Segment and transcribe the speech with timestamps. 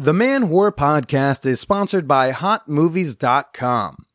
[0.00, 4.06] The Man Whore Podcast is sponsored by HotMovies.com.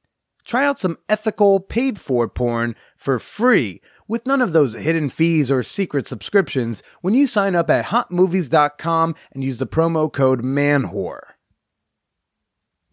[0.46, 5.51] Try out some ethical, paid for porn for free with none of those hidden fees
[5.51, 11.35] or secret subscriptions when you sign up at HotMovies.com and use the promo code MANWHORE.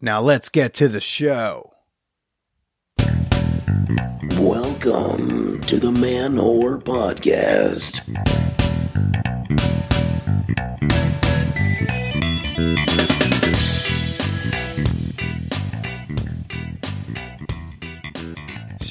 [0.01, 1.71] Now let's get to the show.
[4.37, 8.01] Welcome to the Man Whore Podcast.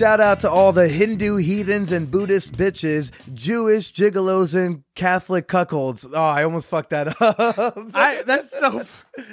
[0.00, 6.10] Shout out to all the Hindu heathens and Buddhist bitches, Jewish gigolos and Catholic cuckolds.
[6.10, 7.76] Oh, I almost fucked that up.
[7.92, 8.82] I that's so.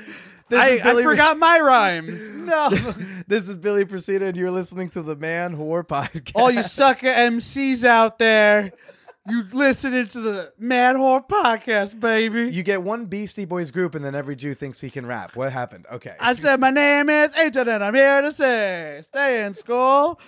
[0.51, 2.31] I, I forgot my rhymes.
[2.35, 2.69] No,
[3.27, 6.33] this is Billy Procida, and you're listening to the Man Whore Podcast.
[6.35, 8.73] all you sucker MCs out there,
[9.25, 12.53] you listening to the Man Whore podcast, baby.
[12.53, 15.33] You get one Beastie Boys group, and then every Jew thinks he can rap.
[15.37, 15.85] What happened?
[15.89, 16.15] Okay.
[16.19, 20.19] I said my name is Agent, and I'm here to say, stay in school.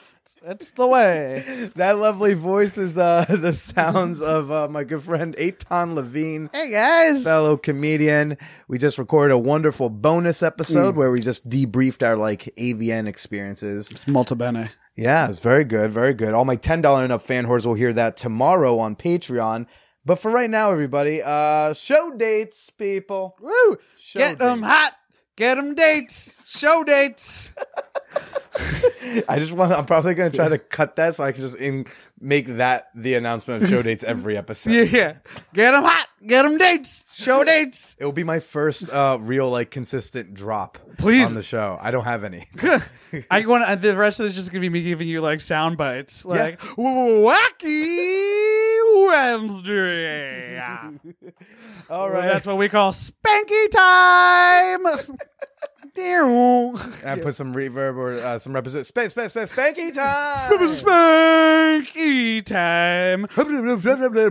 [0.46, 1.70] That's the way.
[1.76, 6.50] that lovely voice is uh, the sounds of uh, my good friend Eitan Levine.
[6.54, 7.24] Hey guys.
[7.24, 8.38] fellow comedian.
[8.68, 13.92] We just recorded a wonderful bonus episode where we just debriefed our like AVN experiences.
[13.92, 14.70] It's multi bene.
[14.96, 16.34] Yeah, it's very good, very good.
[16.34, 19.66] All my ten dollar and up fan whores will hear that tomorrow on Patreon.
[20.06, 23.36] But for right now, everybody, uh, show dates, people.
[23.42, 23.78] Woo!
[23.98, 24.94] Show Get them hot.
[25.36, 26.36] Get them dates.
[26.46, 27.52] Show dates.
[29.30, 29.72] I just want.
[29.72, 31.86] I'm probably gonna try to cut that so I can just in
[32.20, 34.72] make that the announcement of show dates every episode.
[34.72, 35.14] Yeah, yeah.
[35.54, 36.08] Get them hot.
[36.26, 37.04] Get them dates.
[37.14, 37.88] Show dates.
[38.00, 41.28] It will be my first uh, real like consistent drop Please.
[41.28, 41.78] on the show.
[41.82, 42.48] I don't have any.
[43.32, 45.78] I want the rest of this is just gonna be me giving you like sound
[45.78, 48.69] bites, like wacky
[49.08, 50.60] Wednesday.
[51.90, 54.86] All Well, right, that's what we call spanky time.
[56.00, 60.50] And I put some reverb or uh, some represent spank, spank, spank, spanky time.
[60.70, 63.28] Spanky time.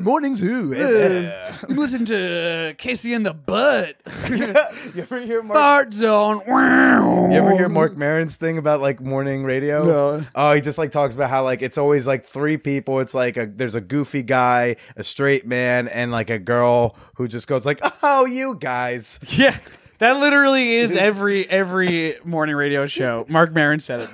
[0.03, 0.75] Morning zoo.
[0.75, 3.97] Uh, listen to Casey in the butt.
[4.31, 4.55] you
[5.03, 5.59] ever hear Marc?
[5.59, 6.41] Fart zone.
[6.47, 9.85] You ever hear Marc Maron's thing about like morning radio?
[9.85, 10.25] No.
[10.35, 13.01] Oh, he just like talks about how like it's always like three people.
[13.01, 14.58] It's like a there's a goofy guy,
[14.97, 19.57] a straight man, and like a girl who just goes like, "Oh, you guys." Yeah.
[19.99, 23.27] That literally is every every morning radio show.
[23.29, 24.09] Marc Maron said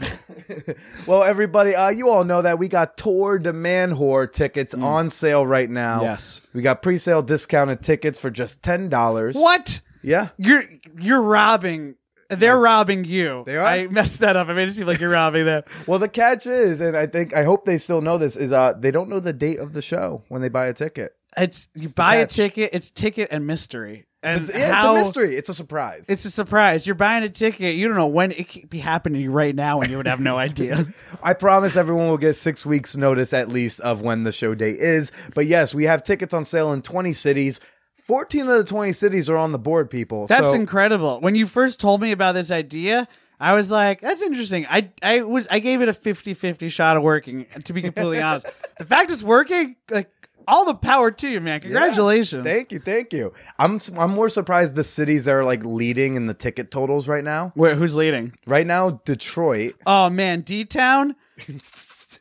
[0.49, 0.79] it.
[1.07, 5.11] Well, everybody, uh, you all know that we got Tour de Man Whore tickets on
[5.11, 6.01] sale right now.
[6.01, 6.03] Mm.
[6.05, 6.41] Yes.
[6.55, 9.37] we got pre-sale discounted tickets for just ten dollars.
[9.37, 9.81] What?
[10.03, 10.29] Yeah.
[10.39, 10.63] You're
[10.99, 11.97] you're robbing.
[12.29, 13.43] They're robbing you.
[13.47, 13.65] They are?
[13.65, 14.49] I messed that up.
[14.49, 15.63] I made it seem like you're robbing them.
[15.87, 18.73] Well, the catch is, and I think I hope they still know this is, uh,
[18.79, 21.15] they don't know the date of the show when they buy a ticket.
[21.37, 22.35] It's you the buy a catch.
[22.37, 22.71] ticket.
[22.73, 24.07] It's ticket and mystery.
[24.23, 25.37] And It's, yeah, how, it's a mystery.
[25.37, 26.07] It's a surprise.
[26.09, 26.87] It's a surprise.
[26.87, 27.75] You're buying a ticket.
[27.75, 30.07] You don't know when it could be happening to you right now, and you would
[30.07, 30.87] have no idea.
[31.23, 34.79] I promise everyone will get six weeks notice at least of when the show date
[34.79, 35.13] is.
[35.35, 37.61] But yes, we have tickets on sale in 20 cities.
[38.05, 40.27] 14 of the 20 cities are on the board, people.
[40.27, 41.21] That's so, incredible.
[41.21, 43.09] When you first told me about this idea,
[43.41, 44.67] I was like, that's interesting.
[44.69, 48.47] I I was I gave it a 50-50 shot of working, to be completely honest.
[48.79, 50.11] The fact it's working, like
[50.47, 51.61] all the power to you, man.
[51.61, 52.45] Congratulations.
[52.45, 53.33] Thank you, thank you.
[53.59, 57.25] I'm I'm more surprised the cities that are like leading in the ticket totals right
[57.25, 57.53] now.
[57.57, 58.37] Wait, who's leading?
[58.47, 59.75] Right now, Detroit.
[59.87, 61.17] Oh man, D Town,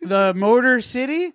[0.06, 1.34] the Motor City,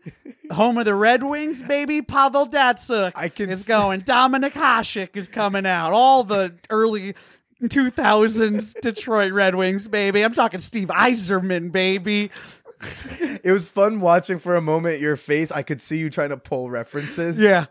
[0.50, 2.02] home of the Red Wings, baby.
[2.02, 4.02] Pavel Datsyuk I can is going.
[4.02, 5.92] Dominik Hasek is coming out.
[5.92, 7.14] All the early
[7.62, 10.22] 2000s Detroit Red Wings, baby.
[10.22, 12.30] I'm talking Steve Yzerman, baby.
[13.42, 15.50] It was fun watching for a moment your face.
[15.50, 17.40] I could see you trying to pull references.
[17.40, 17.66] Yeah,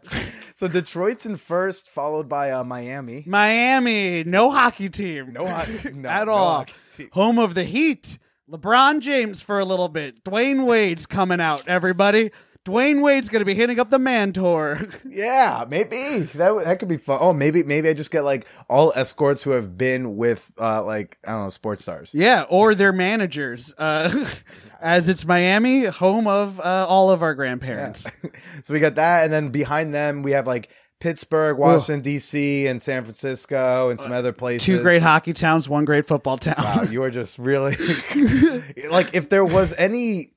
[0.54, 3.24] So Detroit's in first, followed by uh, Miami.
[3.26, 6.66] Miami, no hockey team, No, hockey- no at no all.
[7.14, 8.18] Home of the Heat.
[8.52, 10.24] LeBron James for a little bit.
[10.24, 11.68] Dwyane Wade's coming out.
[11.68, 12.32] Everybody.
[12.66, 14.80] Dwyane Wade's going to be hitting up the man tour.
[15.10, 17.18] Yeah, maybe that would- that could be fun.
[17.22, 21.18] Oh, maybe maybe I just get like all escorts who have been with uh like
[21.26, 22.12] I don't know sports stars.
[22.14, 24.26] Yeah, or their managers, uh,
[24.82, 28.06] as it's Miami, home of uh, all of our grandparents.
[28.64, 32.82] so we got that, and then behind them we have like Pittsburgh, Washington D.C., and
[32.82, 34.66] San Francisco, and some uh, other places.
[34.66, 36.56] Two great hockey towns, one great football town.
[36.58, 37.76] Wow, you are just really
[38.90, 40.32] like if there was any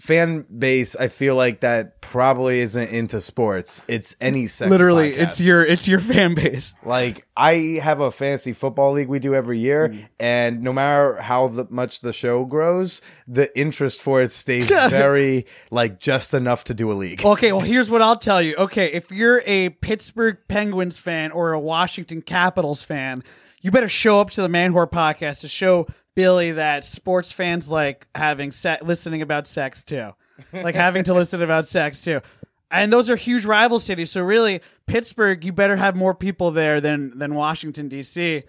[0.00, 3.82] fan base, I feel like that probably isn't into sports.
[3.86, 4.70] It's any sex.
[4.70, 5.18] Literally, podcast.
[5.18, 6.74] it's your it's your fan base.
[6.84, 10.08] Like I have a fantasy football league we do every year, Mm.
[10.18, 15.46] and no matter how the, much the show grows, the interest for it stays very
[15.70, 17.24] like just enough to do a league.
[17.24, 18.56] Okay, well, here's what I'll tell you.
[18.56, 23.22] Okay, if you're a Pittsburgh Penguins fan or a Washington Capitals fan,
[23.62, 25.86] you better show up to the Man Whore podcast to show
[26.20, 30.10] Billy that sports fans like having se- listening about sex too,
[30.52, 32.20] like having to listen about sex too.
[32.70, 34.10] And those are huge rival cities.
[34.10, 38.42] So really, Pittsburgh, you better have more people there than than Washington D.C.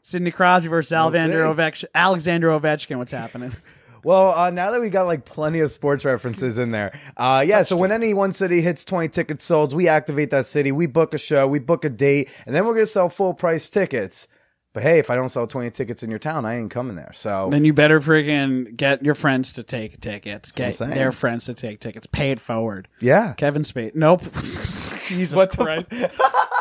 [0.00, 1.42] Sidney Crosby versus Alexander.
[1.42, 1.84] Ovechkin.
[1.94, 3.52] Alexander Ovechkin, what's happening?
[4.04, 7.64] Well, uh, now that we got like plenty of sports references in there, uh, yeah.
[7.64, 10.70] So when any one city hits twenty tickets sold, we activate that city.
[10.70, 13.68] We book a show, we book a date, and then we're gonna sell full price
[13.68, 14.28] tickets.
[14.78, 17.10] But hey, if I don't sell twenty tickets in your town, I ain't coming there.
[17.12, 20.52] So then you better friggin' get your friends to take tickets.
[20.52, 20.90] what I'm Get saying.
[20.94, 22.06] their friends to take tickets.
[22.06, 22.86] Pay it forward.
[23.00, 23.96] yeah, Kevin Spacey.
[23.96, 24.22] Nope.
[25.04, 25.90] Jesus What the Christ.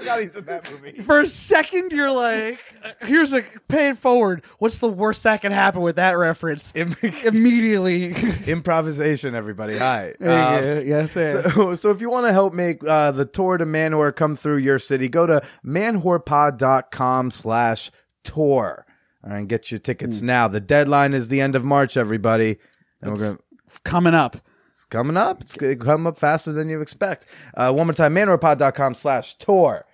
[0.00, 0.92] Forgot he's in that movie.
[1.02, 2.58] For a second, you're like,
[3.02, 4.44] here's a pay it forward.
[4.58, 6.72] What's the worst that can happen with that reference?
[6.74, 8.14] Immediately.
[8.46, 9.76] Improvisation, everybody.
[9.78, 10.12] Hi.
[10.20, 11.50] Uh, say it.
[11.52, 14.58] So, so if you want to help make uh, the Tour de Manwhore come through
[14.58, 17.90] your city, go to manwhorepod.com slash
[18.24, 18.86] tour.
[19.24, 19.82] All right, get your Hmm.
[19.84, 20.48] tickets now.
[20.48, 22.58] The deadline is the end of March, everybody.
[23.02, 23.42] And we're going to
[23.84, 24.36] Coming up.
[24.70, 25.40] it's coming up.
[25.42, 27.26] It's going to come up faster than you expect.
[27.54, 29.84] Uh, one more time, manwhorepod.com slash tour.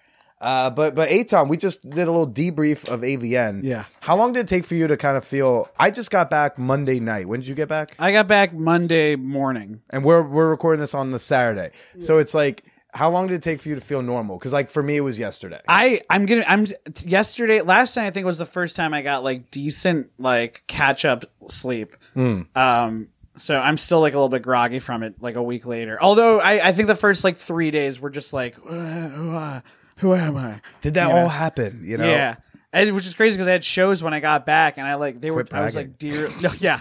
[0.46, 3.64] Uh, but but Eitan, we just did a little debrief of AVN.
[3.64, 3.86] Yeah.
[3.98, 5.68] How long did it take for you to kind of feel?
[5.76, 7.26] I just got back Monday night.
[7.26, 7.96] When did you get back?
[7.98, 9.82] I got back Monday morning.
[9.90, 11.70] and we're we're recording this on the Saturday.
[11.98, 12.64] So it's like,
[12.94, 14.38] how long did it take for you to feel normal?
[14.38, 15.60] Because like for me, it was yesterday.
[15.66, 16.64] I I'm gonna I'm
[17.04, 21.04] yesterday last night I think was the first time I got like decent like catch
[21.04, 21.96] up sleep.
[22.54, 25.98] Um, so I'm still like a little bit groggy from it like a week later.
[26.00, 29.60] Although I I think the first like three days were just like uh, uh,
[29.98, 30.60] who am I?
[30.82, 31.20] Did that You know?
[31.22, 31.80] all happen?
[31.84, 32.08] You know?
[32.08, 32.36] Yeah.
[32.72, 35.20] And which is crazy because I had shows when I got back, and I like
[35.20, 35.44] they were.
[35.44, 35.90] Quit I was bragging.
[35.92, 36.80] like, dear, no, yeah.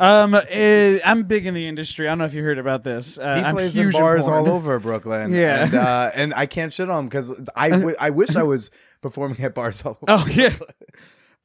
[0.00, 2.06] Um, eh, I'm big in the industry.
[2.08, 3.16] I don't know if you heard about this.
[3.18, 4.34] Uh, He I'm plays in huge bars porn.
[4.34, 5.32] all over Brooklyn.
[5.34, 5.64] Yeah.
[5.64, 8.70] and, uh, and I can't shit on him because I, w- I wish I was
[9.02, 10.04] performing at bars all over.
[10.08, 10.52] Oh yeah.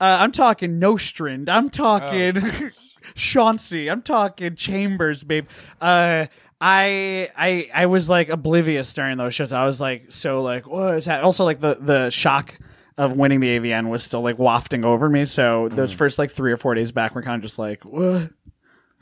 [0.02, 1.50] Uh, I'm talking Nostrand.
[1.50, 2.70] I'm talking Oh.
[3.16, 3.90] Chauncey.
[3.90, 5.48] I'm talking Chambers, babe.
[5.82, 6.26] Uh,
[6.62, 9.54] I I I was like oblivious during those shows.
[9.54, 11.24] I was like so like what's that?
[11.24, 12.58] Also like the the shock
[12.98, 15.24] of winning the AVN was still like wafting over me.
[15.26, 15.76] So Mm.
[15.76, 18.32] those first like three or four days back were kind of just like what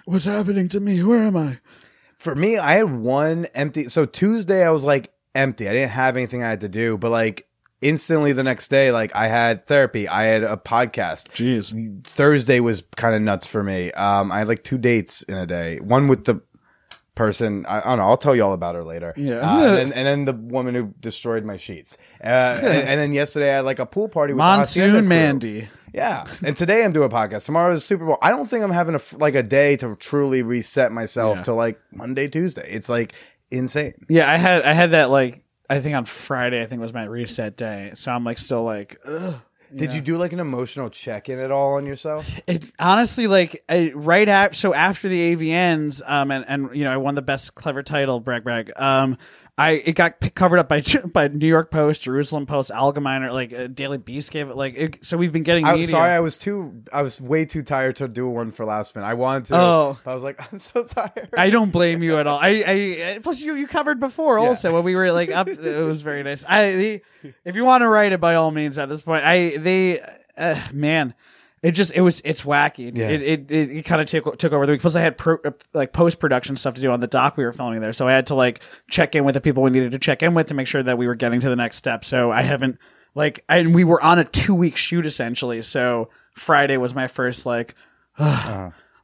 [0.05, 1.01] what's happening to me?
[1.03, 1.57] Where am I?
[2.15, 3.85] For me, I had one empty.
[3.89, 5.67] So Tuesday, I was like empty.
[5.69, 7.47] I didn't have anything I had to do, but like
[7.81, 10.07] instantly the next day, like I had therapy.
[10.07, 11.29] I had a podcast.
[11.29, 12.05] Jeez.
[12.07, 13.91] Thursday was kind of nuts for me.
[13.91, 15.79] Um, I had like two dates in a day.
[15.79, 16.41] One with the
[17.17, 17.65] person.
[17.65, 18.05] I, I don't know.
[18.05, 19.13] I'll tell you all about her later.
[19.17, 19.39] Yeah.
[19.39, 21.97] Uh, and, then, and then the woman who destroyed my sheets.
[22.23, 25.07] Uh, and, and then yesterday I had like a pool party with Monsoon.
[25.07, 25.67] Mandy.
[25.93, 26.25] Yeah.
[26.45, 27.45] And today I'm doing a podcast.
[27.45, 28.17] Tomorrow is Super Bowl.
[28.21, 31.43] I don't think I'm having a like a day to truly reset myself Yeah.
[31.43, 32.67] to like Monday, Tuesday.
[32.69, 33.13] It's like
[33.51, 33.93] insane.
[34.09, 37.05] Yeah, I had I had that like I think on Friday I think was my
[37.05, 37.91] reset day.
[37.95, 39.35] So I'm like still like ugh.
[39.75, 42.27] Did you do like an emotional check in at all on yourself?
[42.47, 46.91] It honestly like I, right after so after the AVNs um and and you know
[46.93, 49.17] I won the best clever title brag brag um
[49.59, 50.83] I it got covered up by
[51.13, 55.05] by New York Post, Jerusalem Post, Algemeiner, like uh, Daily Beast gave it like it,
[55.05, 55.87] so we've been getting I'm media.
[55.87, 56.83] sorry, I was too.
[56.93, 59.07] I was way too tired to do one for last minute.
[59.07, 59.55] I wanted to.
[59.55, 59.99] Oh.
[60.03, 61.29] but I was like, I'm so tired.
[61.35, 62.37] I don't blame you at all.
[62.39, 65.47] I, I plus you you covered before also when we were like up.
[65.47, 66.45] It was very nice.
[66.47, 67.01] I the,
[67.43, 69.23] if you want to write it by all means at this point.
[69.25, 70.01] I they
[70.37, 71.13] uh, man,
[71.67, 72.97] it just it was it's wacky.
[72.97, 73.09] Yeah.
[73.09, 74.81] It it, it, it kind of took took over the week.
[74.81, 77.43] Plus I had pro, uh, like post production stuff to do on the doc we
[77.43, 79.91] were filming there, so I had to like check in with the people we needed
[79.91, 82.05] to check in with to make sure that we were getting to the next step.
[82.05, 82.79] So I haven't
[83.15, 85.61] like and we were on a two week shoot essentially.
[85.61, 87.75] So Friday was my first like.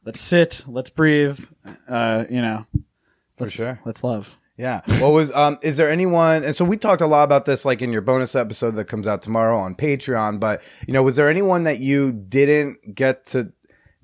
[0.04, 0.64] Let's sit.
[0.66, 1.38] Let's breathe.
[1.88, 2.66] Uh, you know,
[3.38, 3.80] for let's, sure.
[3.84, 4.38] Let's love.
[4.56, 4.82] Yeah.
[5.00, 5.58] What was um?
[5.62, 6.44] Is there anyone?
[6.44, 9.06] And so we talked a lot about this, like in your bonus episode that comes
[9.06, 10.38] out tomorrow on Patreon.
[10.38, 13.52] But you know, was there anyone that you didn't get to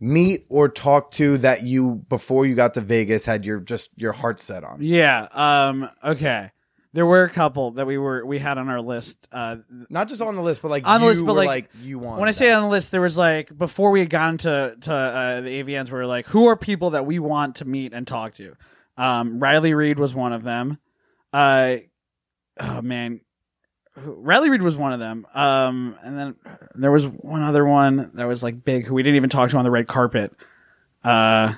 [0.01, 4.13] meet or talk to that you before you got to Vegas had your just your
[4.13, 4.79] heart set on?
[4.81, 5.29] Yeah.
[5.33, 5.89] Um.
[6.03, 6.51] Okay.
[6.93, 9.29] There were a couple that we were we had on our list.
[9.31, 12.01] Uh, Not just on the list, but like On the list, but, were like, you
[12.01, 12.19] want.
[12.19, 14.93] when I say on the list, there was like before we had gotten to to
[14.93, 18.09] uh, the AVNs, we were like, who are people that we want to meet and
[18.09, 18.57] talk to?
[19.01, 20.79] Um, Riley Reid was one of them.
[21.33, 21.77] Uh,
[22.61, 23.21] oh man,
[23.97, 25.27] Riley Reid was one of them.
[25.35, 26.37] Um, and then
[26.75, 29.57] there was one other one that was like big who we didn't even talk to
[29.57, 30.33] on the red carpet.
[31.03, 31.55] Uh,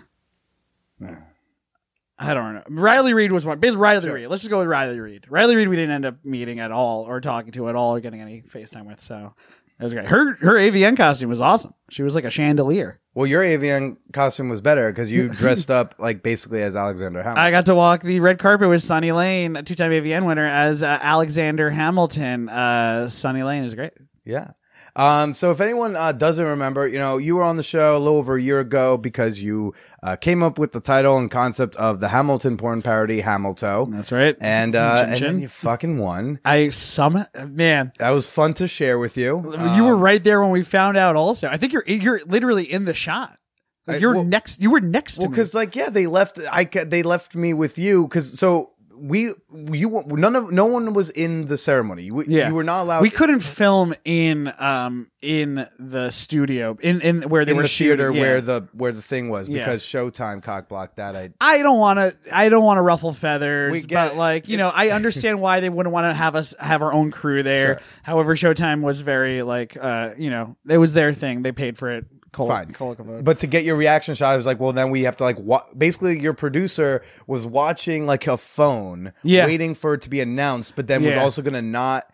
[2.19, 2.63] I don't know.
[2.69, 3.59] Riley Reid was one.
[3.59, 4.15] Basically, Riley Sure.
[4.15, 4.29] Reed.
[4.29, 5.27] Let's just go with Riley Reid.
[5.29, 8.01] Riley Reid, we didn't end up meeting at all, or talking to at all, or
[8.01, 9.01] getting any FaceTime with.
[9.01, 9.35] So
[9.83, 10.07] it was great.
[10.07, 11.75] Her her AVN costume was awesome.
[11.91, 13.01] She was like a chandelier.
[13.15, 17.43] well, your AVN costume was better because you dressed up like basically as Alexander Hamilton.
[17.45, 20.47] I got to walk the red carpet with Sunny Lane, a two time AVN winner,
[20.47, 22.49] as uh, Alexander Hamilton.
[22.49, 23.93] Uh, Sunny Lane is great.
[24.25, 24.53] yeah.
[24.95, 27.99] Um, so if anyone uh, doesn't remember, you know, you were on the show a
[27.99, 29.73] little over a year ago because you
[30.03, 33.91] uh, came up with the title and concept of the Hamilton porn parody, Hamilton.
[33.91, 34.37] That's right.
[34.41, 36.41] And uh, Chin and then you fucking won.
[36.45, 37.93] I some man.
[37.99, 39.39] That was fun to share with you.
[39.75, 41.17] you were Um, right there when we found out.
[41.17, 43.39] Also, I think you're you're literally in the shot.
[43.87, 44.61] Like you're well- next.
[44.61, 45.37] You were next to Well, me.
[45.37, 46.39] because like yeah, they left.
[46.53, 48.72] I they left me with you because so
[49.05, 49.33] we
[49.73, 52.05] you none of no one was in the ceremony.
[52.05, 52.49] You, Yeah.
[52.49, 53.03] you were not allowed.
[53.03, 57.69] we couldn't film in um in the studio in in where they in were the
[57.69, 58.23] theater shooting, yeah.
[58.23, 59.65] where the where the thing was Yeah.
[59.65, 61.17] because Showtime cock blocked that.
[61.17, 62.15] I I don't want to.
[62.33, 65.59] I don't want to ruffle feathers, We get but like you know, I understand why
[65.59, 67.67] they wouldn't want to have us have our own crew there.
[67.79, 67.81] Sure.
[68.05, 71.43] However, Showtime was very like, uh, you know, it was their thing.
[71.43, 72.07] They paid for it.
[72.33, 72.73] Col- fine.
[72.73, 75.25] col- But to get your reaction shot, I was like, well, then we have to
[75.25, 79.45] like, wa- basically, your producer was watching like a phone, Yeah.
[79.47, 81.23] waiting for it to be announced, but then was Yeah.
[81.23, 82.07] also going to not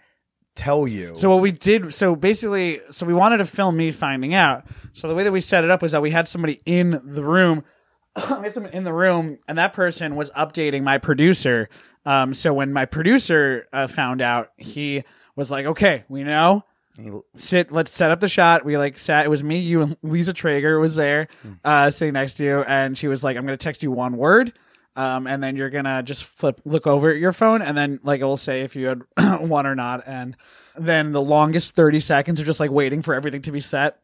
[0.57, 1.15] tell you.
[1.15, 4.65] So what we did, so basically, so we wanted to film me finding out.
[4.93, 7.23] So the way that we set it up was that we had somebody in the
[7.23, 7.63] room,
[8.17, 11.69] we had someone in the room, and that person was updating my producer.
[12.05, 15.05] Um, so when my producer uh, found out, he
[15.37, 16.65] was like, "Okay, we know."
[16.99, 18.65] He- sit let's set up the shot.
[18.65, 21.29] We like sat it was me you and lisa traeger was there
[21.65, 24.53] uh sitting next to you and she was like i'm gonna text you one word
[24.97, 28.21] um and then you're gonna just flip look over at your phone and then like
[28.21, 29.03] it will say if you had
[29.41, 30.37] one or not and
[30.77, 33.99] then the longest 30 seconds of just like waiting for everything to be set.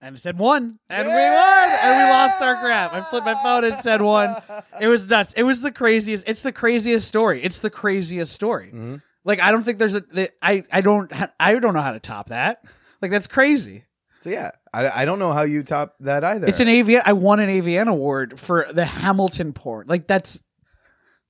[0.00, 3.34] And it said one and we won and we lost our crap i flipped my
[3.42, 4.36] phone and said one.
[4.80, 5.32] It was nuts.
[5.34, 7.42] It was the craziest it's the craziest story.
[7.42, 8.66] It's the craziest story.
[8.66, 8.96] Mm-hmm.
[9.24, 12.28] Like I don't think there's a I I don't I don't know how to top
[12.28, 12.62] that.
[13.02, 13.84] Like that's crazy.
[14.22, 16.48] so yeah, I, I don't know how you top that either.
[16.48, 17.02] It's an AVN.
[17.04, 19.86] I won an AVN award for the Hamilton porn.
[19.88, 20.40] Like that's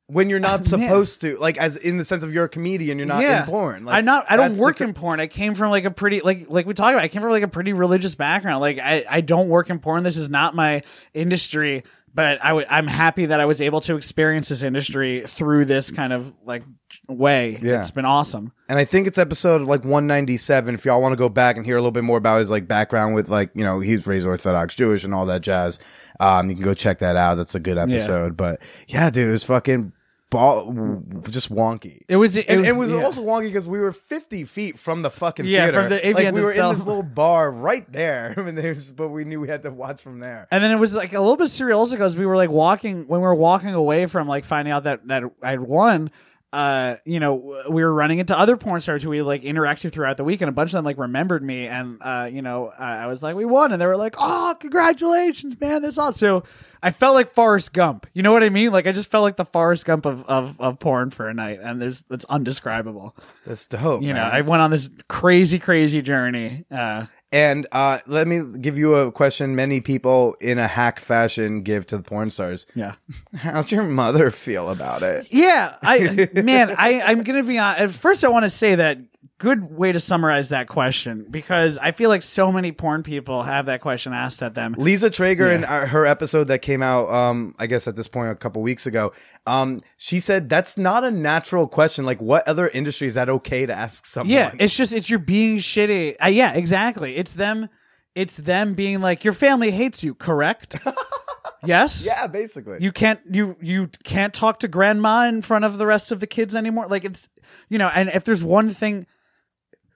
[0.07, 0.81] when you're not Man.
[0.81, 3.41] supposed to, like, as in the sense of you're a comedian, you're not yeah.
[3.41, 3.85] in porn.
[3.85, 4.27] Like, I'm not.
[4.29, 5.21] I don't that's the work in porn.
[5.21, 7.05] I came from like a pretty like like we talked about.
[7.05, 8.61] I came from like a pretty religious background.
[8.61, 10.03] Like I I don't work in porn.
[10.03, 10.83] This is not my
[11.13, 11.85] industry.
[12.15, 15.91] But I w- I'm happy that I was able to experience this industry through this
[15.91, 16.63] kind of like
[17.09, 17.59] way.
[17.61, 17.81] Yeah.
[17.81, 18.53] It's been awesome.
[18.69, 20.75] And I think it's episode like 197.
[20.77, 22.69] If y'all want to go back and hear a little bit more about his like
[22.69, 25.81] background with like, you know, he's raised Orthodox Jewish and all that jazz.
[26.21, 27.35] Um, you can go check that out.
[27.35, 28.37] That's a good episode.
[28.37, 29.93] But yeah, dude, it was fucking
[30.35, 31.31] ball, mm.
[31.31, 32.03] just wonky.
[32.09, 32.37] It was.
[32.37, 33.03] It, and it was yeah.
[33.03, 35.81] also wonky because we were 50 feet from the fucking Yeah, theater.
[35.81, 36.73] from the like we were itself.
[36.73, 38.35] in this little bar right there.
[38.37, 40.47] I mean, was- but we knew we had to watch from there.
[40.51, 43.07] And then it was like a little bit surreal also because we were like walking
[43.07, 46.11] when we were walking away from like finding out that that I'd won.
[46.55, 50.17] Uh, you know, we were running into other porn stars who we like interacted throughout
[50.17, 52.99] the week, and a bunch of them like remembered me, and uh, you know, I,
[52.99, 56.15] I was like, we won, and they were like, oh, congratulations, man, that's awesome.
[56.15, 56.45] So
[56.81, 58.07] I felt like Forrest Gump.
[58.13, 58.71] You know what I mean?
[58.71, 61.59] Like I just felt like the Forrest Gump of of, of porn for a night,
[61.61, 63.17] and there's it's undescribable.
[63.45, 64.03] That's dope.
[64.03, 64.23] You know.
[64.23, 66.67] I went on this crazy, crazy journey.
[66.71, 71.63] Uh, And uh, let me give you a question many people in a hack fashion
[71.63, 72.65] give to the porn stars.
[72.77, 72.95] yeah.
[73.35, 75.27] How's your mother feel about it?
[75.33, 77.75] Yeah, I man, I I'm gonna be on.
[77.75, 78.99] At first, I want to say that
[79.39, 83.67] good way to summarize that question because I feel like so many porn people have
[83.67, 84.75] that question asked at them.
[84.79, 88.31] Lisa Traeger in uh, her episode that came out, um, I guess at this point
[88.31, 89.13] a couple weeks ago,
[89.47, 92.05] um, she said that's not a natural question.
[92.05, 94.31] Like, what other industry is that okay to ask someone?
[94.31, 96.17] Yeah, it's just it's you're being shitty.
[96.23, 97.17] Uh, yeah, exactly.
[97.17, 97.69] It's them.
[98.15, 100.15] It's them being like your family hates you.
[100.15, 100.77] Correct.
[101.65, 102.07] yes.
[102.07, 102.79] yeah, basically.
[102.81, 106.29] You can't you you can't talk to grandma in front of the rest of the
[106.29, 106.87] kids anymore.
[106.87, 107.29] Like it's
[107.69, 109.07] you know, and if there's one thing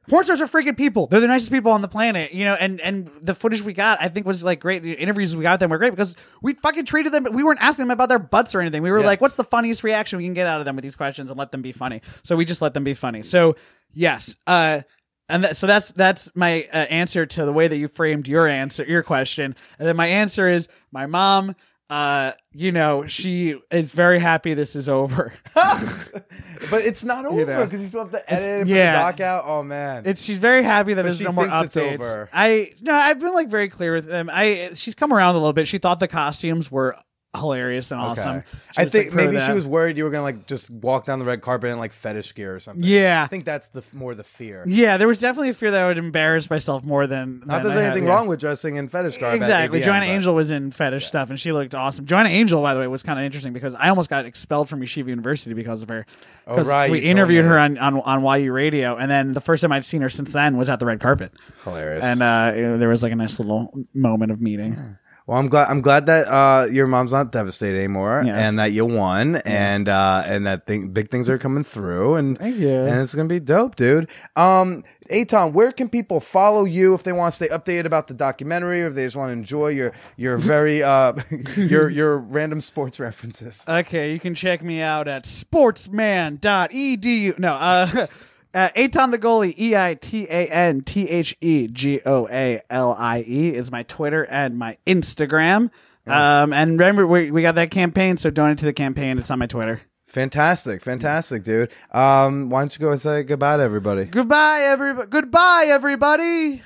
[0.09, 1.07] porn stars are freaking people.
[1.07, 3.99] They're the nicest people on the planet, you know, and and the footage we got
[4.01, 4.83] I think was like great.
[4.83, 7.63] The interviews we got with them were great because we fucking treated them we weren't
[7.63, 8.83] asking them about their butts or anything.
[8.83, 9.07] We were Yeah.
[9.07, 11.39] like, what's the funniest reaction we can get out of them with these questions and
[11.39, 12.03] let them be funny.
[12.23, 13.23] So we just let them be funny.
[13.23, 13.57] So
[13.93, 14.83] yes, uh
[15.31, 18.49] and that, so that's that's my uh, answer to the way that you framed your
[18.49, 19.55] answer, your question.
[19.79, 21.55] And then my answer is my mom.
[21.91, 25.33] Uh, you know, she is very happy this is over.
[25.55, 28.93] but it's not over because you still have to edit and put yeah.
[28.93, 29.45] the doc out.
[29.47, 32.29] Oh man, It's she's very happy that But there's no more it's updates.
[32.33, 34.29] I no, I've been like very clear with them.
[34.31, 35.67] I she's come around a little bit.
[35.67, 36.95] She thought the costumes were
[37.37, 38.43] hilarious and awesome.
[38.73, 41.05] She I was, think like, maybe she was worried you were gonna like just walk
[41.05, 42.83] down the red carpet in like fetish gear or something.
[42.83, 43.23] Yeah.
[43.23, 44.65] I think that's the more the fear.
[44.67, 47.41] Yeah, there was definitely a fear that I would embarrass myself more than.
[47.41, 48.15] Not than that there's I had, anything yeah.
[48.15, 49.35] wrong with dressing in fetish garb.
[49.37, 49.81] Exactly.
[49.81, 52.07] AVN, Joanna but- Angel was in fetish stuff and she looked awesome.
[52.07, 54.81] Joanna Angel, by the way, was kind of interesting because I almost got expelled from
[54.81, 56.07] Yeshiva University because of her.
[56.47, 59.71] Oh, right, We interviewed her on, on on YU radio, and then the first time
[59.71, 61.33] I'd seen her since then was at the red carpet,
[61.65, 62.03] Hilarious.
[62.03, 64.97] and uh, there was like a nice little moment of meeting.
[65.29, 65.69] Well, I'm glad.
[65.69, 68.35] I'm glad that uh, your mom's not devastated anymore, Yes.
[68.35, 72.39] and that you won, and uh, and that thing, big things are coming through, and
[72.39, 72.71] Thank you.
[72.71, 74.09] and it's gonna be dope, dude.
[74.37, 78.15] Um, Eitan, where can people follow you if they want to stay updated about the
[78.15, 81.13] documentary, or if they just want to enjoy your your very uh
[81.57, 83.67] your your random sports references?
[83.69, 87.39] Okay, you can check me out at sportsman.edu.
[87.39, 88.07] No, uh,
[88.55, 92.61] uh, Eitan the goalie, E I T A N T H E G O A
[92.71, 95.71] L I E is my Twitter and my Instagram.
[96.07, 99.19] Um, and remember, we, we got that campaign, so donate to the campaign.
[99.19, 99.83] It's on my Twitter.
[100.07, 101.71] Fantastic, fantastic, dude.
[101.93, 104.07] Um, why don't you go and say goodbye to everybody?
[104.07, 105.07] Goodbye, everybody.
[105.09, 106.63] Goodbye, everybody.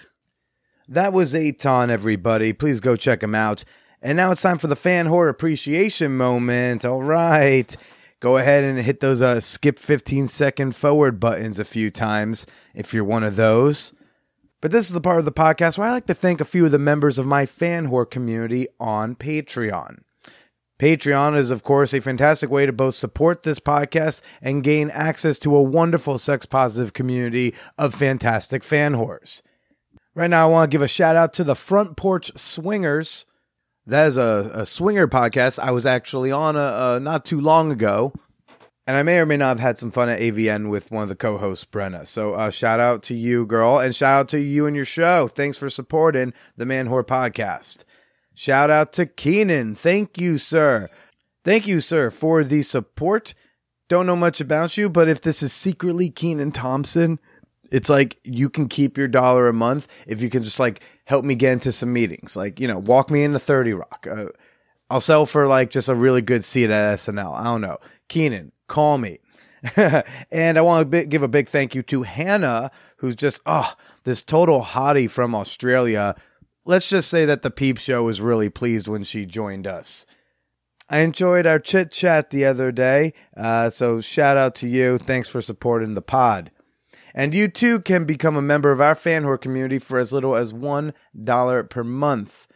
[0.86, 2.52] That was Eitan, everybody.
[2.52, 3.64] Please go check him out.
[4.00, 6.84] And now it's time for the fan whore appreciation moment.
[6.84, 7.74] All right.
[8.22, 12.94] Go ahead and hit those uh, skip 15 second forward buttons a few times if
[12.94, 13.92] you're one of those.
[14.60, 16.64] But this is the part of the podcast where I like to thank a few
[16.64, 20.02] of the members of my fan whore community on Patreon.
[20.78, 25.36] Patreon is, of course, a fantastic way to both support this podcast and gain access
[25.40, 29.42] to a wonderful sex positive community of fantastic fan whores.
[30.14, 33.26] Right now, I want to give a shout out to the Front Porch Swingers.
[33.86, 37.72] That is a, a swinger podcast I was actually on a, uh not too long
[37.72, 38.12] ago.
[38.86, 41.08] And I may or may not have had some fun at AVN with one of
[41.08, 42.06] the co hosts, Brenna.
[42.06, 45.28] So uh, shout out to you, girl, and shout out to you and your show.
[45.28, 47.84] Thanks for supporting the Man Whore podcast.
[48.34, 49.76] Shout out to Keenan.
[49.76, 50.88] Thank you, sir.
[51.44, 53.34] Thank you, sir, for the support.
[53.88, 57.20] Don't know much about you, but if this is secretly Kenan Thompson,
[57.72, 61.24] it's like you can keep your dollar a month if you can just like help
[61.24, 62.36] me get into some meetings.
[62.36, 64.06] Like, you know, walk me into 30 Rock.
[64.08, 64.26] Uh,
[64.90, 67.34] I'll sell for like just a really good seat at SNL.
[67.34, 67.78] I don't know.
[68.08, 69.18] Keenan, call me.
[69.76, 73.72] and I want to give a big thank you to Hannah, who's just, oh,
[74.04, 76.14] this total hottie from Australia.
[76.64, 80.04] Let's just say that the Peep Show was really pleased when she joined us.
[80.90, 83.14] I enjoyed our chit chat the other day.
[83.34, 84.98] Uh, so shout out to you.
[84.98, 86.50] Thanks for supporting the pod.
[87.14, 90.34] And you too can become a member of our fan whore community for as little
[90.34, 92.46] as $1 per month.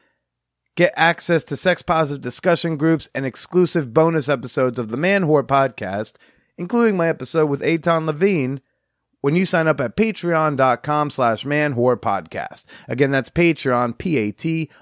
[0.77, 5.43] Get access to sex positive discussion groups and exclusive bonus episodes of the Man Whore
[5.43, 6.17] podcast,
[6.59, 8.61] including my episode with Eitan Levine,
[9.23, 12.65] when you sign up at patreon.com slash man whore podcast.
[12.89, 14.73] Again, that's Patreon, P-A-T-R-E-O-N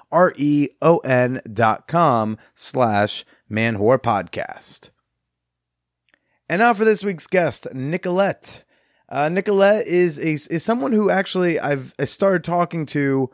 [1.52, 4.90] dot com slash man whore podcast.
[6.48, 8.64] And now for this week's guest, Nicolette.
[9.08, 13.30] Uh, Nicolette is a, is someone who actually I've I started talking to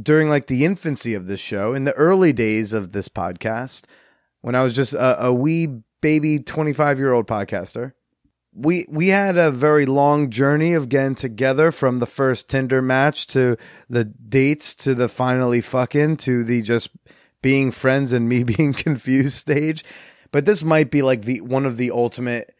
[0.00, 3.84] during like the infancy of this show in the early days of this podcast
[4.40, 5.68] when I was just a, a wee
[6.00, 7.92] baby 25 year old podcaster.
[8.52, 13.26] We we had a very long journey of getting together from the first Tinder match
[13.28, 13.56] to
[13.90, 16.90] the dates to the finally fucking to the just
[17.42, 19.84] being friends and me being confused stage.
[20.30, 22.54] But this might be like the one of the ultimate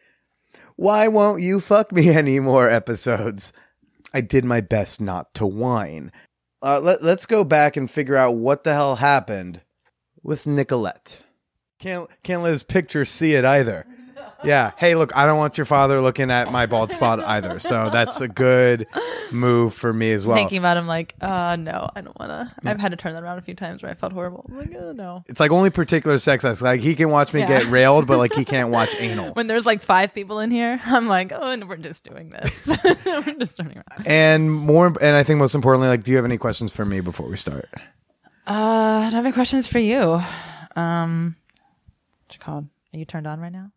[0.75, 3.53] why won't you fuck me anymore episodes.
[4.13, 6.11] I did my best not to whine.
[6.61, 9.61] Uh, let, let's go back and figure out what the hell happened
[10.23, 11.21] with Nicolette.
[11.79, 13.85] Can't can't let his picture see it either.
[14.45, 14.71] Yeah.
[14.77, 17.59] Hey, look, I don't want your father looking at my bald spot either.
[17.59, 18.87] So that's a good
[19.31, 20.37] move for me as well.
[20.37, 22.51] Thinking about him, like, uh, no, I don't want to.
[22.63, 24.45] I've had to turn that around a few times where I felt horrible.
[24.49, 25.23] I'm like, oh, no.
[25.27, 26.61] It's like only particular sex acts.
[26.61, 27.47] Like he can watch me Yeah.
[27.47, 29.33] get railed, but like he can't watch anal.
[29.33, 32.65] When there's like five people in here, I'm like, oh, and we're just doing this.
[33.05, 34.07] we're just turning around.
[34.07, 36.99] And more, and I think most importantly, like, do you have any questions for me
[37.01, 37.69] before we start?
[38.47, 40.21] Uh, I don't have any questions for you.
[40.75, 41.35] Um,
[42.27, 42.67] what you called?
[42.95, 43.71] Are you turned on right now?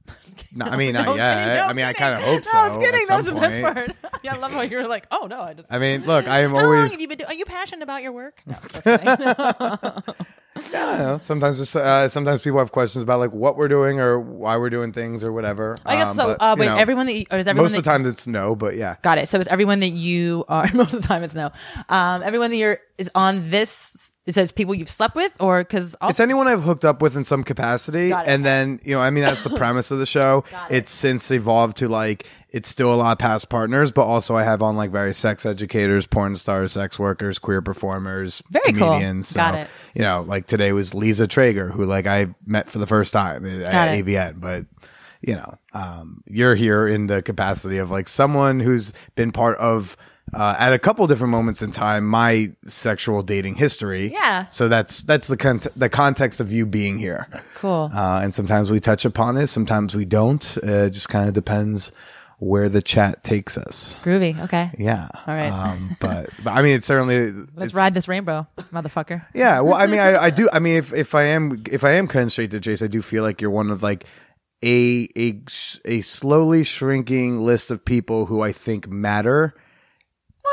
[0.54, 1.34] No, I mean, not yet.
[1.44, 2.52] kidding, no, I mean, I kind of hope so.
[2.52, 3.04] No, I was kidding.
[3.08, 3.96] That was the best part.
[4.22, 5.66] yeah, I love how you were like, oh no, I just.
[5.68, 6.92] I mean, look, I am how long always.
[6.92, 7.28] have you been doing?
[7.28, 8.40] Are you passionate about your work?
[8.46, 9.08] No, just kidding.
[9.08, 11.18] I know.
[11.20, 14.70] Sometimes, just, uh, sometimes people have questions about like what we're doing or why we're
[14.70, 15.76] doing things or whatever.
[15.84, 16.26] I guess Um, so.
[16.28, 18.28] but, uh, wait, know, everyone that you, or is everyone most of the time it's
[18.28, 18.96] no, but yeah.
[19.02, 19.28] Got it.
[19.28, 20.68] So it's everyone that you are.
[20.74, 21.50] Most of the time, it's no.
[21.88, 24.07] Um, everyone that you're is on this.
[24.28, 27.24] It says people you've slept with, or because It's anyone I've hooked up with in
[27.24, 28.30] some capacity, Got it.
[28.30, 30.44] and then you know, I mean, that's the premise of the show.
[30.50, 30.76] Got it.
[30.76, 34.42] It's since evolved to like it's still a lot of past partners, but also I
[34.42, 38.88] have on like various sex educators, porn stars, sex workers, queer performers, Very cool.
[38.88, 39.28] comedians.
[39.28, 39.68] So, Got it.
[39.94, 43.46] You know, like today was Lisa Traeger, who like I met for the first time
[43.46, 44.04] at it.
[44.04, 44.66] AVN, but.
[45.20, 49.96] You know, um, you're here in the capacity of like someone who's been part of
[50.34, 54.10] uh, at a couple different moments in time my sexual dating history.
[54.12, 54.48] Yeah.
[54.48, 57.28] So that's that's the con- the context of you being here.
[57.54, 57.90] cool.
[57.92, 60.58] Uh, and sometimes we touch upon it, sometimes we don't.
[60.58, 61.92] Uh, it just kind of depends
[62.40, 63.98] where the chat takes us.
[64.04, 64.40] Groovy.
[64.44, 64.70] Okay.
[64.78, 65.08] Yeah.
[65.26, 65.50] All right.
[65.50, 67.32] Um, but, but I mean, it's certainly.
[67.32, 69.24] Let's it's- ride this rainbow, motherfucker.
[69.34, 69.60] Yeah.
[69.60, 70.48] Well, I mean, I, I do.
[70.52, 73.02] I mean, if, if I am if I am cutting straight to Jace, I do
[73.02, 74.04] feel like you're one of like
[74.64, 75.40] a a
[75.84, 79.54] a slowly shrinking list of people who I think matter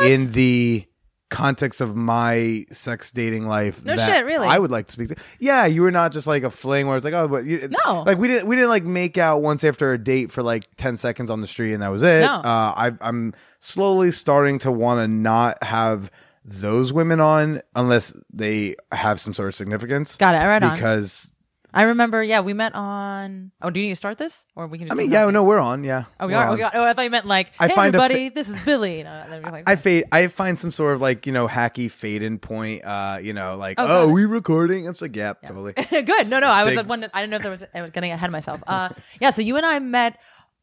[0.03, 0.85] in the
[1.31, 3.83] context of my sex dating life.
[3.83, 4.47] No that shit, really?
[4.47, 5.15] I would like to speak to.
[5.39, 8.03] Yeah, you were not just like a fling where it's like, oh, but you, No.
[8.03, 10.97] like we didn't we didn't like make out once after a date for like ten
[10.97, 12.21] seconds on the street and that was it.
[12.21, 12.33] No.
[12.35, 16.11] Uh, I, I'm slowly starting to want to not have
[16.45, 20.15] those women on unless they have some sort of significance.
[20.17, 20.47] Got it.
[20.47, 20.75] Right on.
[20.75, 21.33] Because
[21.75, 22.23] I remember.
[22.23, 23.51] Yeah, we met on.
[23.61, 24.87] Oh, do you need to start this, or we can?
[24.87, 25.83] Just I mean, yeah, no, we're on.
[25.83, 26.47] Yeah, Oh, we we're are.
[26.49, 26.61] on.
[26.61, 29.03] Oh, oh, I thought you meant like, I hey, find a everybody, this is Billy.
[29.03, 30.05] No, then we're like, I fade.
[30.11, 32.83] I find some sort of like you know hacky fade in point.
[32.85, 34.13] Uh, you know, like Oh, oh, got it.
[34.13, 34.85] we recording?
[34.85, 35.73] It's like, yep, totally.
[35.89, 36.29] Good.
[36.29, 36.47] No, no.
[36.47, 37.03] I was Big- the one.
[37.13, 37.63] I didn't know if there was.
[37.73, 38.63] I was getting ahead of myself.
[38.65, 39.29] Uh, yeah.
[39.31, 40.17] So you and I met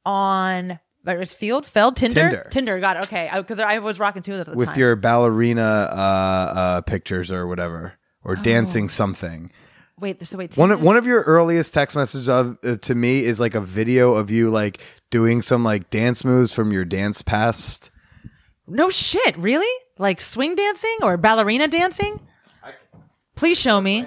[0.06, 0.78] on.
[1.04, 2.46] It was Feeld, Feeld, Tinder, Tinder.
[2.50, 2.80] Tinder.
[2.80, 3.02] Got it.
[3.06, 4.78] Okay, because I, was rocking two of those at the With time.
[4.78, 8.42] your ballerina uh, uh, pictures or whatever, or Oh.
[8.42, 9.50] dancing something.
[9.98, 10.26] Wait.
[10.26, 10.56] So wait.
[10.56, 13.60] One of, one of your earliest text messages of, uh, to me is like a
[13.60, 17.90] video of you like doing some like dance moves from your dance past.
[18.66, 19.36] No shit.
[19.36, 19.80] Really?
[19.98, 22.20] Like swing dancing or ballerina dancing?
[23.34, 24.06] Please show me.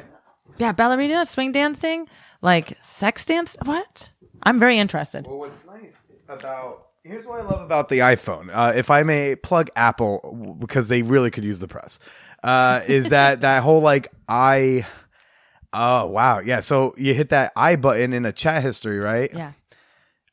[0.57, 2.07] Yeah, ballerina, swing dancing,
[2.41, 3.57] like sex dance.
[3.65, 4.11] What?
[4.43, 5.25] I'm very interested.
[5.27, 8.49] Well, what's nice about here's what I love about the iPhone.
[8.51, 11.99] Uh, if I may plug Apple because they really could use the press,
[12.43, 14.85] uh, is that that whole like I.
[15.77, 16.61] Oh wow, yeah.
[16.61, 19.29] So you hit that I button in a chat history, right?
[19.33, 19.51] Yeah.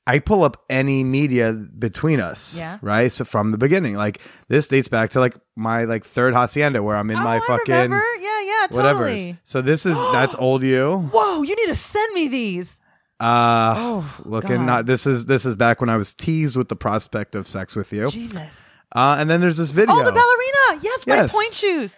[0.07, 2.57] I pull up any media between us.
[2.57, 2.79] Yeah.
[2.81, 3.11] Right.
[3.11, 6.97] So from the beginning, like this dates back to like my like third hacienda where
[6.97, 8.05] I'm in oh, my I fucking remember.
[8.21, 9.37] Yeah, yeah, whatever.
[9.43, 10.99] So this is that's old you.
[11.13, 12.79] Whoa, you need to send me these.
[13.19, 14.67] Uh Oh, looking God.
[14.67, 17.75] not this is this is back when I was teased with the prospect of sex
[17.75, 18.11] with you.
[18.11, 18.79] Jesus.
[18.95, 19.95] Uh and then there's this video.
[19.95, 20.83] Oh, the ballerina.
[20.85, 21.97] Yes, my pointe shoes.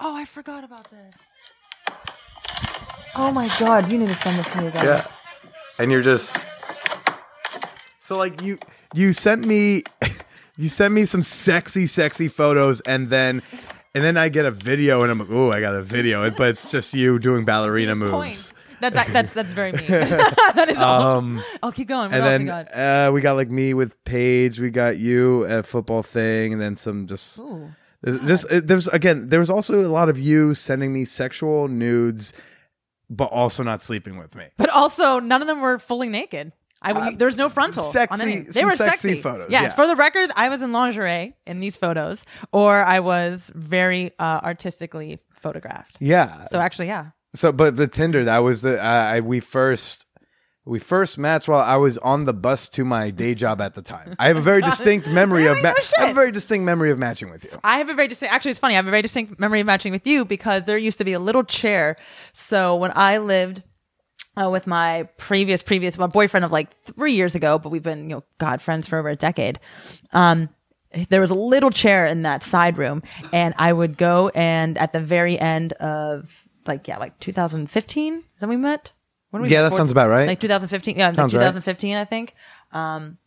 [0.00, 1.14] Oh, I forgot about this.
[3.16, 4.84] Oh my god, you need to send this to me, Again.
[4.84, 5.06] Yeah.
[5.78, 6.36] And you're just
[8.00, 8.58] So like you
[8.94, 9.82] you sent me
[10.56, 13.42] you sent me some sexy sexy photos and then
[13.94, 16.50] and then I get a video and I'm like, "Oh, I got a video." But
[16.50, 18.12] it's just you doing ballerina moves.
[18.12, 18.52] Point.
[18.80, 19.84] That's that's that's very mean.
[19.88, 21.18] that is all.
[21.18, 22.10] Um Oh, keep going.
[22.10, 22.74] What and else then we got?
[22.74, 26.76] uh, we got like me with Paige, we got you at football thing and then
[26.76, 27.70] some just Ooh.
[28.02, 31.66] There's, this, uh, there's again, there was also a lot of you sending me sexual
[31.66, 32.32] nudes,
[33.10, 34.46] but also not sleeping with me.
[34.56, 36.52] But also, none of them were fully naked.
[36.80, 37.82] I there's no frontal.
[37.84, 38.40] on Uh, sexy-.
[38.52, 39.74] They were sexy sexy photos, Yes, yeah.
[39.74, 42.20] for the record, I was in lingerie in these photos,
[42.52, 45.96] or I was very uh, artistically photographed.
[46.00, 46.46] Yeah.
[46.52, 47.06] So actually, yeah.
[47.34, 50.06] So, but the Tinder that was the uh, I, we first
[50.68, 53.80] we first matched while I was on the bus to my day job at the
[53.80, 54.14] time.
[54.18, 55.72] I have a very distinct memory of ma-.
[55.96, 57.58] I have a very distinct memory of matching with you.
[57.64, 58.34] I have a very distinct.
[58.34, 58.74] Actually, it's funny.
[58.74, 61.14] I have a very distinct memory of matching with you because there used to be
[61.14, 61.96] a little chair.
[62.34, 63.62] So when I lived
[64.36, 68.10] uh, with my previous previous my boyfriend of like three years ago, but we've been
[68.10, 69.58] you know God friends for over a decade.
[70.12, 70.50] Um,
[71.08, 73.02] there was a little chair in that side room,
[73.32, 76.30] and I would go and at the very end of
[76.66, 78.92] like yeah like 2015 is that when we met.
[79.30, 80.26] When we Yeah, that before- sounds about right.
[80.26, 81.40] Like 2015, yeah, like Sounds right.
[81.40, 82.34] 2015, I think.
[82.72, 83.18] Um,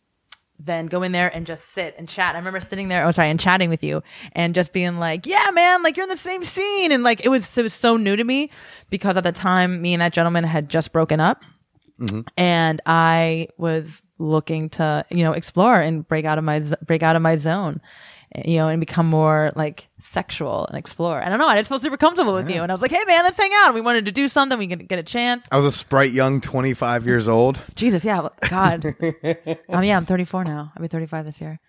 [0.64, 2.36] then go in there and just sit and chat.
[2.36, 5.48] I remember sitting there, oh sorry, and chatting with you and just being like, yeah,
[5.52, 6.92] man, like you're in the same scene.
[6.92, 8.48] And like it was it was so new to me
[8.88, 11.44] because at the time me and that gentleman had just broken up.
[12.36, 17.14] And I was looking to, you know, explore and break out of my break out
[17.14, 17.80] of my zone,
[18.44, 21.22] you know, and become more like sexual and explore.
[21.22, 21.48] I don't know.
[21.48, 23.50] I just felt super comfortable with you, and I was like, "Hey, man, let's hang
[23.64, 24.58] out." We wanted to do something.
[24.58, 25.46] We could get a chance.
[25.50, 27.60] I was a sprite young 25 years old.
[27.74, 28.84] Jesus, yeah, God.
[29.68, 30.72] um, yeah, I'm 34 now.
[30.76, 31.60] I'll be 35 this year.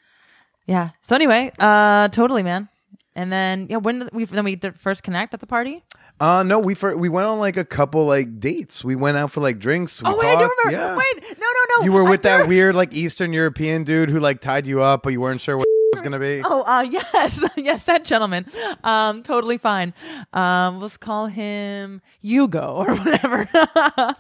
[0.66, 0.92] Yeah.
[1.02, 2.70] So anyway, uh, totally, man.
[3.16, 5.84] And then yeah, when we then we first connect at the party.
[6.20, 8.84] Uh no, we fir- we went on like a couple like dates.
[8.84, 10.02] We went out for like drinks.
[10.02, 10.86] We oh wait, I do talked, remember.
[10.86, 10.98] Yeah.
[10.98, 11.86] Wait, no, no, no.
[11.86, 14.82] You were I with do- that weird like Eastern European dude who like tied you
[14.82, 16.42] up, but you weren't sure what was gonna be.
[16.44, 18.46] Oh, uh, yes, yes, that gentleman.
[18.84, 19.94] Um, totally fine.
[20.34, 23.48] Um, let's call him Hugo or whatever.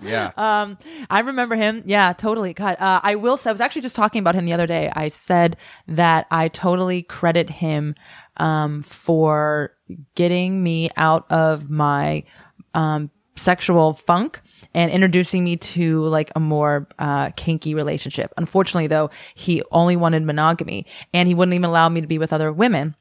[0.02, 0.32] Yeah.
[0.38, 0.78] Um,
[1.10, 1.84] I remember him.
[1.86, 2.54] Yeah, totally.
[2.54, 4.92] God, uh, I will say, I was actually just talking about him the other day.
[4.96, 5.58] I said
[5.88, 7.96] that I totally credit him,
[8.38, 9.74] um, for
[10.16, 12.24] getting me out of my,
[12.74, 14.42] um, sexual funk
[14.74, 18.34] and introducing me to like a more uh, kinky relationship.
[18.38, 22.34] Unfortunately, though, he only wanted monogamy and he wouldn't even allow me to be with
[22.34, 22.96] other women.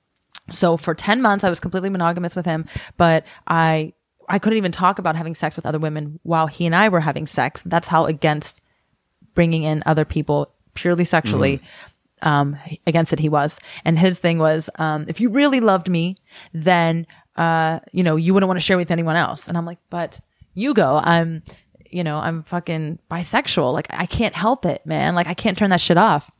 [0.51, 3.93] So for 10 months, I was completely monogamous with him, but I,
[4.29, 7.01] I couldn't even talk about having sex with other women while he and I were
[7.01, 7.63] having sex.
[7.65, 8.61] That's how against
[9.35, 11.61] bringing in other people purely sexually.
[12.23, 12.57] Um,
[12.87, 16.19] against it, he was, and his thing was, um, if you really loved me,
[16.53, 17.05] then
[17.37, 19.49] uh, you know, you wouldn't want to share with anyone else.
[19.49, 20.21] And I'm like, but
[20.55, 21.43] you go, I'm,
[21.93, 23.73] you know, I'm fucking bisexual.
[23.73, 25.15] Like I can't help it, man.
[25.15, 26.31] Like I can't turn that shit off.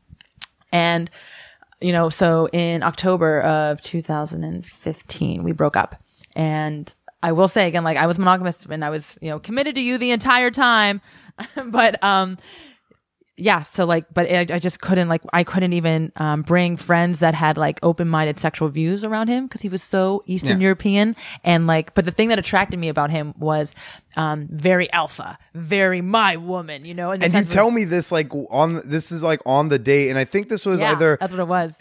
[0.71, 1.09] And,
[1.79, 5.95] you know, so in October of 2015, we broke up.
[6.35, 9.75] And I will say again, like I was monogamous and I was, you know, committed
[9.75, 11.01] to you the entire time.
[11.67, 12.37] but, um,
[13.37, 17.19] yeah so like but I, I just couldn't like i couldn't even um, bring friends
[17.19, 20.65] that had like open-minded sexual views around him because he was so eastern Yeah.
[20.65, 23.73] european and like but the thing that attracted me about him was
[24.15, 28.81] um, very alpha very my woman you know And you tell me this like on
[28.85, 31.39] this is like on the date, and I think this was yeah, either that's what
[31.41, 31.75] it was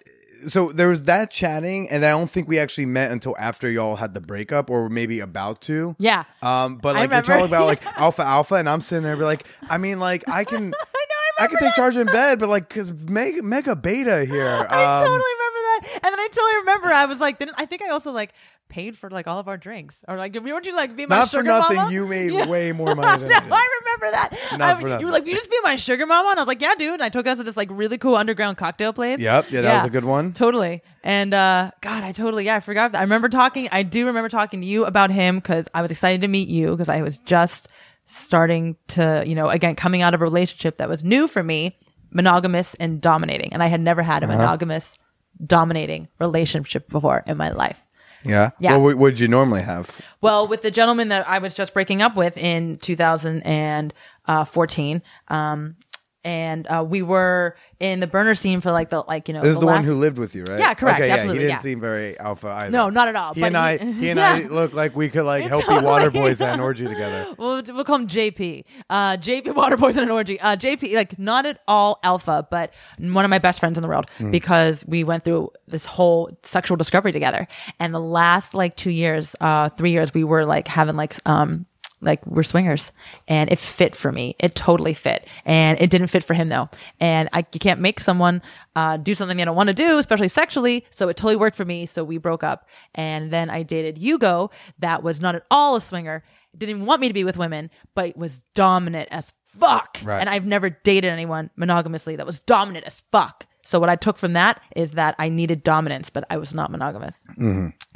[0.47, 3.97] so there was that chatting, and I don't think we actually met until after y'all
[3.97, 5.95] had the breakup, or maybe about to.
[5.99, 9.23] yeah Um, but like you're talking about like alpha alpha, and I'm sitting there be
[9.23, 10.73] like, I mean, like I can,
[11.38, 14.47] I, can take charge in bed, but like because mega mega beta here.
[14.71, 15.88] I um, totally remember that.
[16.03, 18.33] And then I totally remember I was like, didn't I think I also like
[18.68, 21.31] paid for like all of our drinks or like weren't you like be my Not
[21.31, 21.92] for nothing, mama?
[21.92, 22.47] you made Yeah.
[22.47, 23.53] way more money than no, I did.
[23.53, 24.38] I remember that.
[24.53, 25.07] Not I- for you nothing.
[25.07, 27.03] were like, you just be my sugar mama?" And I was like, "Yeah, dude." And
[27.03, 29.18] I took us to this like really cool underground cocktail place.
[29.21, 30.33] Yep, yeah, that was a good one.
[30.33, 30.83] Totally.
[31.05, 32.92] And uh, God, I totally yeah, I forgot.
[32.92, 32.99] That.
[32.99, 33.68] I remember talking.
[33.73, 36.71] I do remember talking to you about him because I was excited to meet you
[36.71, 37.68] because I was just
[38.05, 41.77] starting to, you know, again coming out of a relationship that was new for me,
[42.11, 44.37] monogamous and dominating, and I had never had a Uh-huh.
[44.37, 44.99] monogamous
[45.45, 47.85] dominating relationship before in my life.
[48.25, 48.51] Yeah.
[48.61, 48.77] Yeah.
[48.77, 49.91] What would you normally have?
[50.21, 55.75] Well, with the gentleman that I was just breaking up with in 2014, um,
[56.24, 59.54] and uh, we were in the burner scene for like the like you know This
[59.54, 60.58] is the one who lived with you, right?
[60.58, 61.58] Yeah, correct, Okay, yeah, he didn't yeah.
[61.58, 62.70] seem very alpha either.
[62.70, 65.24] No, not at all, He and I, he- he and I look like we could
[65.24, 65.85] like help Totally.
[65.85, 67.26] water boys at an orgy together.
[67.38, 68.64] We'll, we'll call him JP.
[68.88, 70.38] Uh, JP Water Boys and an orgy.
[70.40, 73.88] Uh, JP, like not at all alpha, but one of my best friends in the
[73.88, 74.30] world Hmm.
[74.30, 77.48] because we went through this whole sexual discovery together.
[77.80, 81.66] And the last like two years, uh, three years, we were like having like, um,
[82.03, 82.93] like we're swingers
[83.29, 84.37] and it fit for me.
[84.38, 86.69] It totally fit and it didn't fit for him though.
[87.01, 88.43] And I, you can't make someone,
[88.77, 90.85] uh, do something they don't want to do, especially sexually.
[90.91, 91.87] So it totally worked for me.
[91.87, 95.81] So we broke up and then I dated Hugo that was not at all a
[95.81, 96.25] swinger.
[96.57, 99.99] Didn't even want me to be with women, but was dominant as fuck.
[100.05, 100.21] Right.
[100.21, 103.47] And I've never dated anyone monogamously that was dominant as fuck.
[103.64, 106.70] So what I took from that is that I needed dominance, but I was not
[106.70, 107.25] monogamous.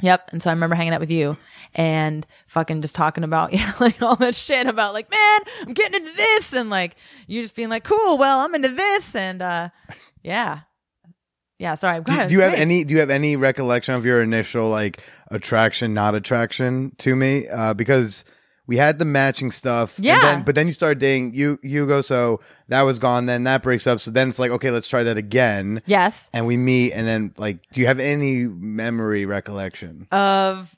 [0.01, 0.29] Yep.
[0.31, 1.37] And so I remember hanging out with you
[1.75, 6.01] and fucking just talking about, yeah, like all that shit about like, man, I'm getting
[6.01, 6.53] into this.
[6.53, 6.95] And like,
[7.27, 9.13] you just being like, cool, well, I'm into this.
[9.15, 9.69] And, uh,
[10.23, 10.61] yeah.
[11.59, 11.73] Yeah.
[11.73, 12.01] Sorry.
[12.01, 12.83] Do, do you have any?
[12.83, 15.01] Do you have any recollection of your initial like
[15.31, 17.47] attraction, not attraction to me?
[17.47, 18.25] Uh, because
[18.67, 19.97] we had the matching stuff.
[19.97, 20.19] and Yeah.
[20.19, 23.25] then, but then you started dating you Hugo, so that was gone.
[23.25, 23.99] Then that breaks up.
[23.99, 25.81] So then it's like, okay, let's try that again.
[25.85, 26.29] Yes.
[26.33, 30.07] And we meet, and then like, do you have any memory recollection?
[30.11, 30.75] of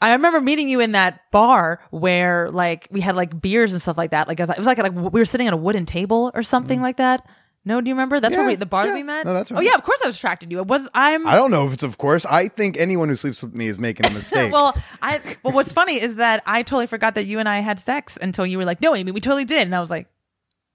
[0.00, 3.96] I remember meeting you in that bar where like we had like beers and stuff
[3.96, 4.28] like that.
[4.28, 6.82] Like it was like like we were sitting at a wooden table or something mm.
[6.82, 7.26] like that.
[7.64, 8.20] No, do you remember?
[8.20, 8.46] That's where.
[8.46, 8.94] We the bar that yeah.
[8.94, 9.26] we met.
[9.26, 10.60] No, that's Oh yeah, of course I was attracted to you.
[10.60, 12.24] It was I'm I don't know if it's of course.
[12.24, 14.52] I think anyone who sleeps with me is making a mistake.
[14.52, 17.78] well, I well, what's funny is that I totally forgot that you and I had
[17.78, 20.08] sex until you were like, "No, Amy, we totally did," and I was like,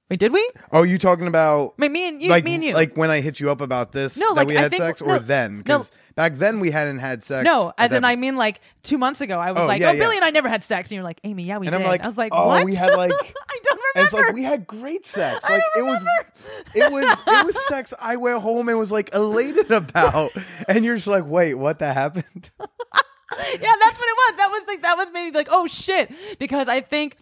[0.09, 1.73] "Wait, did we?" oh, you talking about?
[1.77, 2.73] I mean, me and you, like, me and you.
[2.73, 4.83] like when I hit you up about this, No, that like, we I had think-
[4.83, 5.57] sex, no, or then?
[5.57, 5.63] no.
[5.63, 7.43] Because back then we hadn't had sex.
[7.45, 9.97] no, as in I mean like two months ago, I was Oh, like, yeah, "Oh,
[9.97, 11.87] Billy and I never had sex," and you're like, "Amy, yeah, we and did." I'm
[11.87, 13.11] like, I was like, oh, "What?" we had like,
[13.49, 15.43] I don't and it's like we had great sex.
[15.45, 16.29] I Like it was, remember.
[16.75, 17.93] it was, it was sex.
[17.99, 20.31] I went home and was like elated about,
[20.67, 21.79] and you're just like, wait, what?
[21.79, 22.49] That happened?
[22.59, 24.37] yeah, that's what it was.
[24.37, 27.17] That was like that was maybe like, oh shit, because I think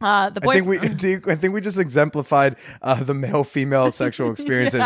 [0.00, 0.50] uh the boy.
[0.50, 4.30] I think we, I think, I think we just exemplified uh, the male female sexual
[4.30, 4.82] experiences.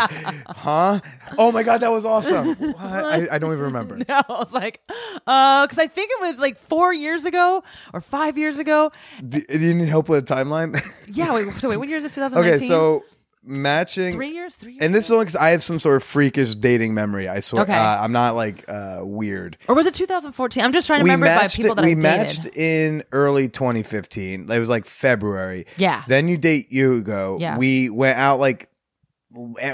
[0.47, 0.99] Huh?
[1.37, 2.55] Oh my god, that was awesome.
[2.55, 2.77] What?
[2.79, 3.97] I, I don't even remember.
[3.97, 4.81] no, I was like,
[5.25, 8.91] uh, because I think it was like four years ago or five years ago.
[9.27, 10.81] Do, do you need help with a timeline?
[11.07, 12.15] Yeah, wait, so wait, what year is this?
[12.15, 12.55] 2019?
[12.55, 13.03] okay, so
[13.45, 14.15] matching.
[14.15, 16.55] three years, three years, And this is only because I have some sort of freakish
[16.55, 17.27] dating memory.
[17.29, 17.73] I swear, Okay.
[17.73, 19.57] uh, I'm not like uh, weird.
[19.67, 20.63] or was it 2014?
[20.63, 21.57] I'm just trying to we remember by matched.
[21.57, 22.57] people it- that we I matched dated.
[22.57, 24.49] in early 2015.
[24.51, 25.65] It was like February.
[25.77, 26.03] Yeah.
[26.07, 27.37] Then you date Hugo.
[27.39, 27.57] Yeah.
[27.57, 28.69] We went out like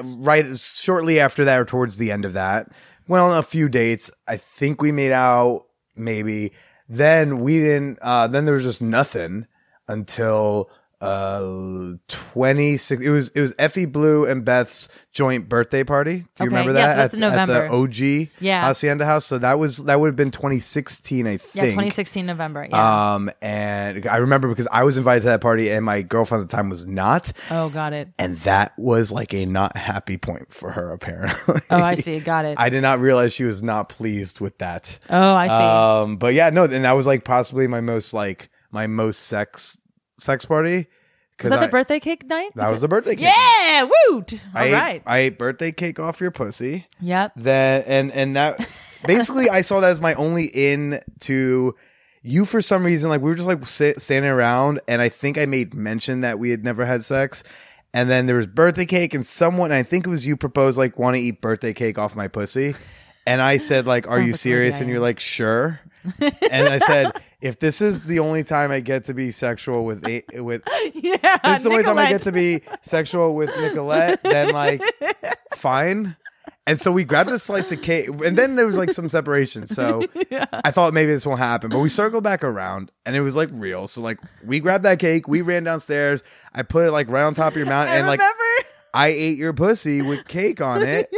[0.04, 2.68] right shortly after that, or towards the end of that.
[3.08, 4.10] Went on a few dates.
[4.28, 6.52] I think we made out maybe.
[6.90, 8.00] Then we didn't.
[8.02, 9.48] Uh, then there was just nothing
[9.88, 10.70] until
[11.02, 16.18] uh 26 it was it was Effie Blue and Beth's joint birthday party.
[16.18, 17.12] Do you Okay, remember yeah, that?
[17.12, 18.62] so that's at, at the OG Yeah.
[18.66, 19.26] Hacienda House.
[19.26, 21.56] So that was that would have been 2016, I think.
[21.56, 22.68] Yeah, 2016 November.
[22.70, 23.14] Yeah.
[23.16, 26.50] Um and I remember because I was invited to that party and my girlfriend at
[26.50, 27.34] the time was not.
[27.50, 28.10] oh, got it.
[28.20, 31.62] And that was like a not happy point for her apparently.
[31.70, 32.20] Oh, I see.
[32.20, 32.56] Got it.
[32.60, 34.98] I did not realize she was not pleased with that.
[35.10, 35.54] oh, I see.
[35.54, 39.78] Um, but yeah, no, and that was like possibly my most like my most sex
[40.22, 40.88] sex party.
[41.42, 42.52] was that the birthday cake night?
[42.56, 43.26] That was the birthday cake.
[43.26, 44.34] Yeah, woot.
[44.54, 45.02] I All ate.
[45.06, 46.88] I ate birthday cake off your pussy.
[47.00, 47.34] Yep.
[47.38, 48.68] That and and that
[49.08, 51.76] basically I saw that as my only in to
[52.22, 53.10] you for some reason.
[53.10, 56.40] Like we were just like sit, standing around, and I think I made mention that
[56.40, 57.44] we had never had sex.
[57.94, 60.98] And then there was birthday cake, and someone I think it was you proposed like
[60.98, 62.74] want to eat birthday cake off my pussy,
[63.26, 65.80] and I said like, "Are you serious?" And you're like, "Sure."
[66.20, 70.06] and I said, "If this is the only time I get to be sexual with
[70.08, 71.38] a- with yeah.
[71.44, 74.82] this is the only time I get to be sexual with Nicolette, then like
[75.56, 76.16] fine.
[76.68, 79.66] And so we grabbed a slice of cake, and then there was like some separation.
[79.68, 80.04] So
[80.64, 83.50] I thought maybe this won't happen, but we circled back around, and it was like
[83.54, 83.88] real.
[83.88, 86.24] So like we grabbed that cake, we ran downstairs.
[86.54, 88.22] I put it like right on top of your mouth, I and like.
[88.94, 91.10] I ate your pussy with cake on it.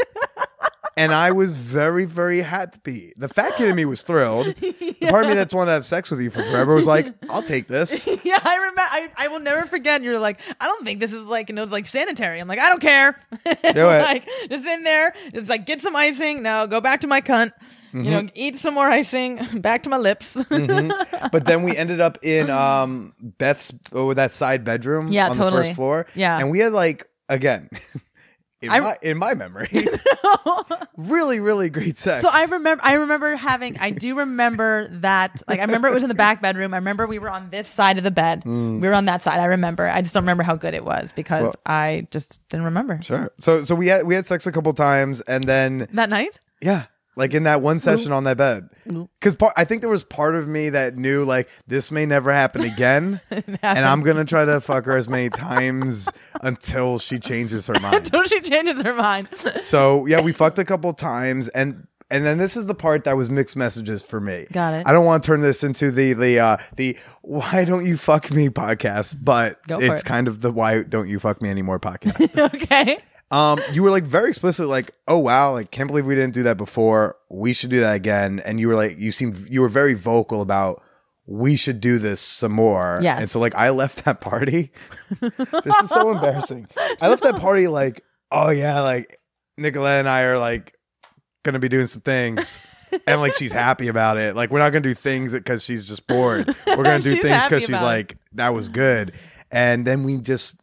[0.95, 3.13] And I was very, very happy.
[3.17, 4.55] The fat kid in me was thrilled.
[5.03, 7.13] The part of me that's wanted to have sex with you for forever was like,
[7.29, 8.07] I'll take this.
[8.23, 8.81] Yeah, I remember.
[8.81, 10.01] I, I will never forget.
[10.01, 12.39] You're like, I don't think this is like, and it was like sanitary.
[12.39, 13.19] I'm like, I don't care.
[13.43, 13.75] Do it.
[14.01, 15.13] like, just in there.
[15.33, 16.41] It's like, get some icing.
[16.41, 17.51] No, go back to my cunt.
[17.91, 18.27] You know, Mm-hmm.
[18.35, 19.39] eat some more icing.
[19.61, 20.35] Back to my lips.
[20.49, 25.51] but then we ended up in um Beth's oh that side bedroom Yeah, on the
[25.51, 26.05] first floor.
[26.15, 26.39] Yeah.
[26.39, 27.69] And we had like again
[28.63, 29.69] in I- my in my memory
[30.97, 32.23] really, really great sex.
[32.23, 35.41] So I remember, I remember having, I do remember that.
[35.47, 36.73] Like, I remember it was in the back bedroom.
[36.73, 38.43] I remember we were on this side of the bed.
[38.43, 38.79] Mm.
[38.81, 39.39] We were on that side.
[39.39, 39.87] I remember.
[39.87, 43.31] I just don't remember how good it was because Well- I just didn't remember Sure.
[43.39, 46.39] So so we had we had sex a couple times and then that night.
[46.61, 46.83] yeah,
[47.15, 48.69] like in that one session on that bed.
[49.21, 52.61] Cuz I think there was part of me that knew like this may never happen
[52.73, 56.09] again and I'm going to try to fuck her as many times
[56.41, 57.95] until she changes her mind.
[57.95, 59.29] Until she changes her mind.
[59.59, 63.15] So yeah, we fucked a couple times, and and then this is the part that
[63.17, 64.45] was mixed messages for me.
[64.51, 64.83] Got it.
[64.85, 68.31] I don't want to turn this into the the uh, the why don't you fuck
[68.31, 70.05] me podcast, but Go it's it.
[70.05, 72.53] kind of the why don't you fuck me anymore podcast.
[72.53, 72.97] okay.
[73.33, 76.43] Um, you were like very explicit, like oh wow, like can't believe we didn't do
[76.43, 77.17] that before.
[77.31, 78.39] We should do that again.
[78.45, 80.83] And you were like you seemed you were very vocal about.
[81.25, 82.99] We should do this some more.
[83.01, 83.21] Yes.
[83.21, 84.73] And so, like, I left that party.
[85.21, 86.67] this is so embarrassing.
[86.99, 89.21] I left that party like, oh yeah, like
[89.57, 90.77] Nicolette and I are like
[91.43, 92.59] gonna be doing some things.
[93.07, 94.35] And like she's happy about it.
[94.35, 96.53] Like we're not gonna do things because she's just bored.
[96.67, 97.81] We're gonna do things because she's it.
[97.81, 99.13] like that was good.
[99.49, 100.57] And then we just,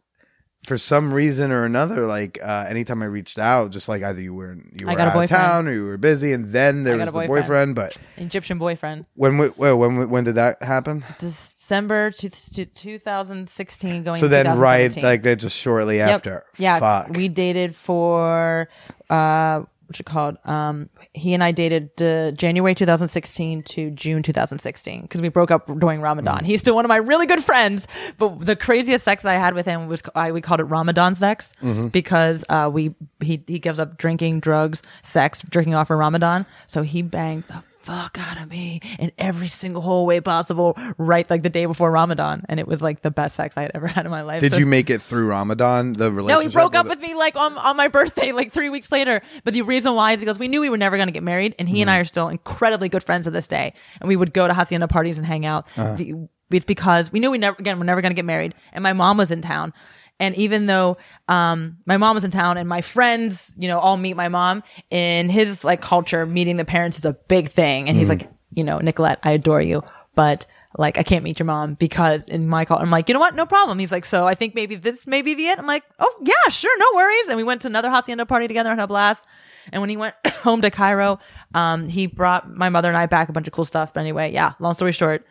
[0.63, 4.33] for some reason or another, like uh, anytime I reached out, just like either you
[4.33, 7.11] were you were out of town or you were busy, and then there was a
[7.11, 7.73] the boyfriend.
[7.73, 7.75] boyfriend.
[7.75, 9.05] But Egyptian boyfriend.
[9.15, 11.03] when we, well, when when did that happen?
[11.19, 16.09] December to 2016 going so then, right, like that, just shortly Yep.
[16.09, 16.43] after.
[16.57, 16.79] Yeah.
[16.79, 17.09] Fuck.
[17.15, 18.69] We dated for
[19.09, 20.37] uh what's it called?
[20.45, 25.67] Um he and I dated uh, January 2016 to June 2016 because we broke up
[25.79, 26.39] during Ramadan.
[26.39, 26.45] Mm.
[26.45, 27.85] He's still one of my really good friends,
[28.17, 31.53] but the craziest sex I had with him was I we called it Ramadan sex
[31.61, 31.87] Mm-hmm.
[31.89, 36.45] because uh we he he gives up drinking, drugs, sex, drinking off for Ramadan.
[36.67, 41.29] So he banged the fuck out of me in every single whole way possible right
[41.29, 43.87] like the day before Ramadan and it was like the best sex I had ever
[43.87, 44.39] had in my life.
[44.41, 45.91] Did So- you make it through Ramadan?
[45.93, 46.37] The relationship.
[46.45, 49.21] no, he broke up with me like on, on my birthday, like three weeks later.
[49.43, 51.53] But the reason why is because we knew we were never going to get married,
[51.59, 52.01] and he and I Mm-hmm.
[52.01, 53.73] are still incredibly good friends to this day.
[53.99, 55.67] And we would go to hacienda parties and hang out.
[55.75, 55.95] Uh-huh.
[55.95, 56.15] The-
[56.51, 58.93] It's because we knew we never again we're never going to get married, and my
[58.93, 59.73] mom was in town.
[60.21, 63.97] And even though um, my mom was in town and my friends, you know, all
[63.97, 67.89] meet my mom in his like culture, meeting the parents is a big thing.
[67.89, 68.27] And he's Mm-hmm.
[68.27, 69.81] like, you know, Nicolette, I adore you,
[70.15, 70.45] but
[70.77, 73.35] like I can't meet your mom because in my call, I'm like, you know what?
[73.35, 73.79] No problem.
[73.79, 75.59] He's like, so I think maybe this may be the it.
[75.59, 77.27] I'm like, oh yeah, sure, no worries.
[77.27, 79.25] And we went to another hacienda party together and had a blast.
[79.71, 81.19] And when he went home to Cairo,
[81.53, 83.93] um, he brought my mother and I back a bunch of cool stuff.
[83.93, 84.53] But anyway, yeah.
[84.59, 85.25] Long story short,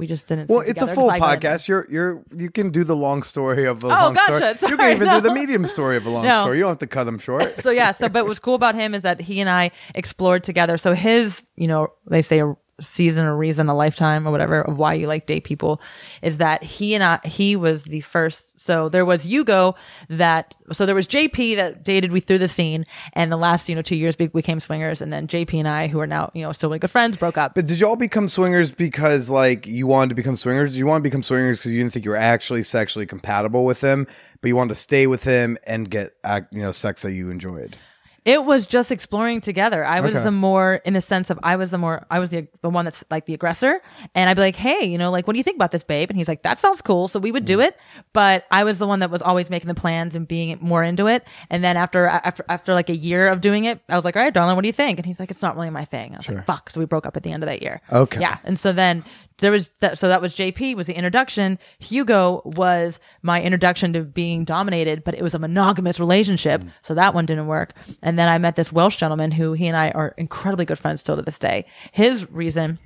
[0.00, 0.48] we just didn't.
[0.48, 1.50] Well, it's a full 'cause I couldn't.
[1.52, 1.68] podcast.
[1.68, 4.56] You're you're you can do the long story of a Oh, long gotcha.
[4.56, 4.72] story.
[4.72, 6.40] you can even do the medium story of a long No.
[6.40, 6.56] story.
[6.56, 7.54] You don't have to cut them short.
[7.62, 10.76] so yeah so but what's cool about him is that he and i explored together
[10.78, 12.42] so his you know they say
[12.80, 15.80] season or reason, a lifetime or whatever of why you like date people
[16.22, 18.60] is that he and I, he was the first.
[18.60, 19.74] So there was Hugo
[20.08, 23.74] that, so there was JP that dated we through the scene and the last, you
[23.74, 25.00] know, two years we became swingers.
[25.00, 27.36] And then JP and I, who are now, you know, still really good friends, broke
[27.36, 27.54] up.
[27.54, 30.72] But did you all become swingers because like you wanted to become swingers?
[30.72, 33.64] Did you want to become swingers because you didn't think you were actually sexually compatible
[33.64, 34.06] with him,
[34.40, 36.12] but you wanted to stay with him and get
[36.50, 37.76] you know sex that you enjoyed?
[38.24, 39.82] It was just exploring together.
[39.84, 40.24] I was Okay.
[40.24, 42.84] the more in a sense of I was the more I was the the one
[42.84, 43.80] that's like the aggressor,
[44.14, 46.10] and I'd be like, hey, you know, like what do you think about this, babe?
[46.10, 47.08] And he's like, that sounds cool.
[47.08, 47.46] So we would Mm.
[47.46, 47.78] do it,
[48.12, 51.06] but I was the one that was always making the plans and being more into
[51.08, 51.24] it.
[51.48, 54.22] And then after after after like a year of doing it, I was like, all
[54.22, 54.98] right, darling, what do you think?
[54.98, 56.06] And he's like, it's not really my thing.
[56.08, 56.68] And I was like, fuck.
[56.70, 57.80] So we broke up at the end of that year.
[57.90, 58.20] Okay.
[58.20, 59.02] Yeah, and so then
[59.40, 59.98] there was that.
[59.98, 61.58] So that was JP was the introduction.
[61.78, 66.62] Hugo was my introduction to being dominated, but it was a monogamous relationship.
[66.82, 67.74] So that one didn't work.
[68.02, 71.00] And then I met this Welsh gentleman who he and I are incredibly good friends
[71.00, 71.66] still to this day.
[71.92, 72.78] His reason,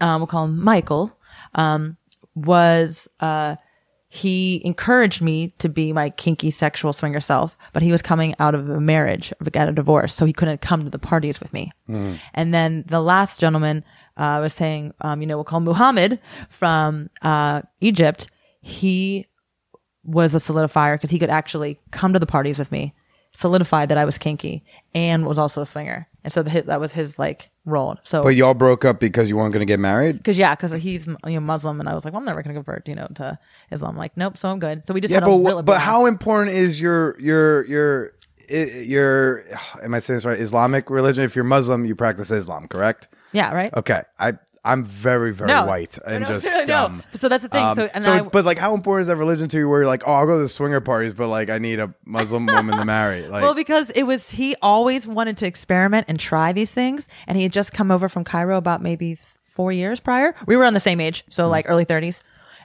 [0.00, 1.16] um, we'll call him Michael,
[1.54, 1.96] um,
[2.34, 3.56] was uh,
[4.12, 8.56] he encouraged me to be my kinky sexual swinger self, but he was coming out
[8.56, 11.70] of a marriage, out of divorce, so he couldn't come to the parties with me.
[12.34, 13.84] And then the last gentleman
[14.20, 18.28] uh, was saying, um, you know, we'll call Muhammad from uh, Egypt.
[18.60, 19.26] He
[20.04, 22.94] was a solidifier because he could actually come to the parties with me,
[23.32, 24.64] solidify that I was kinky,
[24.94, 26.06] and was also a swinger.
[26.22, 27.96] And so the, that was his like role.
[28.02, 30.18] So But y'all broke up because you weren't going to get married.
[30.18, 32.54] because yeah, because he's you know Muslim, and I was like, well, I'm never gonna
[32.54, 33.38] convert, you know, to
[33.70, 33.96] Islam.
[33.96, 34.86] like, nope, so I'm good.
[34.86, 38.12] So we just Yeah, had but but how important is your your your
[38.50, 39.44] your
[39.82, 40.38] am I saying this right?
[40.38, 41.24] Islamic religion.
[41.24, 43.08] If you're Muslim, you practice Islam, correct?
[43.32, 43.72] Yeah, right.
[43.74, 45.64] Okay, I I'm very very No.
[45.64, 47.02] white and No, just no, dumb.
[47.14, 47.64] So that's the thing.
[47.64, 49.68] Um, so and so, I, but like, how important is that religion to you?
[49.68, 51.94] Where you're like, oh, I'll go to the swinger parties, but like, I need a
[52.04, 53.26] Muslim woman to marry.
[53.30, 57.36] Like, well, because it was he always wanted to experiment and try these things, and
[57.36, 60.34] he had just come over from Cairo about maybe four years prior.
[60.46, 62.22] We were on the same age, so like early thirties.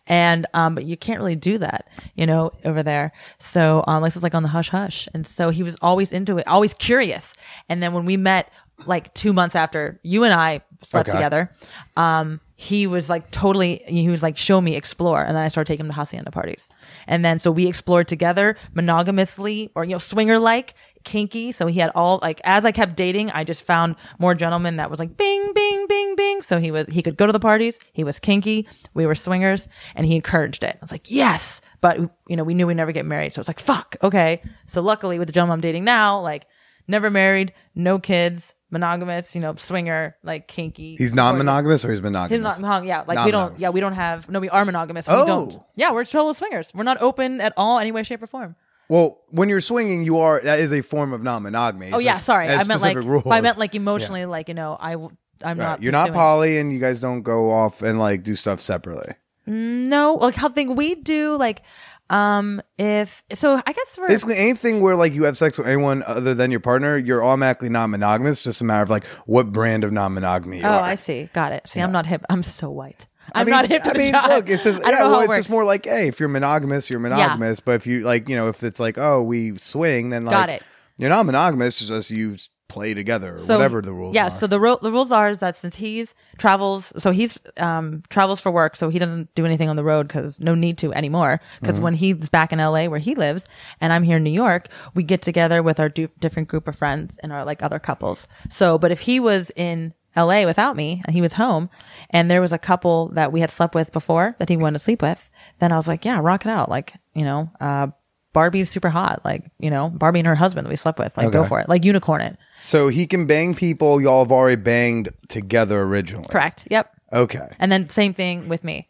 [0.07, 3.11] And um, but you can't really do that, you know, over there.
[3.39, 6.37] So um, this is like on the hush hush, and so he was always into
[6.37, 7.33] it, always curious.
[7.69, 8.51] And then when we met,
[8.85, 11.17] like two months after you and I slept Okay.
[11.17, 11.51] together,
[11.97, 13.81] um, he was like totally.
[13.87, 16.69] He was like, "Show me, explore," and then I started taking him to hacienda parties,
[17.05, 20.73] and then so we explored together monogamously or you know swinger like
[21.03, 21.51] kinky.
[21.51, 24.89] So he had all like as i kept dating i just found more gentlemen that
[24.89, 26.41] was like bing bing bing bing.
[26.41, 27.77] So he was he could go to the parties.
[27.93, 28.67] He was kinky.
[28.93, 29.67] We were swingers.
[29.95, 30.75] And he encouraged it.
[30.75, 31.61] I was like yes!
[31.81, 33.33] But you know we knew we'd never get married.
[33.33, 34.41] So it's like fuck okay.
[34.65, 36.47] So luckily with the gentleman i'm dating now like
[36.87, 42.03] never married no kids monogamous you know swinger like kinky he's non-monogamous or he's He's
[42.03, 42.59] monogamous.
[42.59, 43.61] not, yeah, like we don't, Non-monogamous.
[43.61, 45.07] yeah, we don't have, no, we are monogamous.
[45.07, 45.25] We Oh.
[45.25, 46.71] don't, yeah, we're total swingers.
[46.73, 48.55] We're not open at all, any way, shape, or form.
[48.89, 51.91] Well, when you're swinging, you are that is a form of non-monogamy.
[51.93, 53.23] Oh It's yeah, just- sorry, it has I meant like, specific rules.
[53.31, 55.11] I meant like emotionally, like you know, I, w-
[55.43, 55.65] I'm Right.
[55.65, 55.81] not.
[55.83, 59.13] You're not pursuing- poly, and you guys don't go off and like do stuff separately.
[59.47, 61.61] Mm, no, like how thing we do, like,
[62.09, 66.03] um, if so, I guess for Basically, anything where like you have sex with anyone
[66.03, 68.43] other than your partner, you're automatically non-monogamous.
[68.43, 70.81] Just a matter of like what brand of non-monogamy oh, are.
[70.81, 71.67] I see, got it.
[71.67, 72.23] See, I'm not hip.
[72.29, 73.07] I'm so white.
[73.33, 74.27] I I'm mean, not hip to I mean, jive.
[74.27, 76.89] look, it's just I yeah, well, it it's just more like, hey, if you're monogamous,
[76.89, 77.59] you're monogamous.
[77.59, 80.49] But if you like, you know, if it's like, oh, we swing, then like, Got
[80.49, 80.63] it.
[80.97, 81.81] you're not monogamous.
[81.81, 82.37] It's just you
[82.67, 84.29] play together or So- whatever the rules yeah are.
[84.31, 88.41] so the ro- the rules are is that since he's travels so he's um travels
[88.41, 91.39] for work so he doesn't do anything on the road because no need to anymore
[91.61, 91.83] because Mm-hmm.
[91.83, 93.45] when he's back in la where he lives
[93.79, 96.75] and i'm here in new york we get together with our du- different group of
[96.75, 101.01] friends and our like other couples so but if he was in la without me
[101.05, 101.69] and he was home
[102.09, 104.83] and there was a couple that we had slept with before that he wanted to
[104.83, 107.87] sleep with then i was like yeah rock it out like you know uh
[108.35, 111.39] Barbie's super hot, like you know, Barbie and her husband we slept with, like go
[111.39, 111.47] Okay.
[111.49, 112.37] for it, like unicorn it.
[112.57, 116.27] so he can bang people y'all have already banged together originally.
[116.29, 116.67] Correct.
[116.69, 116.91] Yep.
[117.13, 117.47] Okay.
[117.59, 118.89] And then same thing with me.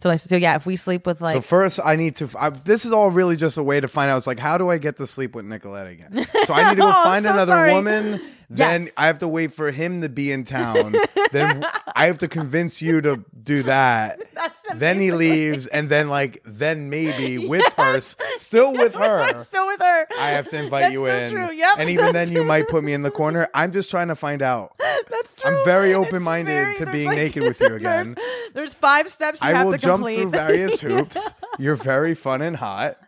[0.00, 2.28] So like, so yeah, if we sleep with like, So first, I need to.
[2.38, 4.18] I, this is all really just a way to find out.
[4.18, 6.26] It's like, how do I get to sleep with Nicolette again?
[6.44, 7.72] So I need to go Oh, I'm find so another sorry.
[7.72, 8.20] woman.
[8.50, 8.92] Then Yes.
[8.96, 10.94] I have to wait for him to be in town.
[11.32, 11.64] then
[11.94, 14.20] I have to convince you to do that.
[14.74, 19.44] then he leaves, and then like then maybe with her, still with her.
[19.44, 20.06] still with her.
[20.18, 21.52] I have to invite That's you so in, True.
[21.52, 21.74] Yep.
[21.78, 23.48] and even then you might put me in the corner.
[23.54, 24.74] I'm just trying to find out.
[24.78, 25.50] that's true.
[25.56, 28.16] I'm very open-minded to being like- naked with you again.
[28.54, 30.16] There's, five steps you I have will to jump complete.
[30.22, 31.32] through various hoops.
[31.58, 32.98] You're very fun and hot.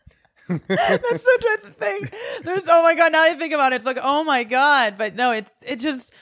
[0.69, 1.27] that's.
[1.27, 2.09] That's the thing.
[2.45, 3.13] There's oh my god.
[3.13, 4.97] Now I think about it, it's like oh my god.
[4.99, 6.13] But no, it's it just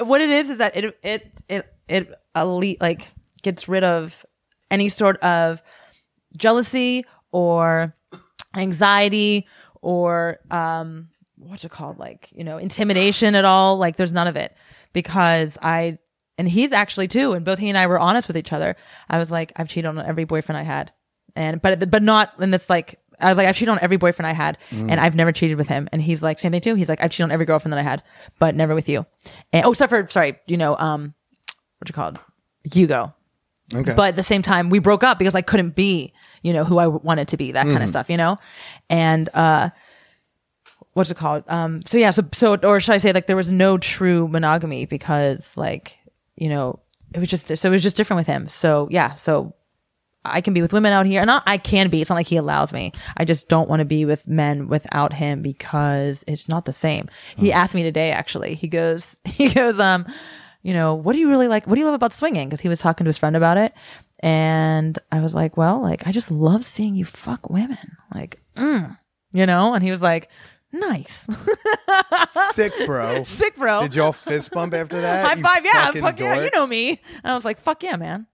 [0.00, 3.08] what it is is that it it it it elite like
[3.42, 4.24] gets rid of
[4.70, 5.62] any sort of
[6.36, 7.94] jealousy or
[8.56, 9.46] anxiety
[9.82, 14.36] or um what's it called like you know intimidation at all like there's none of
[14.36, 14.56] it
[14.92, 15.98] because i
[16.38, 17.32] and he's actually too.
[17.32, 18.76] And both he and I were honest with each other.
[19.08, 20.92] I was like, I've cheated on every boyfriend I had,
[21.36, 23.00] and but but not in this like.
[23.20, 25.68] I was like, I've cheated on every boyfriend I had, and I've never cheated with
[25.68, 25.88] him.
[25.92, 26.74] And he's like, same thing too.
[26.74, 28.02] He's like, I've cheated on every girlfriend that I had,
[28.38, 29.06] but never with you.
[29.52, 31.14] And oh, except for sorry, you know, um,
[31.78, 32.18] what you called
[32.72, 33.14] Hugo.
[33.72, 33.94] Okay.
[33.94, 36.12] But at the same time, we broke up because I couldn't be,
[36.42, 38.36] you know, who I wanted to be, that kind of stuff, you know?
[38.90, 39.70] And, uh,
[40.92, 41.44] what's it called?
[41.48, 44.84] Um, so yeah, so, so, or should I say like there was no true monogamy
[44.86, 45.98] because like,
[46.36, 46.78] you know,
[47.14, 48.48] it was just, so it was just different with him.
[48.48, 49.54] So yeah, so
[50.24, 51.20] I can be with women out here.
[51.20, 52.00] And not I can be.
[52.00, 52.92] It's not like he allows me.
[53.16, 57.08] I just don't want to be with men without him because it's not the same.
[57.36, 58.54] He asked me today actually.
[58.54, 60.06] He goes he goes um
[60.64, 61.66] you know, what do you really like?
[61.66, 62.48] What do you love about swinging?
[62.48, 63.74] Because he was talking to his friend about it.
[64.20, 67.98] And I was like, well, like, I just love seeing you fuck women.
[68.14, 68.96] Like, mm,
[69.30, 69.74] you know?
[69.74, 70.30] And he was like,
[70.72, 71.26] nice.
[72.52, 73.24] Sick, bro.
[73.24, 73.82] Sick, bro.
[73.82, 75.26] Did y'all fist bump after that?
[75.26, 75.64] High you five.
[75.66, 75.90] Yeah.
[76.00, 76.42] Fuck yeah.
[76.42, 76.88] You know me.
[77.22, 78.26] And I was like, fuck yeah, man.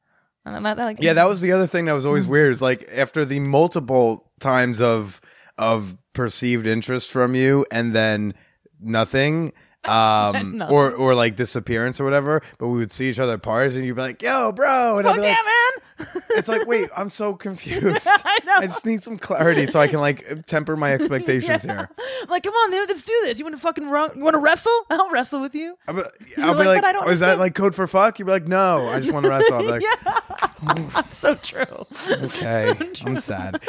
[0.44, 2.52] And that, that, like, Yeah, that was the other thing that was always weird.
[2.52, 5.20] Is like after the multiple times of
[5.58, 8.34] of perceived interest from you, and then
[8.80, 9.52] nothing,
[9.84, 12.42] um, or or like disappearance or whatever.
[12.58, 15.06] But we would see each other at parties, and you'd be like, "Yo, bro," and
[15.06, 15.84] I'd fuck be like, yeah, man.
[16.30, 18.06] "It's like, wait, I'm so confused.
[18.24, 18.60] I know.
[18.62, 21.88] just need some clarity so I can like temper my expectations here."
[22.22, 23.38] I'm like, come on, man, let's do this.
[23.38, 24.10] You want to fucking run?
[24.16, 24.72] You want to wrestle?
[24.90, 25.76] I'll wrestle with you.
[25.88, 26.02] I'll be,
[26.38, 28.18] I'll be like, like, "But I don't "Oh, is that understand." like code for fuck?"
[28.18, 31.86] You'd be like, "No, I just want to wrestle." I'll be like, so true.
[32.10, 33.60] Okay, I'm sad.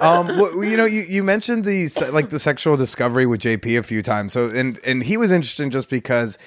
[0.00, 3.78] um, well, you know, you, you mentioned the se- like the sexual discovery with JP
[3.78, 4.32] a few times.
[4.32, 6.38] So, and and he was interesting just because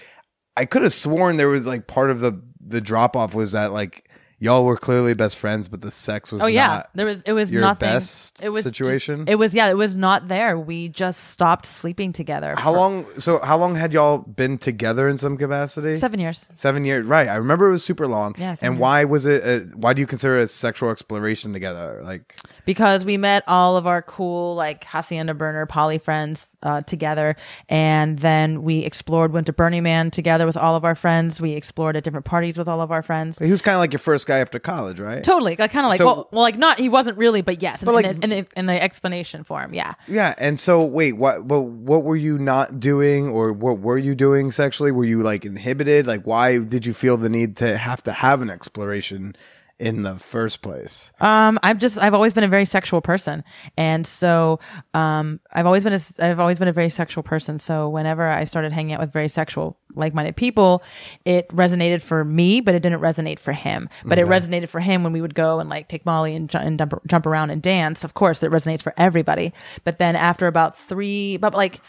[0.57, 3.72] I could have sworn there was like part of the the drop off was that
[3.72, 4.09] like
[4.40, 7.34] y'all were clearly best friends, but the sex was Oh yeah, not there was it
[7.34, 7.88] was your nothing.
[7.90, 9.26] best it was just- situation?
[9.28, 10.58] it was yeah, it was not there.
[10.58, 12.56] We just stopped sleeping together.
[12.58, 13.06] How for long?
[13.20, 15.96] So, how long had y'all been together in some capacity?
[15.96, 16.48] Seven years.
[16.56, 17.28] Seven years, right?
[17.28, 18.36] I remember it was super long.
[18.38, 18.80] Yeah, and years.
[18.82, 19.44] why was it?
[19.46, 22.02] A, why do you consider it a sexual exploration together?
[22.04, 22.36] Like,
[22.70, 27.36] because we met all of our cool like hacienda burner poly friends uh, together
[27.67, 31.53] and then we explored went to burning man together with all of our friends we
[31.53, 33.99] explored at different parties with all of our friends he was kind of like your
[33.99, 35.24] first guy after college, right?
[35.24, 37.82] totally like kind of like So- well, well like not he wasn't really but yes
[37.84, 40.86] But, in, like- in, the, in, the, in the explanation form yeah Yeah, and so
[40.86, 41.47] wait, what?
[41.47, 44.91] But what were you not doing, or what were you doing sexually?
[44.91, 46.05] Were you like inhibited?
[46.05, 49.36] Like, why did you feel the need to have to have an exploration
[49.80, 51.11] in the first place?
[51.21, 53.43] Um, I've just I've always been a very sexual person,
[53.77, 54.59] and so
[54.93, 57.59] um, I've always been a I've always been a very sexual person.
[57.59, 60.84] So whenever I started hanging out with very sexual like-minded people,
[61.25, 63.89] it resonated for me, but it didn't resonate for him.
[64.05, 66.59] But it resonated for him when we would go and like take Molly and, ju-
[66.59, 68.03] and jump, jump around and dance.
[68.03, 69.53] Of course, it resonates for everybody.
[69.84, 71.82] But then after about three, but like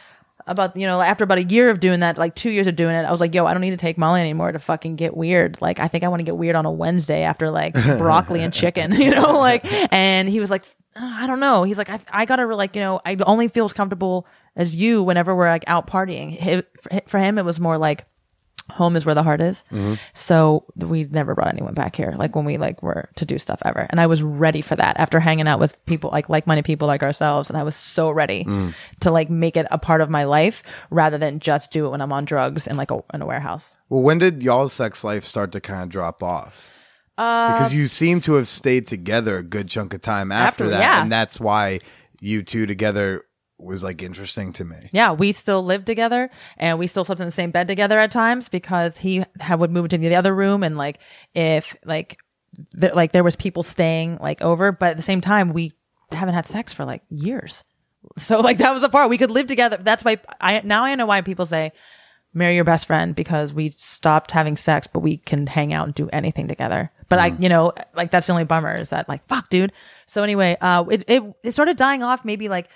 [0.46, 2.94] about you know after about a year of doing that like two years of doing
[2.94, 5.16] it i was like yo i don't need to take molly anymore to fucking get
[5.16, 5.58] weird.
[5.60, 8.52] Like i think i want to get weird on a wednesday after like broccoli and
[8.52, 10.64] chicken you know like and he was like
[10.96, 11.62] "Uh, i don't know.
[11.62, 14.26] He's like i, I gotta like you know i only feel as comfortable
[14.56, 16.64] as you whenever we're like out partying.
[17.06, 18.06] For him it was more like
[18.70, 19.64] home is where the heart is.
[19.70, 19.94] Mm-hmm.
[20.12, 23.60] So we never brought anyone back here like when we like were to do stuff
[23.64, 23.86] ever.
[23.90, 27.02] And i was ready for that after hanging out with people like like-minded people like
[27.02, 27.50] ourselves.
[27.50, 28.74] And i was so ready mm.
[29.00, 32.00] to like make it a part of my life rather than just do it when
[32.00, 33.76] i'm on drugs in like a, in a warehouse.
[33.88, 36.76] Well, when did y'all's sex life start to kind of drop off?
[37.20, 40.70] because uh, you seem to have stayed together a good chunk of time after, After-
[40.70, 41.02] that, yeah.
[41.02, 41.80] and that's why
[42.18, 43.24] you two together
[43.62, 44.88] was like interesting to me.
[44.92, 48.10] yeah we still lived together and we still slept in the same bed together at
[48.10, 50.98] times because he had, would move into the other room and like
[51.34, 52.18] if like
[52.80, 55.72] th- like there was people staying like over but at the same time we
[56.12, 57.64] haven't had sex for like years.
[58.18, 59.10] So like that was the part.
[59.10, 59.76] We could live together.
[59.80, 61.72] That's why i now i know why people say
[62.32, 65.94] marry your best friend because we stopped having sex but we can hang out and
[65.94, 66.90] do anything together.
[67.08, 69.72] But i you know like that's the only bummer is that like fuck dude.
[70.06, 72.68] So anyway uh it, it, it started dying off maybe like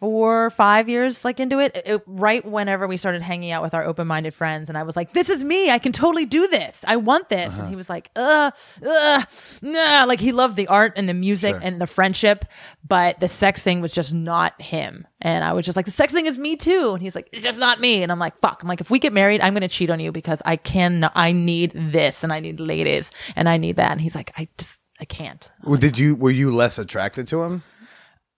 [0.00, 3.84] four five years like into it, it right whenever we started hanging out with our
[3.84, 5.70] open-minded friends and i was like this is me.
[5.70, 6.82] I can totally do this.
[6.86, 7.56] I want this.
[7.58, 8.50] And he was like uh
[8.84, 9.22] uh
[9.60, 10.04] nah.
[10.08, 11.60] Like he loved the art and the music Sure.
[11.62, 12.44] and the friendship
[12.86, 15.06] but the sex thing was just not him.
[15.20, 16.92] And i was just like the sex thing is me too.
[16.94, 18.02] And he's like it's just not me.
[18.02, 18.62] And i'm like fuck.
[18.62, 21.32] I'm like if we get married i'm gonna cheat on you because i can i
[21.32, 23.92] need this and i need ladies and i need that.
[23.92, 25.50] And he's like i just i can't.
[25.64, 27.62] Well, did you were you less attracted to him?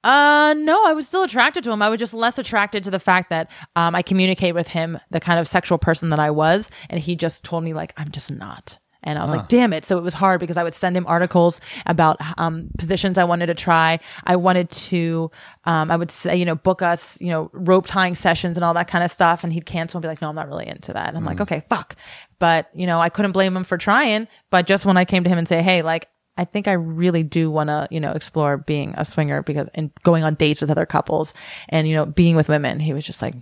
[0.05, 1.83] Uh, no, I was still attracted to him.
[1.83, 5.21] I was just less attracted to the fact that um, I communicate with him the
[5.21, 8.31] kind of sexual person that I was, and he just told me like I'm just
[8.31, 8.79] not.
[9.05, 9.85] And I was like, damn it.
[9.85, 13.47] So it was hard because I would send him articles about um, positions I wanted
[13.47, 13.99] to try.
[14.23, 15.29] I wanted to,
[15.65, 18.75] um, I would say, you know, book us, you know, rope tying sessions and all
[18.75, 19.43] that kind of stuff.
[19.43, 21.09] And he'd cancel and be like, no, I'm not really into that.
[21.09, 21.97] And I'm like, okay, fuck.
[22.39, 24.29] But, you know, I couldn't blame him for trying.
[24.51, 27.23] But just when I came to him and say, hey, like, I think I really
[27.23, 30.71] do want to, you know, explore being a swinger because and going on dates with
[30.71, 31.35] other couples
[31.69, 32.81] and, you know, being with women.
[32.81, 33.35] He was just like,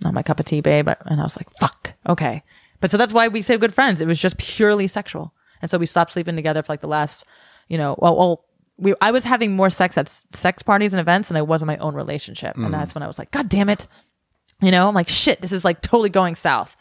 [0.00, 0.88] not my cup of tea, babe.
[1.06, 1.94] And I was like, fuck.
[2.08, 2.44] Okay.
[2.80, 4.00] But so that's why we say good friends.
[4.00, 5.32] It was just purely sexual.
[5.60, 7.24] And so we stopped sleeping together for like the last,
[7.68, 8.44] you know, well, well
[8.78, 11.66] we, I was having more sex at sex parties and events than I was in
[11.66, 12.56] my own relationship.
[12.56, 12.70] And mm.
[12.70, 13.86] that's when I was like, God damn it.
[14.62, 16.76] You know, I'm like, shit, this is like totally going south.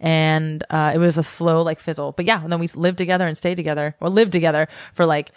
[0.00, 2.12] And uh, it was a slow like fizzle.
[2.12, 5.30] But yeah, and then we lived together and stayed together or lived together for like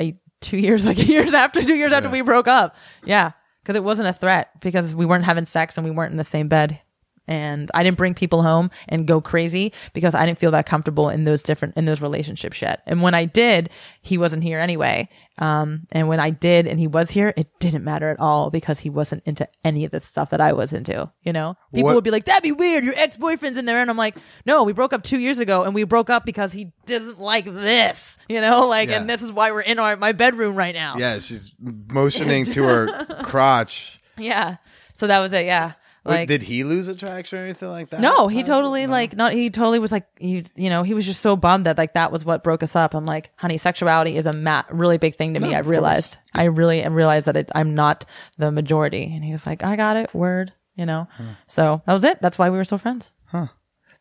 [0.00, 2.76] a, two years, like years after, two years after we broke up.
[3.04, 3.32] Yeah.
[3.64, 6.24] Cause it wasn't a threat because we weren't having sex and we weren't in the
[6.24, 6.80] same bed.
[7.26, 11.08] And I didn't bring people home and go crazy because I didn't feel that comfortable
[11.08, 12.82] in those different, in those relationships yet.
[12.86, 13.70] And when I did,
[14.02, 15.08] he wasn't here anyway.
[15.38, 18.80] Um, and when I did and he was here, it didn't matter at all because
[18.80, 21.56] he wasn't into any of the stuff that I was into, you know?
[21.72, 22.84] People What- would be like, that'd be weird.
[22.84, 23.80] Your ex-boyfriend's in there.
[23.80, 24.16] And I'm like,
[24.46, 27.46] no, we broke up two years ago and we broke up because he doesn't like
[27.46, 28.68] this, you know?
[28.68, 29.00] Like, Yeah.
[29.00, 30.94] and this is why we're in our, my bedroom right now.
[30.98, 33.98] Yeah, she's motioning to her crotch.
[34.18, 34.56] Yeah.
[34.92, 35.46] So that was it.
[35.46, 35.72] Yeah.
[36.06, 38.00] Wait, Like, did he lose attraction or anything like that?
[38.00, 39.32] no, he totally like not.
[39.32, 42.12] He totally was like he, you know, he was just so bummed that like that
[42.12, 42.94] was what broke us up.
[42.94, 45.54] I'm like, honey, sexuality is a ma- really big thing to me.
[45.54, 46.18] I realized.
[46.34, 48.04] I really realized that it, I'm not
[48.36, 49.10] the majority.
[49.14, 50.12] And he was like, I got it.
[50.14, 50.52] Word.
[50.76, 51.08] You know.
[51.46, 52.20] So that was it.
[52.20, 53.10] That's why we were still friends.
[53.26, 53.46] Huh.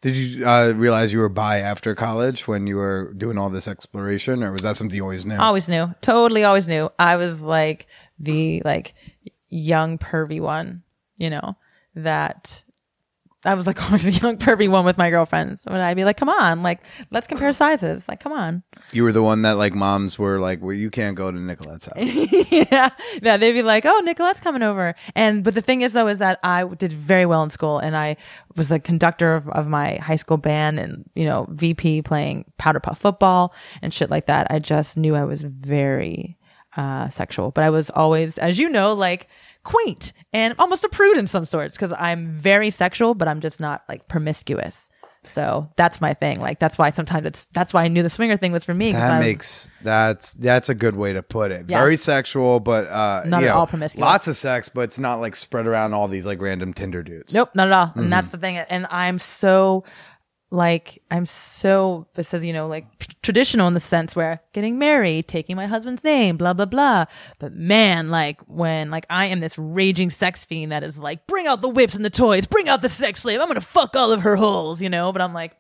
[0.02, 3.70] Did you uh, realize you were bi after college when you were doing all this
[3.70, 5.38] exploration, or was that something you always knew?
[5.38, 5.96] Always knew.
[6.02, 6.90] Totally always knew.
[7.00, 7.88] I was like
[8.20, 8.94] the like
[9.48, 10.84] young pervy one,
[11.18, 11.56] you know,
[11.96, 12.64] that
[13.46, 15.64] I was like always a young pervy one with my girlfriends.
[15.66, 18.08] When I'd be like, come on, like let's compare sizes.
[18.08, 18.64] Like, come on.
[18.92, 21.86] You were the one that like moms were like, "Well, you can't go to Nicolette's
[21.88, 21.96] house."
[22.52, 22.90] yeah.
[23.22, 23.38] Yeah.
[23.38, 24.96] They'd be like, oh, Nicolette's coming over.
[25.16, 27.96] And, but the thing is though, is that I did very well in school and
[27.96, 28.18] I
[28.56, 32.80] was a conductor of, of my high school band and, you know, VP playing powder
[32.80, 34.48] puff football and shit like that.
[34.50, 36.38] I just knew I was very,
[36.78, 39.28] uh, sexual, but I was always, as you know, like
[39.64, 43.60] quaint and almost a prude in some sorts because I'm very sexual, but I'm just
[43.60, 44.90] not like promiscuous.
[45.26, 46.42] So that's my thing.
[46.42, 48.92] Like that's why sometimes it's that's why I knew the swinger thing was for me.
[48.92, 51.70] That I'm- makes that's that's a good way to put it.
[51.70, 51.80] Yes.
[51.80, 54.02] Very sexual, but uh, Not you at know, all promiscuous.
[54.02, 57.34] Lots of sex, but it's not like spread around all these like random Tinder dudes.
[57.34, 57.88] Nope, not at all.
[57.88, 58.00] Mm-hmm.
[58.00, 58.58] And that's the thing.
[58.58, 59.86] And I'm so
[60.54, 64.78] like I'm so it says you know like tr- traditional in the sense where getting
[64.78, 67.06] married, taking my husband's name, blah blah blah.
[67.40, 71.48] But man, like when like I am this raging sex fiend that is like bring
[71.48, 73.42] out the whips and the toys, bring out the sex slave.
[73.42, 75.12] I'm gonna fuck all of her holes, you know.
[75.12, 75.58] But I'm like,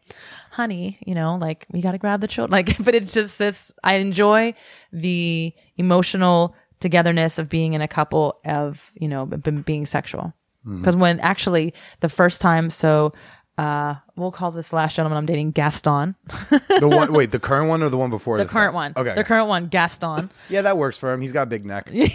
[0.51, 2.51] honey, you know, like we gotta grab the children.
[2.51, 3.71] Like, but it's just this.
[3.83, 4.53] I enjoy
[4.91, 10.33] the emotional togetherness of being in a couple of you know being sexual
[10.65, 10.77] Mm-hmm.
[10.77, 13.11] because when actually the first time so
[13.57, 16.15] uh we'll call this last gentleman i'm dating gaston
[16.79, 18.37] The one, wait, the current one or the one before?
[18.39, 18.75] the current guy?
[18.75, 19.13] one Okay.
[19.15, 21.21] the current one gaston yeah, that works for him.
[21.21, 21.87] He's got a big neck.
[21.93, 22.07] yeah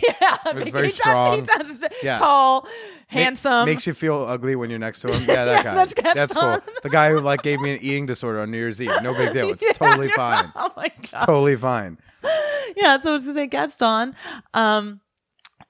[0.46, 1.36] It's very he does- strong.
[1.40, 2.18] he does, Yeah.
[2.18, 2.66] tall
[3.06, 5.24] handsome makes you feel ugly when you're next to him.
[5.26, 5.74] Yeah, that Yeah, guy.
[5.74, 6.58] that's That's, cool.
[6.82, 8.90] The guy who like gave me an eating disorder on New Year's Eve.
[9.02, 9.48] No big deal.
[9.50, 10.52] It's totally fine.
[10.56, 11.98] oh my god Totally fine.
[12.76, 14.14] yeah, so I was gonna say Gaston.
[14.54, 15.00] Um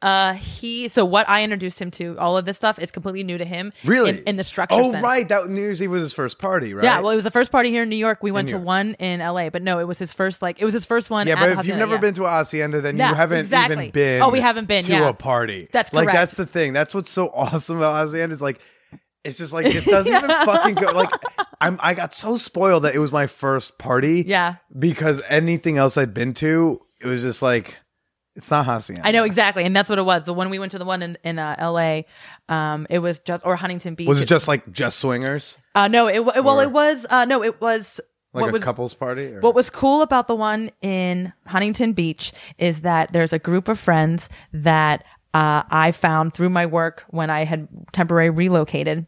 [0.01, 3.37] uh he so what I introduced him to, all of this stuff is completely new
[3.39, 3.73] to him.
[3.85, 4.11] Really?
[4.11, 4.77] In, in the structure.
[4.77, 5.03] Oh, sense.
[5.03, 5.29] right.
[5.29, 6.85] That New Year's Eve was his first party, right?
[6.85, 8.23] Yeah, well, it was the first party here in New York.
[8.23, 8.67] We went New to York.
[8.67, 10.41] one in LA, but no, it was his first.
[10.41, 11.27] Like, it was his first one.
[11.27, 12.01] Yeah, but if you've never yeah.
[12.01, 13.77] been to a hacienda, then Yeah, you haven't exactly.
[13.77, 14.23] even been.
[14.23, 15.09] Oh, we haven't been, to yeah.
[15.09, 15.69] a party.
[15.73, 16.07] That's correct.
[16.07, 16.73] like that's the thing.
[16.73, 18.61] That's what's so awesome about hacienda is like,
[19.25, 20.93] it's just like it doesn't even fucking go.
[20.93, 21.11] Like,
[21.61, 24.23] I'm I got so spoiled that it was my first party.
[24.27, 24.57] Yeah.
[24.79, 27.77] because anything else I'd been to, it was just like,
[28.39, 29.05] it's not hacienda.
[29.05, 30.25] I know exactly, and that's what it was.
[30.25, 32.07] The one we went to, the one in in uh, L.A.,
[32.49, 34.07] um, it was just or Huntington Beach.
[34.07, 37.05] Was it just like just swingers, Uh, no, it, well, it was.
[37.11, 38.01] Uh, no, it was.
[38.33, 39.35] like what a was, couples party?
[39.35, 39.41] Or?
[39.41, 43.79] What was cool about the one in Huntington Beach is that there's a group of
[43.79, 49.07] friends that uh, I found through my work when I had temporarily relocated.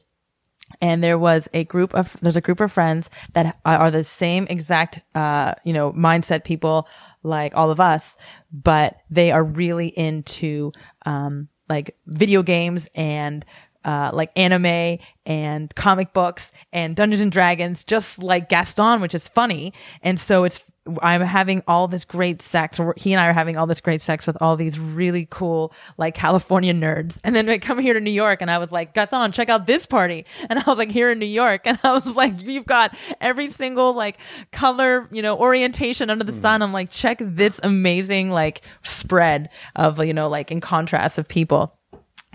[0.80, 4.46] And there was a group of there's a group of friends that are the same
[4.48, 6.88] exact uh, you know mindset people
[7.22, 8.16] like all of us,
[8.52, 10.72] but they are really into
[11.06, 13.44] um, like video games and
[13.84, 19.28] uh, like anime and comic books and Dungeons and Dragons, just like Gaston, which is
[19.28, 19.72] funny.
[20.02, 20.62] And so it's
[21.02, 24.26] I'm having all this great sex, he and I are having all this great sex
[24.26, 27.20] with all these really cool, like California nerds.
[27.22, 29.66] And then I come here to New York and I was like, Gaston, check out
[29.66, 30.24] this party.
[30.48, 31.62] And I was like, here in New York.
[31.70, 34.18] And I was like, you've got every single like
[34.50, 36.62] color, you know, orientation under the sun.
[36.62, 41.78] I'm like, check this amazing like spread of, you know, like in contrast of people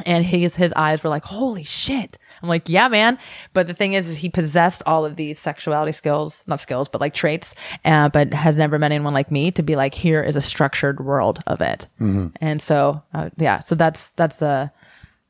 [0.06, 2.18] and his his eyes were like holy shit.
[2.42, 3.18] I'm like yeah man.
[3.54, 7.00] But the thing is is he possessed all of these sexuality skills not skills but
[7.02, 10.36] like traits uh, but has never met anyone like me to be like here is
[10.36, 11.88] a structured world of it.
[12.00, 13.60] And so uh, yeah.
[13.60, 14.72] So that's that's the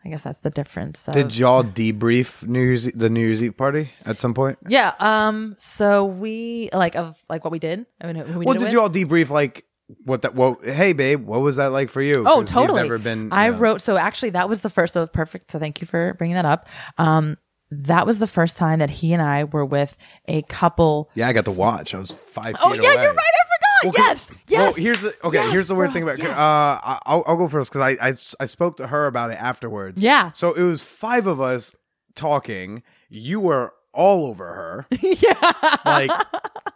[0.03, 3.57] i guess that's the difference of- Did y'all debrief New Year's the New Year's Eve
[3.57, 4.57] party at some point?
[4.67, 8.53] yeah um so we like of like what we did i mean who we Well,
[8.53, 9.65] did, did you all debrief like
[10.03, 10.35] what that?
[10.35, 12.23] Well, hey, babe, what was that like for you?
[12.27, 12.81] oh totally.
[12.81, 13.31] never been.
[13.31, 14.93] I know- wrote so actually that was the first.
[14.93, 15.51] So perfect.
[15.51, 16.67] So thank you for bringing that up.
[16.97, 17.37] Um,
[17.71, 21.09] that was the first time that he and I were with a couple.
[21.15, 21.93] Yeah, I got to watch.
[21.93, 22.55] I was five.
[22.61, 23.03] Oh yeah, away.
[23.03, 23.19] you're right.
[23.19, 24.59] I Well, yes, yes.
[24.59, 25.37] Well, here's the okay.
[25.37, 26.17] Yes, here's the weird bro, thing about.
[26.19, 26.29] yes.
[26.29, 30.01] Uh, I'll, I'll go first because I, I I spoke to her about it afterwards.
[30.01, 30.31] Yeah.
[30.31, 31.75] So it was five of us
[32.15, 32.81] talking.
[33.09, 34.87] You were all over her.
[35.01, 35.77] yeah.
[35.85, 36.11] like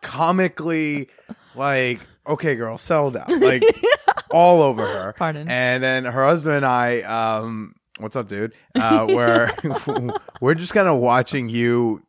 [0.02, 1.10] comically
[1.60, 3.64] like okay girl settle down like
[4.32, 5.48] all over her Pardon.
[5.50, 9.52] and then her husband and i um what's up dude uh we're
[10.42, 12.02] we're just kind of watching you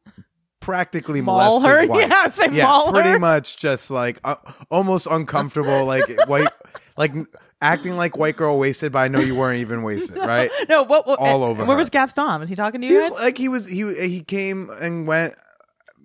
[0.60, 1.80] practically Maul molest her?
[1.82, 2.08] his wife.
[2.08, 3.18] Yeah, I would say yeah maul pretty her.
[3.18, 4.36] much just like uh,
[4.70, 6.48] almost uncomfortable like white
[6.96, 7.14] like
[7.62, 11.06] acting like white girl wasted but i know you weren't even wasted right No, what?
[11.06, 11.80] what All over Where her.
[11.80, 12.40] was Gaston?
[12.40, 15.34] Was he talking to he you was like he was he he came and went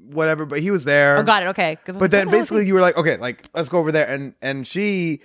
[0.07, 1.47] whatever but he was there Oh, got it.
[1.47, 1.77] Okay.
[1.85, 3.91] But then what the hell is basically you were like, okay, like let's go over
[3.91, 5.21] there, and and she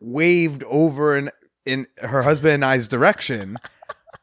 [0.00, 1.30] waved over in
[1.66, 3.56] in her husband and I's direction.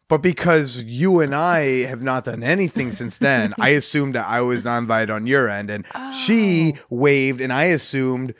[0.07, 4.41] But because you and I have not done anything since then, I assumed that I
[4.41, 6.79] was not invited on your end, and she Oh.
[6.89, 8.33] waved, and I assumed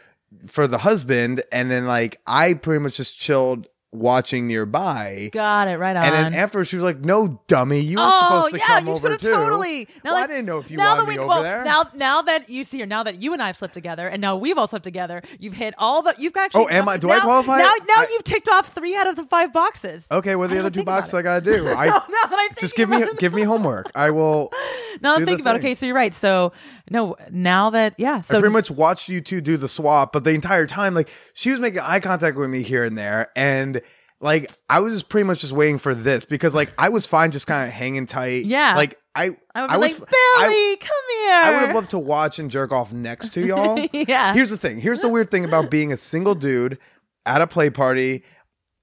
[0.48, 5.30] for the husband, and then like I pretty much just chilled watching nearby.
[5.32, 6.04] got it right on.
[6.04, 8.88] And then afterwards, she was like, "No, dummy, you were oh supposed to yeah, come
[8.88, 9.88] you over too." totally.
[10.04, 11.64] well, I didn't know if you now wanted that me we, over well, there.
[11.64, 14.22] Now, now that you see her, now that you and I have slept together, and
[14.22, 16.16] now we've all slept together, you've hit all the.
[16.18, 16.66] You've actually.
[16.66, 17.58] Oh, am I- do I qualify?
[17.58, 20.06] Now, now I- you've ticked off three out of the five boxes.
[20.12, 21.14] Okay, what are the other two boxes.
[21.14, 21.70] I gotta do?
[21.76, 23.18] I No, now that I just give me it.
[23.20, 23.92] give me homework.
[23.96, 24.52] I will.
[25.02, 25.54] Now I'm thinking about.
[25.54, 25.62] thing.
[25.62, 26.14] Okay, so you're right.
[26.14, 26.52] So
[26.92, 30.26] no, now that yeah, so I pretty much watched you two do the swap, but
[30.26, 33.81] the entire time, like she was making eye contact with me here and there, and
[34.22, 37.32] like I was just pretty much just waiting for this because like I was fine,
[37.32, 38.46] just kind of hanging tight.
[38.46, 38.74] Yeah.
[38.76, 41.42] like I I I was like, Billy, I, come here.
[41.44, 43.86] I would have loved to watch and jerk off next to y'all.
[43.92, 44.34] Yeah.
[44.34, 44.80] Here's the thing.
[44.80, 46.78] Here's the weird thing about being a single dude
[47.26, 48.24] at a play party.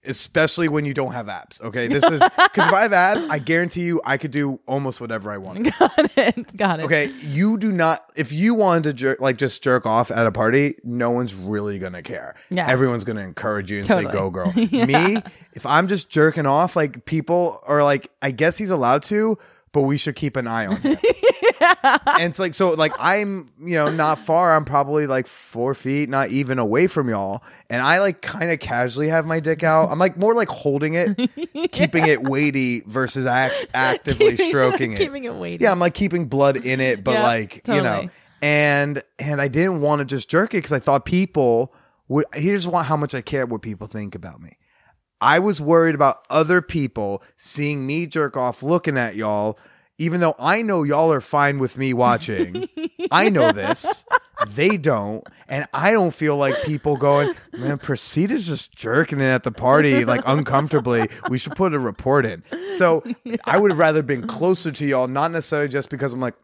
[0.08, 1.60] Especially when you don't have apps.
[1.60, 1.86] okay?
[1.86, 5.30] This is because if I have apps, I guarantee you I could do almost whatever
[5.30, 5.64] I want.
[5.78, 6.56] Got it.
[6.56, 6.84] Got it.
[6.86, 8.10] Okay, you do not.
[8.16, 11.78] If you wanted to jerk, like just jerk off at a party, no one's really
[11.78, 12.34] gonna care.
[12.50, 12.68] Yeah.
[12.68, 17.04] everyone's gonna encourage you and say, "Go, girl." Me, if I'm just jerking off, like
[17.04, 19.38] people are like, I guess he's allowed to,
[19.72, 20.96] but we should keep an eye on him.
[21.82, 24.54] and it's like so, like I'm, you know, not far.
[24.54, 28.60] I'm probably like four feet, not even away from y'all, and I like kind of
[28.60, 29.90] casually have my dick out.
[29.90, 31.16] I'm like more like holding it,
[31.72, 34.98] keeping it weighty versus act- actively Keeping- stroking it.
[34.98, 35.64] keeping it weighty.
[35.64, 38.08] Yeah, I'm like keeping blood in it, but Yeah, like you know,
[38.42, 41.74] and and I didn't want to just jerk it because I thought people
[42.08, 42.24] would.
[42.34, 44.56] Here's why, how much I care what people think about me.
[45.20, 49.58] I was worried about other people seeing me jerk off, looking at y'all,
[49.98, 52.68] even though I know y'all are fine with me watching.
[53.10, 54.04] I know this.
[54.46, 55.26] They don't.
[55.48, 60.04] And I don't feel like people going, man, Procida's just jerking it at the party,
[60.04, 61.08] like uncomfortably.
[61.28, 62.44] We should put a report in.
[62.74, 63.02] So
[63.44, 66.34] I would have rather been closer to y'all, not necessarily just because I'm like,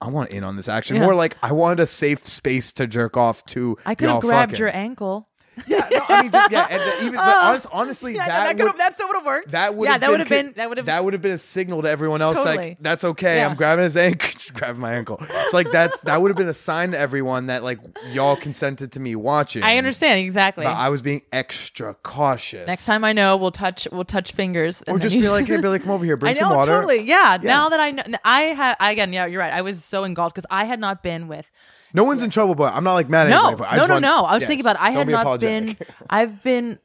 [0.00, 0.96] I want in on this action.
[0.96, 1.04] Yeah.
[1.04, 3.78] More like I wanted a safe space to jerk off to.
[3.86, 4.60] I could have grabbed fucking.
[4.60, 5.28] your ankle.
[5.66, 7.48] Yeah, no, I mean, just, yeah, and even but oh.
[7.48, 9.50] honest, honestly, Yeah, that, that, would that still would have worked.
[9.52, 11.32] that would yeah, have that would have been that would have that would have been
[11.32, 12.56] a signal to everyone else Totally.
[12.56, 13.36] like that's okay.
[13.38, 13.48] Yeah.
[13.48, 15.18] I'm grabbing his ankle, just grabbing my ankle.
[15.20, 17.78] It's like that's that would have been a sign to everyone that like
[18.12, 19.62] y'all consented to me watching.
[19.62, 20.64] I understand exactly.
[20.64, 22.66] But I was being extra cautious.
[22.66, 24.82] Next time I know, we'll touch we'll touch fingers.
[24.86, 26.72] and or just be like, hey Billy, come over here, bring I know some water.
[26.72, 27.00] totally.
[27.02, 27.34] Yeah.
[27.34, 27.38] Yeah.
[27.42, 29.12] Now that I know, I had again.
[29.12, 29.52] Yeah, you're right.
[29.52, 31.50] I was so engulfed because I had not been with.
[31.94, 33.56] No one's in trouble, but I'm not like mad at No, anybody.
[33.58, 34.24] but I no, just no, want- no.
[34.24, 34.76] I was yes, thinking about.
[34.76, 34.82] It.
[34.82, 35.78] I don't had be not apologetic.
[35.78, 35.86] been.
[36.10, 36.78] I've been,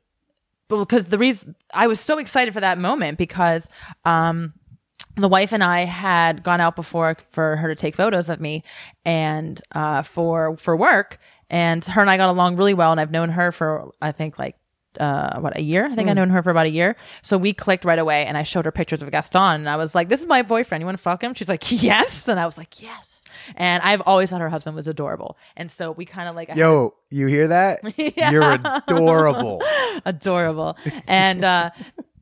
[0.70, 3.68] because the reason I was so excited for that moment because
[4.06, 4.54] um,
[5.18, 8.64] the wife and I had gone out before for her to take photos of me
[9.04, 11.18] and uh, for for work,
[11.50, 14.40] and her and I got along really well, and I've known her for I think
[14.40, 14.56] like
[15.00, 15.86] uh, what a year.
[15.86, 16.96] I think I've known her for about a year.
[17.22, 19.94] So we clicked right away, and I showed her pictures of Gaston, and I was
[19.96, 20.82] like, "This is my boyfriend.
[20.82, 23.11] You want to fuck him?" She's like, "Yes," and I was like, "Yes."
[23.56, 26.94] And I've always thought her husband was adorable, and so we kind of like Yo,
[27.10, 27.80] you hear that?
[28.32, 29.62] You're adorable.
[30.06, 30.78] adorable.
[31.08, 31.72] And uh,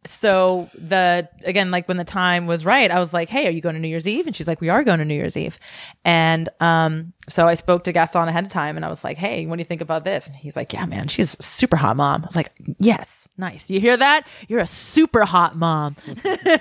[0.05, 3.61] so the again, like when the time was right, I was like, "Hey, are you
[3.61, 5.59] going to New Year's Eve?" And she's like, "We are going to New Year's Eve."
[6.05, 9.45] And um, so I spoke to Gaston ahead of time, and I was like, "Hey,
[9.45, 11.97] what do you think about this?" And he's like, "Yeah, man, she's a super hot
[11.97, 13.69] mom." I was like, "Yes, nice.
[13.69, 14.25] You hear that?
[14.47, 15.95] You're a super hot mom."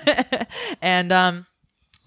[0.81, 1.47] and um,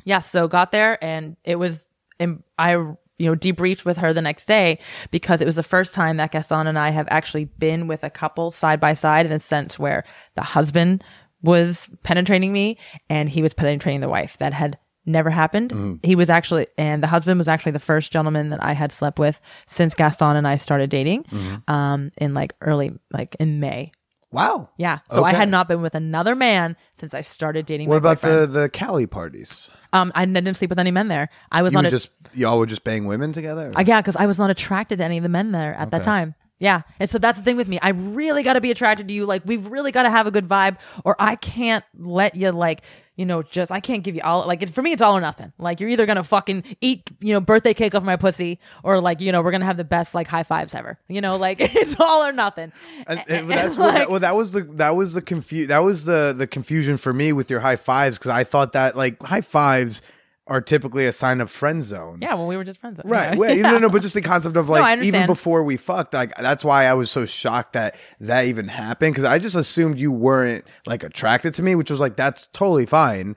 [0.04, 1.84] yeah, so got there, and it was,
[2.22, 2.96] and I you
[3.28, 4.78] know debriefed with her the next day
[5.10, 8.10] because it was the first time that Gaston and I have actually been with a
[8.10, 10.04] couple side by side in a sense where
[10.34, 11.04] the husband
[11.42, 14.36] was penetrating me and he was penetrating the wife.
[14.38, 15.72] That had never happened.
[16.04, 19.18] He was actually, and the husband was actually the first gentleman that I had slept
[19.18, 21.24] with since Gaston and I started dating,
[21.68, 23.90] um, in like early, like in May.
[24.32, 24.70] Wow.
[24.78, 25.00] Yeah.
[25.10, 25.36] So I Okay.
[25.36, 27.88] had not been with another man since I started dating.
[27.88, 28.52] What my about boyfriend.
[28.54, 29.70] the the Cali parties?
[29.92, 31.28] Um, I didn't sleep with any men there.
[31.50, 33.72] I was You not would a, just y'all would just bang women together.
[33.76, 36.02] Uh, yeah, because I was not attracted to any of the men there at that
[36.02, 36.34] time.
[36.62, 36.82] Yeah.
[37.00, 37.80] And so that's the thing with me.
[37.82, 39.26] I really got to be attracted to you.
[39.26, 42.82] Like, we've really got to have a good vibe, or I can't let you, like,
[43.16, 45.20] you know, just, I can't give you all, like, it's, for me, it's all or
[45.20, 45.52] nothing.
[45.58, 49.00] Like, you're either going to fucking eat, you know, birthday cake off my pussy, or
[49.00, 51.00] like, you know, we're going to have the best, like, high fives ever.
[51.08, 52.70] You know, like, it's all or nothing.
[53.08, 55.22] And, And- and that's and, what like- that, well, that was the that was the
[55.22, 58.72] confu- that was the the confusion for me with your high fives because I thought
[58.74, 60.00] that like high fives
[60.48, 62.18] are typically a sign of friend zone.
[62.20, 63.00] yeah, well, we were just friends.
[63.04, 63.32] Right.
[63.32, 63.38] Yeah.
[63.38, 66.64] Well, no, no, but just the concept of like even before we fucked, like that's
[66.64, 70.64] why I was so shocked that that even happened because I just assumed you weren't
[70.86, 73.36] like attracted to me, which was like that's totally fine.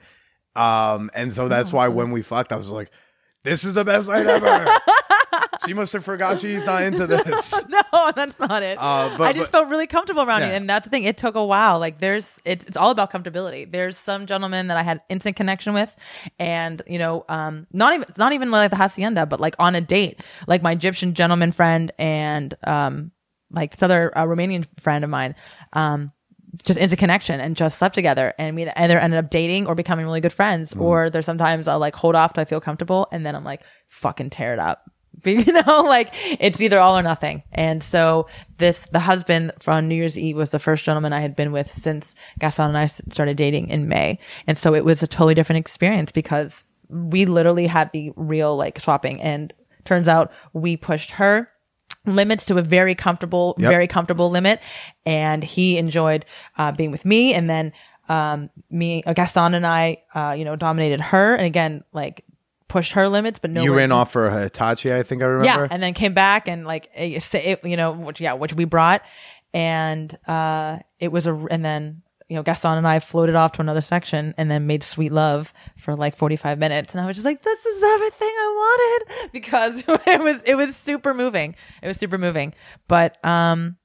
[0.55, 2.89] Um, and so that's why when we fucked, I was like,
[3.43, 4.77] "This is the best night ever."
[5.65, 7.53] She must have forgot she's not into this.
[7.69, 8.77] no, that's not it.
[8.79, 11.03] Uh, but- I just but- felt really comfortable around you, and that's the thing.
[11.03, 11.79] It took a while.
[11.79, 13.71] Like there's, it's it's all about comfortability.
[13.71, 15.95] There's some gentlemen that I had instant connection with,
[16.39, 19.75] and you know, um, not even it's not even like the hacienda, but like on
[19.75, 23.11] a date, like my Egyptian gentleman friend and um,
[23.51, 25.35] like this other uh, Romanian friend of mine,
[25.73, 26.11] um.
[26.63, 30.05] Just into connection and just slept together, and we either ended up dating or becoming
[30.05, 30.73] really good friends.
[30.73, 33.61] Or there's sometimes I'll like hold off till I feel comfortable, and then I'm like
[33.87, 34.89] fucking tear it up
[35.25, 36.09] you know like
[36.39, 37.43] it's either all or nothing.
[37.51, 41.35] And so this the husband from new year's eve was the first gentleman i had
[41.35, 44.19] been with since gaston and I started dating in may.
[44.47, 48.79] And so it was a totally different experience because we literally had the real like
[48.79, 49.21] swapping.
[49.21, 49.53] And
[49.85, 51.49] turns out we pushed her
[52.05, 53.69] limits to a very comfortable Yep.
[53.69, 54.59] very comfortable limit.
[55.05, 56.25] And he enjoyed
[56.57, 57.33] uh, being with me.
[57.33, 57.73] And then
[58.09, 61.33] um, me uh, gaston and i uh, you know dominated her.
[61.35, 62.23] And again like
[62.75, 65.45] pushed her limits but no you ran off for a Hitachi, I think I remember.
[65.63, 68.65] yeah, and then came back and like it, it- you know, which yeah, which we
[68.65, 69.01] brought,
[69.53, 73.61] and uh, it was a and then you know Gaston and I floated off to
[73.61, 77.15] another section and then made sweet love for like forty five minutes, and I was
[77.15, 81.87] just like, this is everything I wanted because it was it was super moving, it
[81.87, 82.53] was super moving,
[82.87, 83.77] but um.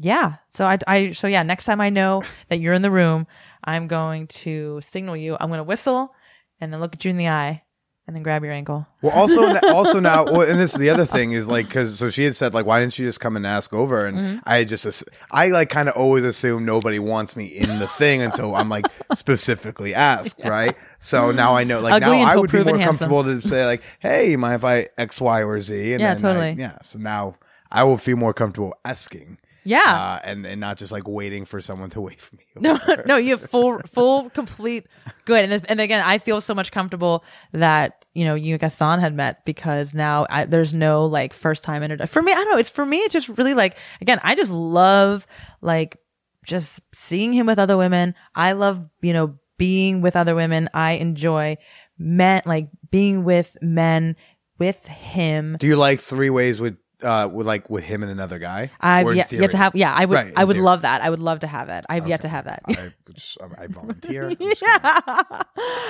[0.00, 0.36] Yeah.
[0.50, 3.26] So I, I, so yeah, next time I know that you're in the room,
[3.64, 5.36] I'm going to signal you.
[5.40, 6.14] I'm going to whistle
[6.60, 7.64] and then look at you in the eye
[8.08, 8.86] and then grab your ankle.
[9.02, 12.24] Well, also, also now, well, and this the other thing is like because so she
[12.24, 14.06] had said like, why didn't you just come and ask over?
[14.06, 14.38] And Mm-hmm.
[14.46, 18.56] I just I like kind of always assume nobody wants me in the thing until
[18.56, 20.74] I'm like specifically asked, right?
[21.00, 23.10] So now I know like Ugly now I would be more handsome.
[23.10, 25.92] comfortable to say like, hey, mind if I X, Y, or Z?
[25.92, 26.52] And Yeah, then I- totally.
[26.58, 26.78] yeah.
[26.82, 27.36] So now
[27.70, 29.38] I will feel more comfortable asking.
[29.64, 29.82] Yeah.
[29.84, 32.44] Uh, and and not just like waiting for someone to wait for me.
[32.56, 34.86] No, no, you have full, full, complete
[35.24, 35.44] good.
[35.44, 39.00] And, this, and again, I feel so much comfortable that, you know, you and Gaston
[39.00, 42.12] had met because now I, there's no like first time introduction.
[42.12, 42.58] For me, I don't know.
[42.58, 45.26] It's for me, it's just really like, again, I just love
[45.60, 45.98] like
[46.44, 48.14] just seeing him with other women.
[48.34, 50.68] I love, you know, being with other women.
[50.72, 51.58] I enjoy
[51.98, 54.16] men, like being with men
[54.58, 55.56] with him.
[55.58, 58.70] Do you like three ways with uh with like with him and another guy?
[58.80, 60.64] I've yet, yet to have, yeah, I would, Right, I would theory.
[60.64, 61.00] love that.
[61.02, 61.84] I would love to have it.
[61.88, 62.62] I've yet to have that.
[62.66, 64.28] I, just, I volunteer.
[64.28, 65.44] I'm just gonna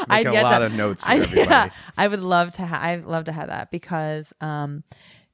[0.08, 0.62] I'd a lot that.
[0.62, 2.82] of notes I, yeah, I would love to have.
[2.82, 4.84] I'd love to have that because um,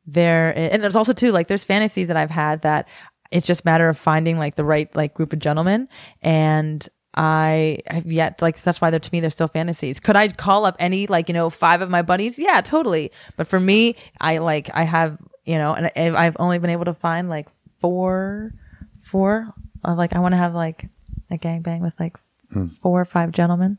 [0.06, 2.88] there and there's also too like there's fantasies that I've had that
[3.30, 5.88] it's just a matter of finding like the right like group of gentlemen
[6.22, 6.88] and.
[7.16, 10.00] I have yet like that's why they're to me they're still fantasies.
[10.00, 12.40] Could I call up any like you know five of my buddies?
[12.40, 13.12] Yeah, totally.
[13.36, 16.86] But for me, I like I have you know, and I- I've only been able
[16.86, 17.48] to find like
[17.80, 18.52] four,
[19.00, 19.52] four.
[19.84, 20.88] Of, like I want to have like
[21.30, 22.16] a gangbang with like
[22.52, 22.68] Hmm.
[22.82, 23.78] four or five gentlemen,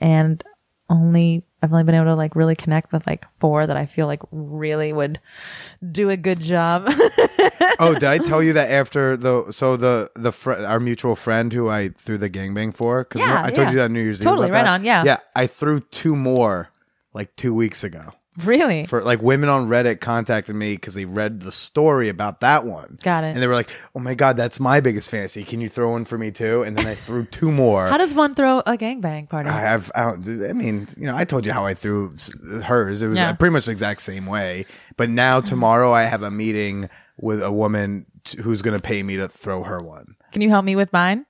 [0.00, 0.42] and
[0.88, 4.06] only I've only been able to like really connect with like four that I feel
[4.06, 5.20] like really would
[5.92, 6.86] do a good job.
[7.78, 11.52] oh, did I tell you that after the so the the fr- our mutual friend
[11.52, 13.04] who I threw the gangbang for?
[13.04, 13.70] Because Yeah, I told yeah.
[13.72, 14.50] you that New Year's Totally, Eve.
[14.50, 14.74] about right that?
[14.74, 15.04] on, yeah.
[15.04, 15.16] yeah.
[15.36, 16.68] I threw two more
[17.14, 18.12] like two weeks ago.
[18.44, 18.84] Really?
[18.84, 22.98] For like women on Reddit contacted me because they read the story about that one.
[23.02, 23.28] Got it.
[23.34, 25.44] And they were like, "Oh my god, that's my biggest fantasy.
[25.44, 27.86] Can you throw one for me too?" And then I threw two more.
[27.88, 29.48] How does one throw a gangbang party?
[29.48, 29.90] I have.
[29.94, 30.10] I,
[30.48, 32.14] I mean, you know, I told you how I threw
[32.64, 33.02] hers.
[33.02, 33.30] It was Yeah.
[33.30, 34.66] uh, pretty much the exact same way.
[34.96, 39.02] But now tomorrow, I have a meeting with a woman t- who's going to pay
[39.02, 41.26] me to throw her one Can you help me with mine?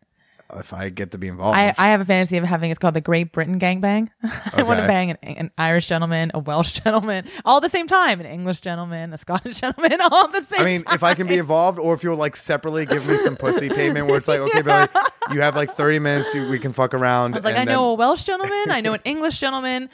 [0.58, 1.56] If I get to be involved.
[1.56, 4.08] I, I have a fantasy of having it's called the Great Britain gangbang.
[4.52, 7.86] I want to bang an, an Irish gentleman, a Welsh gentleman, all at the same
[7.86, 10.94] time, an English gentleman, a Scottish gentleman, all at the same I mean, time.
[10.94, 14.06] if I can be involved, or if you'll like separately give me some pussy payment,
[14.06, 14.86] where it's like, okay, Billy,
[15.32, 17.34] you have like thirty minutes, you, we can fuck around.
[17.34, 19.90] I was like, and I know a Welsh gentleman, I know an English gentleman.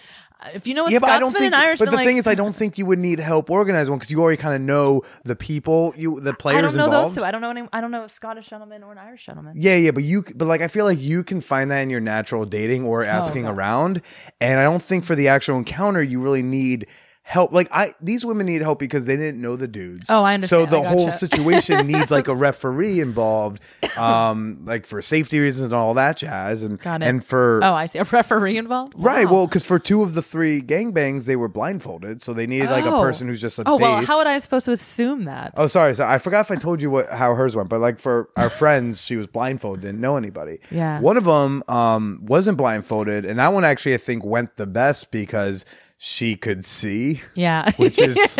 [0.53, 1.45] If you know a Yeah, but I Scotsman don't think.
[1.47, 3.89] and Irish, but the like, thing is, I don't think you would need help organize
[3.89, 6.75] one because you already kind of know the people, you the players involved.
[6.75, 7.17] I don't know involved.
[7.17, 7.27] those two.
[7.27, 7.63] I don't know any.
[7.73, 9.55] I don't know a Scottish gentleman or an Irish gentleman.
[9.57, 12.01] Yeah, yeah, but you, but like, I feel like you can find that in your
[12.01, 13.57] natural dating or asking Oh, okay.
[13.57, 14.03] around,
[14.41, 16.87] and I don't think for the actual encounter you really need
[17.29, 17.53] help.
[17.53, 20.07] Like, I these women need help because they didn't know the dudes.
[20.09, 20.69] Oh, I understand.
[20.71, 23.61] So the I whole situation needs like a referee involved,
[23.97, 27.07] um, like for safety reasons and all that jazz, and Got it.
[27.09, 28.95] and for Oh, I see a referee involved.
[28.97, 29.27] right.
[29.27, 29.33] Wow.
[29.33, 32.85] Well, because for two of the three gangbangs they were blindfolded, so they needed like
[32.85, 33.03] a Oh.
[33.03, 35.53] person who's just a Oh well, how would I supposed to assume that?
[35.57, 35.95] Oh, sorry.
[35.95, 38.51] So I forgot if I told you what how hers went, but like for our
[38.51, 40.61] friends, she was blindfolded, didn't know anybody.
[40.71, 41.01] Yeah.
[41.01, 45.11] One of them um, wasn't blindfolded, and that one actually I think went the best
[45.11, 45.65] because
[45.99, 48.39] she could see, Yeah, which is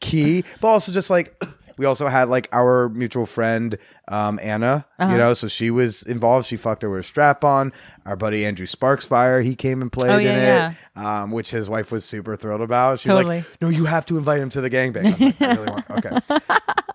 [0.00, 0.44] key.
[0.60, 1.40] But also just like
[1.78, 3.78] we also had like our mutual friend
[4.08, 5.12] um, Anna, Uh-huh.
[5.12, 6.46] you know, so she was involved.
[6.46, 7.72] She fucked her with a strap on.
[8.04, 11.68] Our buddy Andrew Sparksfire, he came and played Oh, in yeah, it, um, which his
[11.70, 12.98] wife was super thrilled about.
[13.00, 13.36] She Totally.
[13.36, 15.52] was like, "No, you have to invite him to the gangbang." I was like, "I
[15.54, 16.18] really want." Okay,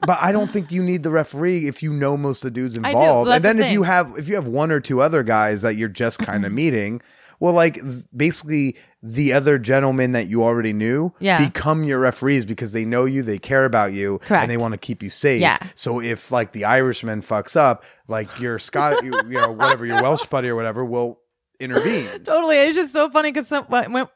[0.06, 2.76] but I don't think you need the referee if you know most of the dudes
[2.78, 3.32] involved.
[3.32, 5.76] And then the if you have if you have one or two other guys that
[5.78, 7.02] you're just kind of meeting,
[7.40, 7.80] well, like
[8.16, 11.38] basically the other gentlemen that you already knew Yeah.
[11.46, 14.42] become your referees because they know you, they care about you, Correct.
[14.44, 15.42] and they want to keep you safe.
[15.42, 15.58] Yeah.
[15.76, 20.02] So if like the Irishman fucks up, like your Scott, you, you know, whatever your
[20.02, 21.20] Welsh buddy or whatever will
[21.60, 22.08] intervene.
[22.24, 22.58] Totally.
[22.58, 23.64] It's just so funny because I,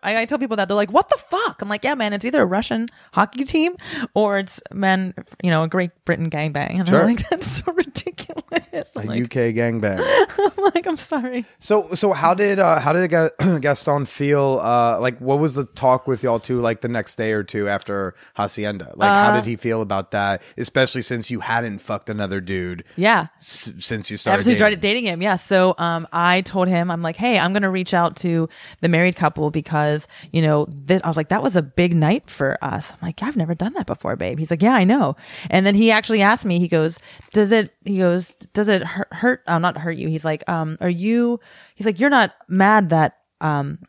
[0.03, 2.41] I tell people that they're like, "What the fuck?" I'm like, "Yeah, man, it's either
[2.41, 3.75] a Russian hockey team
[4.13, 5.13] or it's men,
[5.43, 7.01] you know, a Great Britain gangbang." And Sure.
[7.01, 9.99] I'm like, "That's so ridiculous." I'm A like, UK gangbang.
[10.57, 13.09] I'm like, "I'm sorry." So so how did uh, how did
[13.61, 14.59] Gaston feel?
[14.61, 17.67] Uh, like what was the talk with y'all two like the next day or two
[17.67, 18.93] after Hacienda?
[18.95, 20.41] Like how Uh, did he feel about that?
[20.57, 23.27] Especially since you hadn't fucked another dude Yeah.
[23.37, 24.43] s- since you started.
[24.43, 24.57] Dating.
[24.57, 25.35] started dating him, yeah.
[25.35, 28.49] So um, I told him, I'm like, hey, I'm gonna reach out to
[28.81, 32.29] the married couple because you know, th- I was like, that was a big night
[32.29, 32.91] for us.
[32.91, 34.39] I'm like, I've never done that before, babe.
[34.39, 35.15] He's like, yeah, I know.
[35.49, 36.99] And then he actually asked me, he goes,
[37.33, 37.73] does it?
[37.85, 39.13] He goes, does it hurt?
[39.13, 40.07] hurt uh, not hurt you.
[40.07, 41.39] He's like, um, are you?
[41.75, 43.79] He's like, you're not mad that um,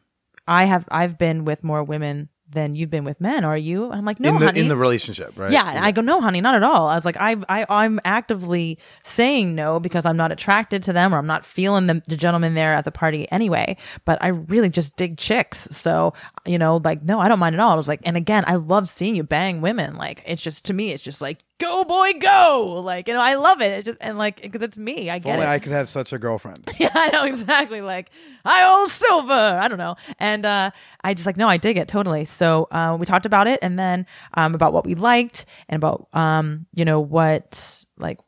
[0.46, 3.84] I have I've been with more women than you've been with men, are you?
[3.84, 4.60] And I'm like, no, in the honey.
[4.60, 5.52] in the relationship, right?
[5.52, 6.88] Yeah, and I go, no, honey, not at all.
[6.88, 11.14] I was like, I, I, I'm actively saying no because I'm not attracted to them
[11.14, 13.76] or I'm not feeling the, the gentleman there at the party anyway.
[14.04, 16.12] But I really just dig chicks, so
[16.46, 17.72] you know, like, no, I don't mind at all.
[17.72, 19.96] I was like, and again, I love seeing you bang women.
[19.96, 22.80] Like, it's just to me, it's just like, go boy, go.
[22.82, 23.72] Like, you know, I love it.
[23.72, 25.48] It just and like because it's me, I If get only it.
[25.48, 26.72] I could have such a girlfriend.
[26.78, 27.82] Yeah, I know exactly.
[27.82, 28.10] Like
[28.44, 29.32] I own silver.
[29.34, 30.70] I don't know, and uh,
[31.04, 32.24] I just like no, I dig it totally.
[32.24, 36.08] So uh, we talked about it, and then um, about what we liked, and about
[36.14, 38.18] um, you know what like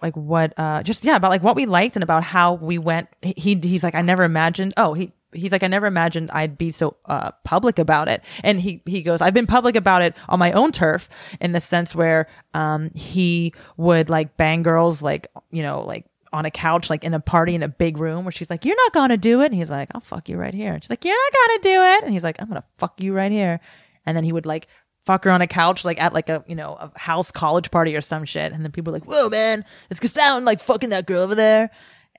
[0.00, 3.08] like what uh just yeah about like what we liked and about how we went.
[3.20, 4.74] He he's like I never imagined.
[4.76, 5.12] Oh he.
[5.32, 8.22] He's like, I never imagined I'd be so uh, public about it.
[8.42, 11.08] And he, he goes, I've been public about it on my own turf
[11.40, 16.44] in the sense where um, he would like bang girls, like, you know, like on
[16.44, 18.92] a couch, like in a party in a big room where she's like, You're not
[18.92, 19.46] gonna do it.
[19.46, 20.72] And he's like, I'll fuck you right here.
[20.72, 22.04] And she's like, You're not gonna do it.
[22.04, 23.60] And he's like, I'm gonna fuck you right here.
[24.06, 24.68] And then he would like
[25.06, 27.96] fuck her on a couch, like at like a, you know, a house college party
[27.96, 28.52] or some shit.
[28.52, 31.34] And then people are like, Whoa, man, it's gonna sound like fucking that girl over
[31.34, 31.70] there.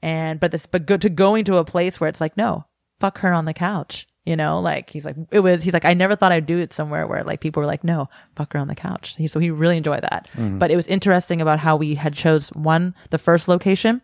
[0.01, 2.65] And, but this, but go to going to a place where it's like, No,
[2.99, 4.07] fuck her on the couch.
[4.25, 6.71] You know, like he's like, it was, he's like, I never thought I'd do it
[6.71, 9.15] somewhere where like people were like, no, fuck her on the couch.
[9.17, 10.27] He, so he really enjoyed that.
[10.33, 10.59] Mm-hmm.
[10.59, 14.01] But it was interesting about how we had chose one, the first location,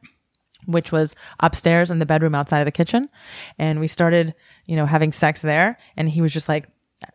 [0.66, 3.10] which was upstairs in the bedroom outside of the kitchen.
[3.60, 4.34] And we started,
[4.66, 5.78] you know, having sex there.
[5.96, 6.68] And he was just like,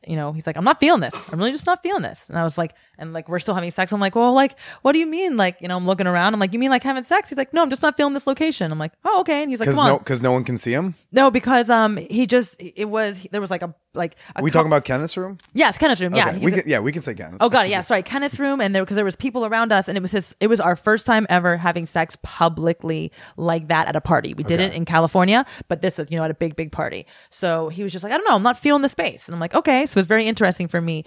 [0.06, 1.14] you know, he's like, I'm not feeling this.
[1.32, 2.28] I'm really just not feeling this.
[2.28, 3.90] And I was like, and like we're still having sex.
[3.92, 5.36] I'm like, well, like, what do you mean?
[5.36, 6.34] Like, you know, I'm looking around.
[6.34, 7.28] I'm like, you mean like having sex?
[7.28, 8.70] He's like, no, I'm just not feeling this location.
[8.70, 9.42] I'm like, oh, okay.
[9.42, 10.94] And he's like, Because come on, no, because no one can see him.
[11.10, 14.58] no, because um, he just it was there was like a like a we cou-
[14.58, 15.36] talking about Kenneth's room?
[15.52, 16.14] yes, Kenneth's room.
[16.14, 17.38] Yeah, Okay, he's we a- can, yeah, we can say Kenneth.
[17.40, 19.96] Oh god, yeah, sorry, Kenneth's room, and there because there was people around us, and
[19.98, 20.36] it was his.
[20.38, 24.34] It was our first time ever having sex publicly like that at a party.
[24.34, 27.06] We did it in California, but this is you know at a big big party.
[27.30, 29.40] So he was just like, I don't know, I'm not feeling the space, and I'm
[29.40, 29.86] like, okay.
[29.86, 31.04] So it's very interesting for me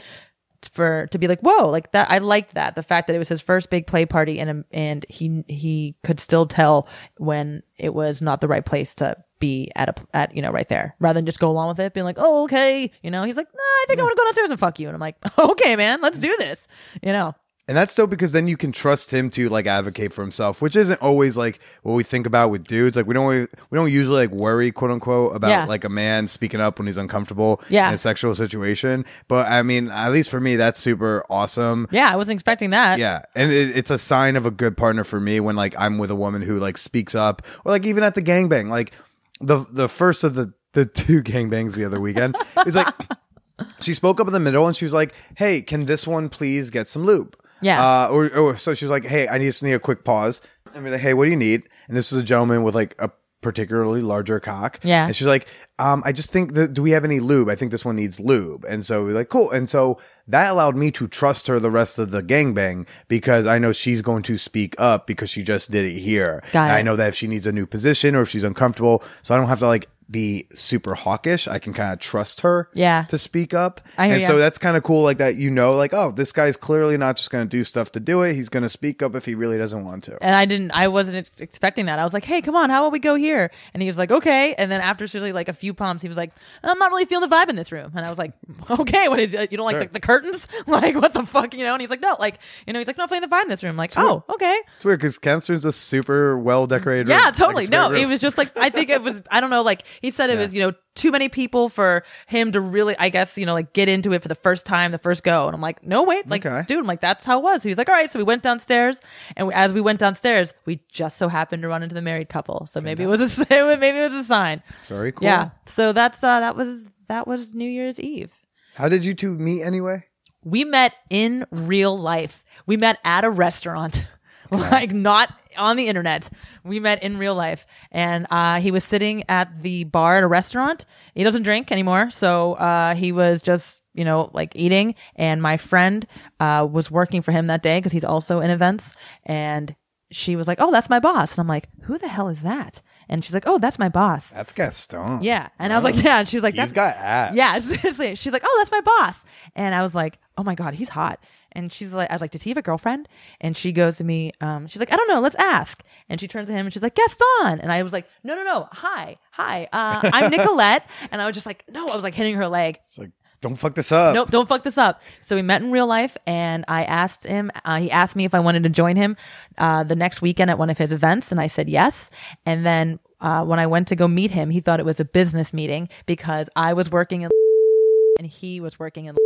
[0.68, 2.09] for to be like, whoa, like that.
[2.11, 2.76] I liked that.
[2.76, 6.20] The fact that it was his first big play party, and and he he could
[6.20, 6.88] still tell
[7.18, 10.70] when it was not the right place to be at a at you know right
[10.70, 10.95] there.
[10.99, 13.47] Rather than just go along with it being like oh okay you know he's like
[13.53, 14.88] nah i think i want to go downstairs and fuck you.
[14.88, 16.66] And i'm like okay man let's do this
[17.01, 17.36] you know
[17.66, 20.76] And that's dope because then you can trust him to like advocate for himself, which
[20.76, 22.97] isn't always like what we think about with dudes.
[22.97, 25.64] Like we don't always- we don't usually like worry quote unquote about Yeah.
[25.66, 27.88] like a man speaking up when he's uncomfortable Yeah.
[27.88, 29.05] in a sexual situation.
[29.30, 31.88] But I mean, at least for me, that's super awesome.
[31.89, 35.05] yeah i wasn't expecting that Yeah, and it, it's a sign of a good partner
[35.05, 38.03] for me when like I'm with a woman who like speaks up, or like even
[38.03, 38.91] at the gangbang, like
[39.39, 42.36] the the first of the the two gangbangs the other weekend
[42.68, 42.93] is like
[43.80, 46.70] she spoke up in the middle and she was like, "Hey, can this one please
[46.70, 47.82] get some lube?" Yeah.
[47.84, 50.41] uh, or, or so she was like, "Hey, I just need a quick pause,"
[50.74, 52.95] and we're like, "Hey, what do you need?" And this is a gentleman with like
[52.99, 53.09] a
[53.41, 54.80] particularly larger cock.
[54.84, 55.05] Yeah.
[55.05, 55.47] and she's like,
[55.78, 57.49] um, "I just think that do we have any lube?
[57.49, 60.78] I think this one needs lube." And so we're like, "Cool." And so that allowed
[60.78, 64.38] me to trust her the rest of the gangbang because I know she's going to
[64.38, 66.41] speak up because she just did it here.
[66.53, 69.03] Got And I know that if she needs a new position or if she's uncomfortable,
[69.22, 71.47] so I don't have to like be super hawkish.
[71.47, 73.04] I can kind of trust her Yeah.
[73.10, 73.82] to speak up.
[73.97, 76.58] I and so that's kind of cool like that you know like oh this guy's
[76.58, 78.36] clearly not just going to do stuff to do it.
[78.36, 80.18] He's going to speak up if he really doesn't want to.
[80.24, 81.99] and I didn't, I wasn't expecting that.
[81.99, 84.12] I was like, "Hey, come on, how about we go here?" And he was like,
[84.12, 86.32] "Okay." And then after really like a few pumps, he was like,
[86.64, 88.34] "I'm not really feeling the vibe in this room." And I was like,
[88.70, 89.51] "Okay, what is it?
[89.51, 89.86] You don't like Sure.
[89.86, 90.47] the, the curtains?
[90.68, 92.97] like what the fuck, you know?" And he's like, "No, like you know, he's like,
[92.97, 95.66] not feeling the vibe in this room." I'm like, "Oh, okay." It's weird because Cancer's
[95.66, 97.08] a super well decorated.
[97.08, 97.34] Yeah, room.
[97.34, 97.64] Totally.
[97.64, 99.22] it's great no, it was just like I think it was.
[99.32, 99.62] I don't know.
[99.62, 102.96] Like he said, it was you know too many people for him to really.
[103.00, 105.46] I guess you know like get into it for the first time, the first go.
[105.48, 106.64] And I'm like, no, wait, like Okay.
[106.68, 107.62] dude, I'm like that's how it was.
[107.64, 108.10] So he's like, all right.
[108.12, 109.00] So we went downstairs,
[109.36, 112.30] and we, as we went downstairs, we just so happened to run into the married
[112.30, 112.66] couple.
[112.66, 114.62] So maybe it was a maybe it was a sign.
[114.88, 115.26] very cool.
[115.28, 115.50] Yeah.
[115.66, 118.32] So that's uh that was that was New Year's Eve.
[118.76, 120.06] How did you two meet anyway?
[120.46, 122.44] We met in real life.
[122.66, 124.08] We met at a restaurant,
[124.52, 126.30] like not on the internet.
[126.64, 130.28] We met in real life, and uh, he was sitting at the bar at a
[130.28, 130.86] restaurant.
[131.14, 134.95] He doesn't drink anymore, so uh, he was just you know like eating.
[135.16, 136.07] And my friend
[136.39, 138.95] uh, was working for him that day because he's also in events,
[139.26, 139.76] and
[140.11, 142.82] she was like, "Oh, that's my boss," and I'm like, "Who the hell is that?"
[143.09, 145.22] And she's like, "Oh, that's my boss." That's Gaston.
[145.22, 145.49] Yeah.
[145.59, 146.20] And I was like, yeah.
[146.20, 147.36] And she was like, He's that's got abs.
[147.36, 148.16] Yeah, seriously.
[148.16, 149.26] She's like, oh, that's my boss.
[149.55, 151.20] And I was like, oh my God, he's hot.
[151.54, 153.08] And she's like, I was like, does he have a girlfriend?
[153.41, 155.84] And she goes to me, um, she's like, I don't know, let's ask.
[156.10, 157.60] And she turns to him and she's like, Gaston.
[157.62, 158.68] And I was like, no, no, no.
[158.72, 159.18] Hi.
[159.32, 159.68] Hi.
[159.72, 160.88] Uh, I'm Nicolette.
[161.12, 162.80] and I was just like, no, I was like hitting her leg.
[162.86, 163.12] It's like
[163.43, 164.16] don't fuck this up.
[164.16, 165.01] Nope, don't fuck this up.
[165.20, 167.51] So we met in real life, and I asked him.
[167.66, 169.18] Uh, he asked me if I wanted to join him
[169.58, 172.10] uh, the next weekend at one of his events, and I said yes.
[172.45, 175.06] And then uh, when I went to go meet him, he thought it was a
[175.06, 177.32] business meeting because I was working in
[178.18, 179.18] and he was working in.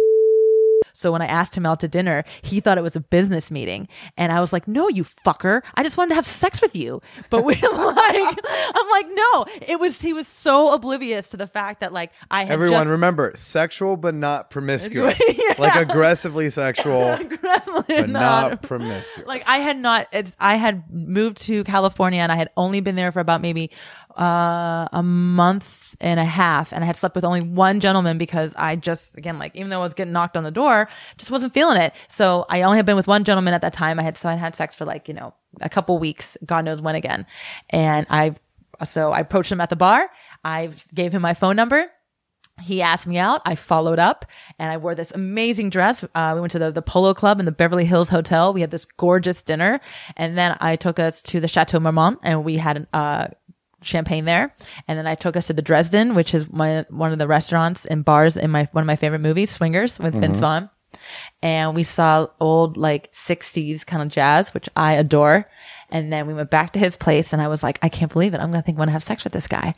[0.97, 3.87] So when I asked him out to dinner, he thought it was a business meeting,
[4.17, 5.61] and I was like, "No, you fucker!
[5.75, 9.79] I just wanted to have sex with you." But we like, I'm like, "No!" It
[9.79, 13.31] was he was so oblivious to the fact that like I had Everyone just, remember,
[13.35, 15.21] sexual but not promiscuous.
[15.37, 15.53] Yeah.
[15.59, 19.27] Like aggressively sexual aggressively but not- not promiscuous.
[19.27, 22.95] like I had not it's, I had moved to California and I had only been
[22.95, 23.69] there for about maybe
[24.17, 28.53] uh, a month and a half and I had slept with only one gentleman because
[28.55, 31.53] I just again like even though I was getting knocked on the door just wasn't
[31.53, 34.17] feeling it so I only had been with one gentleman at that time I had
[34.17, 37.25] so I had sex for like you know a couple weeks God knows when again
[37.69, 38.39] and I've,
[38.83, 40.09] so I approached him at the bar
[40.43, 41.87] I gave him my phone number
[42.59, 43.41] he asked me out.
[43.45, 44.25] I followed up
[44.57, 46.03] and I wore this amazing dress.
[46.15, 48.51] Uh, we went to the, the Polo Club in the Beverly Hills Hotel.
[48.51, 49.79] We had this gorgeous dinner.
[50.15, 53.27] And then I took us to the Chateau Marmont and we had an, uh,
[53.81, 54.53] champagne there.
[54.87, 57.85] And then I took us to the Dresden, which is my, one of the restaurants
[57.85, 60.69] and bars in my, one of my favorite movies, Swingers with Vince Vaughn.
[61.41, 65.49] And we saw old like 60s kind of jazz, which I adore.
[65.89, 68.33] And then we went back to his place and I was like, I can't believe
[68.33, 68.39] it.
[68.39, 69.73] I'm going to think I want to have sex with this guy.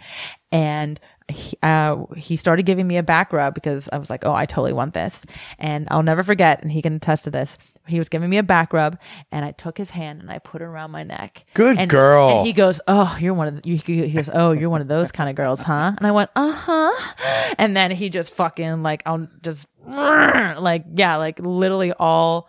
[0.51, 4.33] And he, uh, he started giving me a back rub because I was like, oh,
[4.33, 5.25] I totally want this.
[5.59, 7.55] And I'll never forget, and he can attest to this.
[7.89, 8.97] He was giving me a back rub,
[9.31, 11.45] and I took his hand and I put it around my neck.
[11.53, 12.39] Good and, girl.
[12.39, 15.11] And he goes, "Oh, you're one of the." He goes, "Oh, you're one of those
[15.11, 19.03] kind of girls, huh?" And I went, "Uh huh." And then he just fucking like,
[19.05, 22.47] I'll just like, yeah, like literally all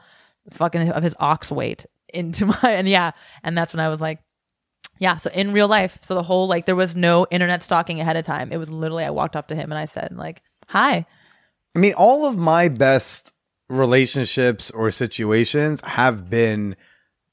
[0.51, 3.12] fucking of his ox weight into my and yeah,
[3.43, 4.20] and that's when I was like,
[4.99, 5.16] yeah.
[5.16, 8.24] So in real life, so the whole like there was no internet stalking ahead of
[8.24, 8.53] time.
[8.53, 11.07] It was literally I walked up to him and I said like, hi.
[11.74, 13.32] I mean, all of my best
[13.70, 16.76] relationships or situations have been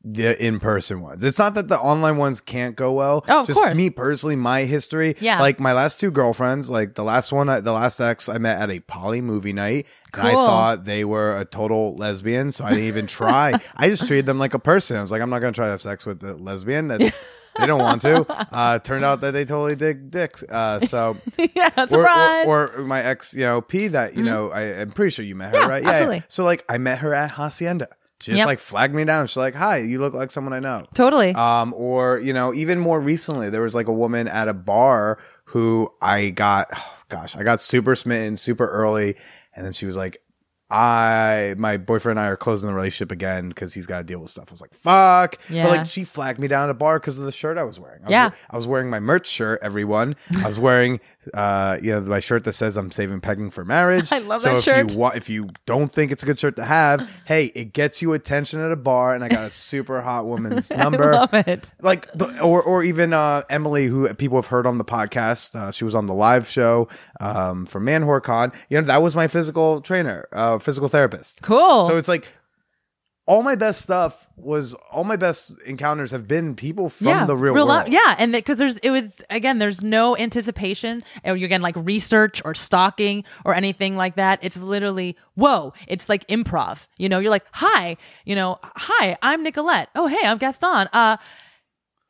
[0.04, 1.24] the in-person ones.
[1.24, 3.26] It's not that the online ones can't go well.
[3.28, 3.76] Oh, of Just course.
[3.76, 5.16] me personally, my history.
[5.20, 5.42] Yeah.
[5.42, 8.70] Like my last two girlfriends, like the last one, the last ex, I met at
[8.70, 9.88] a poly movie night.
[10.14, 13.54] And I thought they were a total lesbian, so I didn't even try.
[13.76, 14.96] I just treated them like a person.
[14.96, 16.88] I was like, I'm not going to try to have sex with a lesbian.
[16.88, 17.20] That's
[17.60, 18.26] they don't want to.
[18.54, 20.44] Uh, turned out that they totally dig dicks.
[20.44, 21.18] Uh, so
[21.56, 22.46] yeah, or, surprise.
[22.46, 22.50] Mm-hmm.
[22.50, 25.36] or, or my ex, you know, P that, you know, I, I'm pretty sure you
[25.36, 25.82] met her, right?
[25.84, 25.96] Yeah, right?
[25.96, 26.24] absolutely.
[26.28, 27.88] So like I met her at Hacienda.
[28.22, 28.48] She just Yep.
[28.48, 29.28] like flagged me down.
[29.28, 30.86] She's like, Hi, you look like someone I know.
[30.96, 31.34] totally.
[31.36, 35.20] Um, or, you know, even more recently, there was like a woman at a bar
[35.46, 39.16] who I got, oh, gosh, I got super smitten super early.
[39.56, 40.18] And then she was like,
[40.70, 44.20] I, my boyfriend and I are closing the relationship again because he's got to deal
[44.20, 44.46] with stuff.
[44.50, 45.38] I was like, fuck.
[45.50, 45.64] Yeah.
[45.64, 47.80] But like, she flagged me down at a bar because of the shirt I was
[47.80, 48.02] wearing.
[48.02, 48.30] I was, Yeah.
[48.50, 50.16] I was wearing my merch shirt, everyone.
[50.44, 51.00] I was wearing,
[51.34, 54.12] uh, you know, my shirt that says I'm saving pegging for marriage.
[54.14, 54.92] I love so that if shirt.
[54.92, 58.02] you wa- if you don't think it's a good shirt to have, hey, it gets
[58.02, 61.34] you attention at a bar, and I got a super hot woman's number I love
[61.34, 61.72] it.
[61.82, 65.72] like the, or or even uh Emily who people have heard on the podcast uh,
[65.72, 66.88] she was on the live show
[67.20, 71.86] um from ManwhoreCon you know that was my physical trainer uh physical therapist Cool.
[71.88, 72.28] so it's like
[73.28, 77.54] all my best stuff was all my best encounters have been people from the real,
[77.54, 81.76] world li- yeah, and because there's it was again, there's no anticipation, you again like
[81.76, 84.40] research or stalking or anything like that.
[84.42, 85.74] It's literally whoa.
[85.88, 86.88] It's like improv.
[86.98, 89.90] You know, you're like, hi, you know, hi, I'm Nicolette.
[89.94, 90.88] Oh, hey, I'm Gaston.
[90.94, 91.18] Uh.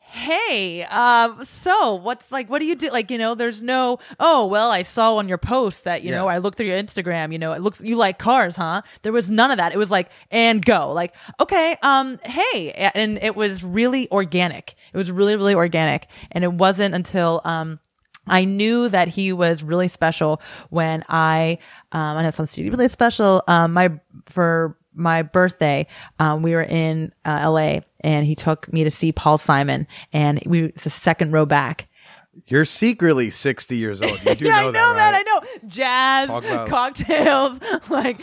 [0.10, 2.90] Hey, um, so what's like, what do you do?
[2.90, 6.30] Like, you know, there's no, oh, well, I saw on your post that, you know,
[6.30, 8.84] I looked through your Instagram, you know, it looks, you like cars, huh?
[9.02, 9.74] There was none of that.
[9.74, 10.94] It was like, and go.
[10.94, 12.72] Like, okay, um, hey.
[12.96, 14.76] And it was really organic.
[14.94, 16.08] It was really, really organic.
[16.32, 17.80] And it wasn't until, um,
[18.28, 21.58] I knew that he was really special when I,
[21.92, 23.44] um, I know it sounds really special.
[23.48, 25.88] Um, my, for my birthday,
[26.20, 30.42] um, we were in uh, LA and he took me to see Paul Simon and
[30.46, 31.88] we, the second row back.
[32.48, 35.16] You're secretly 60 years old you do yeah, know I know that, that.
[35.16, 37.60] I know jazz, about- cocktails,
[37.90, 38.22] like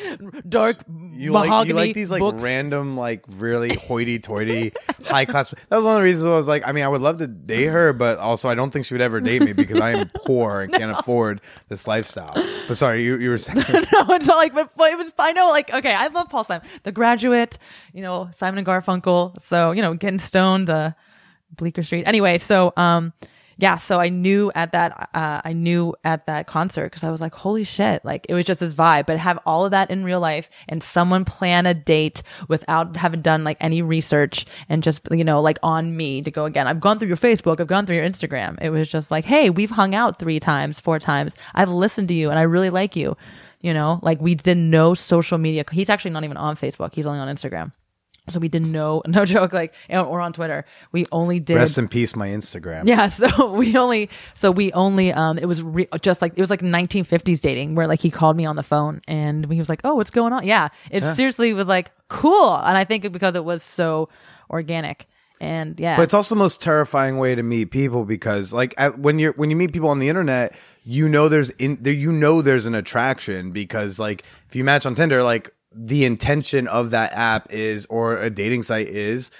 [0.48, 0.76] dark
[1.12, 1.68] you like mahogany.
[1.68, 2.42] you like these like books.
[2.42, 4.72] random like really hoity-toity
[5.06, 5.50] high class.
[5.68, 7.26] That was one of the reasons I was like, I mean, I would love to
[7.26, 10.10] date her, but also I don't think she would ever date me because I am
[10.14, 12.32] poor and can't afford this lifestyle.
[12.66, 15.12] But sorry, you you were saying no, it's not like, but, but it was.
[15.18, 17.58] I know, like, okay, I love Paul Simon, The Graduate,
[17.92, 19.40] you know, Simon and Garfunkel.
[19.40, 20.92] So you know, getting stoned, uh,
[21.56, 22.04] Bleecker Street.
[22.06, 23.12] Anyway, so um,
[23.56, 27.20] yeah, so I knew at that, uh, I knew at that concert because I was
[27.20, 29.06] like, holy shit, like it was just this vibe.
[29.06, 33.22] But have all of that in real life and someone plan a date without having
[33.22, 36.66] done like any research and just you know like on me to go again.
[36.66, 38.60] I've gone through your Facebook, I've gone through your Instagram.
[38.60, 41.34] It was just like, hey, we've hung out three times, four times.
[41.54, 43.16] I've listened to you and I really like you.
[43.60, 45.64] You know, like we did no social media.
[45.72, 46.94] He's actually not even on Facebook.
[46.94, 47.72] He's only on Instagram.
[48.28, 50.64] So we did no, no joke, like, we're on Twitter.
[50.92, 51.56] We only did.
[51.56, 52.86] rest in peace, my Instagram.
[52.86, 56.50] Yeah, so we only, so we only, um, it was re- just like it was
[56.50, 59.80] like 1950s dating, where like he called me on the phone and he was like,
[59.84, 63.44] "Oh, what's going on?" Yeah, it seriously was like cool, and I think because it
[63.44, 64.08] was so
[64.50, 65.06] organic,
[65.40, 68.98] and yeah, But it's also the most terrifying way to meet people because, like, at,
[68.98, 72.12] when you're when you meet people on the internet, you know there's in there, you
[72.12, 76.90] know there's an attraction because, like, if you match on Tinder, like the intention of
[76.90, 79.30] that app is or a dating site is.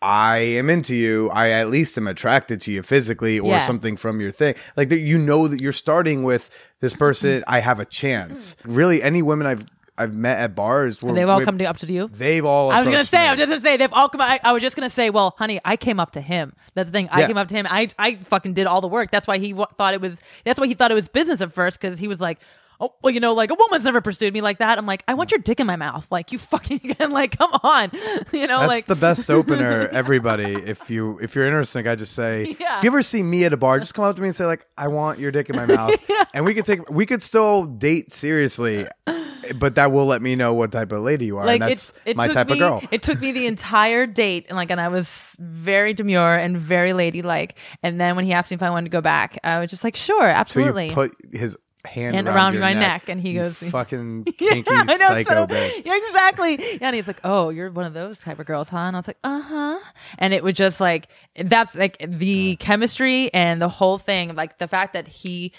[0.00, 1.28] I am into you.
[1.30, 3.60] I at least am attracted to you physically or Yeah.
[3.60, 4.54] something from your thing.
[4.76, 6.50] Like that you know that you're starting with
[6.80, 7.50] this person, mm-hmm.
[7.52, 8.54] I have a chance.
[8.64, 8.76] Mm.
[8.76, 9.66] Really, any women I've
[10.00, 12.06] I've met at bars were they've all come to, up to you.
[12.12, 13.26] They've all I was gonna say, me.
[13.26, 14.20] I was just gonna say, they've all come.
[14.20, 16.52] I, I was just gonna say, well, honey, I came up to him.
[16.74, 17.08] That's the thing.
[17.10, 17.26] I Yeah.
[17.26, 17.66] came up to him.
[17.68, 19.10] I, I fucking did all the work.
[19.10, 20.20] That's why he w- thought it was.
[20.44, 22.38] That's why he thought it was business at first because he was like,
[22.80, 24.78] oh, well, you know, like a woman's never pursued me like that.
[24.78, 26.06] I'm like, I want your dick in my mouth.
[26.10, 27.90] Like you fucking like, come on,
[28.32, 30.54] you know, That's like the best opener, everybody.
[30.54, 32.78] If you if you're interested, I just say Yeah.
[32.78, 34.46] if you ever see me at a bar, just come up to me and say
[34.46, 35.92] like, "I want your dick in my mouth,"
[36.34, 38.86] and we could take we could still date seriously,
[39.56, 41.90] but that will let me know what type of lady you are, like and that's
[42.04, 42.82] it, it my type me, of girl.
[42.90, 46.92] It took me the entire date, and like, and I was very demure and very
[46.92, 47.56] ladylike.
[47.82, 49.84] And then when he asked me if I wanted to go back, I was just
[49.84, 50.88] like, sure, so absolutely.
[50.88, 54.24] you put his hand And around, around your my neck, neck, and he goes, "Fucking
[54.24, 56.56] kinky I know, psycho so- bitch." Yeah, exactly.
[56.80, 58.98] Yeah, and he's like, "Oh, you're one of those type of girls, huh?" And I
[58.98, 59.78] was like, "Uh huh."
[60.18, 64.68] And it was just like that's like the chemistry and the whole thing, like the
[64.68, 65.52] fact that he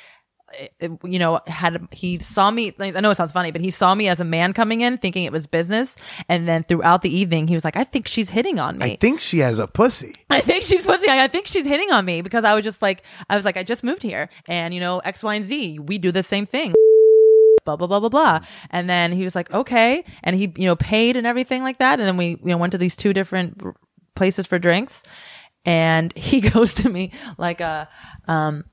[1.04, 2.74] you know, had he saw me.
[2.78, 4.98] Like, I know it sounds funny, but he saw me as a man coming in,
[4.98, 5.96] thinking it was business,
[6.28, 8.96] and then throughout the evening, he was like, "I think she's hitting on me." I
[8.96, 10.14] think she has a pussy.
[10.30, 11.10] I think she's pussy.
[11.10, 13.58] I I think she's hitting on me because I was just like, I was like,
[13.58, 16.46] I just moved here, and you know, X, Y, and Z, we do the same
[16.46, 16.74] thing.
[17.66, 18.40] Blah blah blah blah blah.
[18.72, 22.00] And then he was like, okay, and he you know paid and everything like that.
[22.00, 23.62] And then we you know went to these two different
[24.16, 25.04] places for drinks,
[25.66, 27.88] and he goes to me like a,
[28.28, 28.66] um,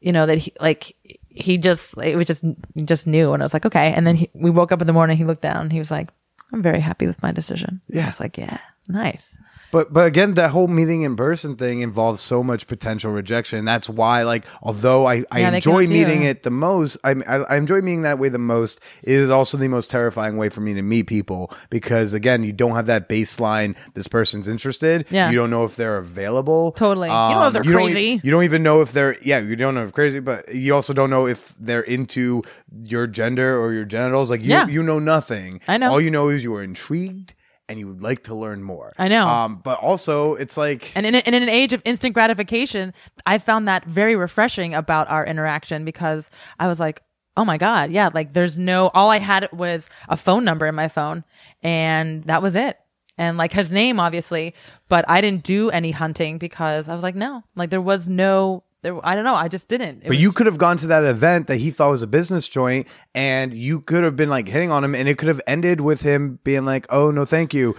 [0.00, 0.94] you know that he like
[1.28, 2.44] he just it was just
[2.84, 3.92] just knew, and I was like, okay.
[3.92, 5.16] And then he, we woke up in the morning.
[5.16, 5.70] He looked down.
[5.70, 6.08] He was like,
[6.52, 7.80] I'm very happy with my decision.
[7.92, 8.06] I Yeah.
[8.06, 8.58] was like, yeah,
[8.88, 9.36] nice.
[9.70, 13.64] But but again, that whole meeting in person thing involves so much potential rejection.
[13.64, 16.06] That's why, like, although I, I Yeah, they enjoy come to you.
[16.06, 18.80] meeting it the most, I, I I enjoy meeting that way the most.
[19.02, 22.52] It is also the most terrifying way for me to meet people because again, you
[22.52, 23.76] don't have that baseline.
[23.94, 25.04] This person's interested.
[25.10, 25.30] Yeah.
[25.30, 26.72] You don't know if they're available.
[26.72, 27.08] Totally.
[27.08, 28.20] You don't know if um, they're you don't e- crazy.
[28.24, 29.40] you don't even know if they're yeah.
[29.40, 32.42] You don't know if crazy, but you also don't know if they're into
[32.84, 34.30] your gender or your genitals.
[34.30, 34.66] Like you Yeah.
[34.66, 35.60] you know nothing.
[35.68, 35.90] I know.
[35.90, 37.34] All you know is you are intrigued.
[37.68, 38.92] And you would like to learn more.
[38.98, 39.26] I know.
[39.26, 42.94] Um, but also, it's like And in, and in an age of instant gratification,
[43.26, 47.02] I found that very refreshing about our interaction because I was like,
[47.36, 50.74] oh my God, yeah, like there's no, all I had was a phone number in
[50.74, 51.24] my phone
[51.62, 52.78] and that was it.
[53.16, 54.54] And like his name, obviously,
[54.88, 58.64] but I didn't do any hunting because I was like, no, like there was no,
[58.82, 59.98] there, I don't know, I just didn't.
[59.98, 62.06] It But was- you could have gone to that event that he thought was a
[62.06, 65.40] business joint, and you could have been like hitting on him, and it could have
[65.46, 67.74] ended with him being like, "Oh no, thank you.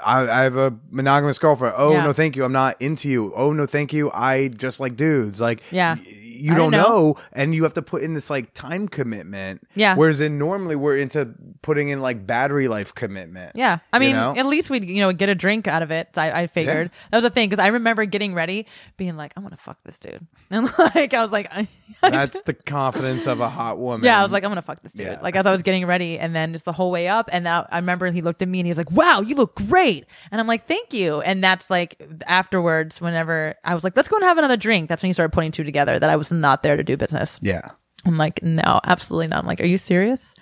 [0.00, 1.74] I, I have a monogamous girlfriend.
[1.76, 2.04] Oh Yeah.
[2.04, 2.44] no, thank you.
[2.44, 3.32] I'm not into you.
[3.34, 4.10] Oh no, thank you.
[4.12, 5.40] I just like dudes.
[5.40, 5.96] Like, Yeah.
[5.96, 6.04] y-
[6.38, 6.88] you don't didn't know.
[6.88, 7.16] know.
[7.32, 9.62] and you have to put in this like time commitment.
[9.74, 9.94] Yeah.
[9.96, 13.52] Whereas in normally we're into putting in like battery life commitment.
[13.54, 14.34] Yeah, I You mean, know?
[14.36, 16.08] at least we'd you know get a drink out of it.
[16.16, 18.66] I, I figured that was a thing because I remember getting ready,
[18.96, 21.68] being like, "I'm gonna fuck this dude," and like I was like, I,
[22.02, 24.04] That's the confidence of a hot woman.
[24.04, 25.06] Yeah, I was like, I'm gonna fuck this dude.
[25.06, 25.20] Yeah.
[25.20, 27.66] Like as I was getting ready, and then just the whole way up, and now
[27.70, 30.40] I remember he looked at me and he was like, "Wow, you look great," and
[30.40, 34.24] I'm like, "Thank you." And that's like afterwards, whenever I was like, "Let's go and
[34.24, 36.76] have another drink," that's when he started putting two together that I was not there
[36.76, 37.38] to do business.
[37.42, 37.62] yeah.
[38.04, 40.34] I'm like, "No, absolutely not." I'm like, "Are you serious?"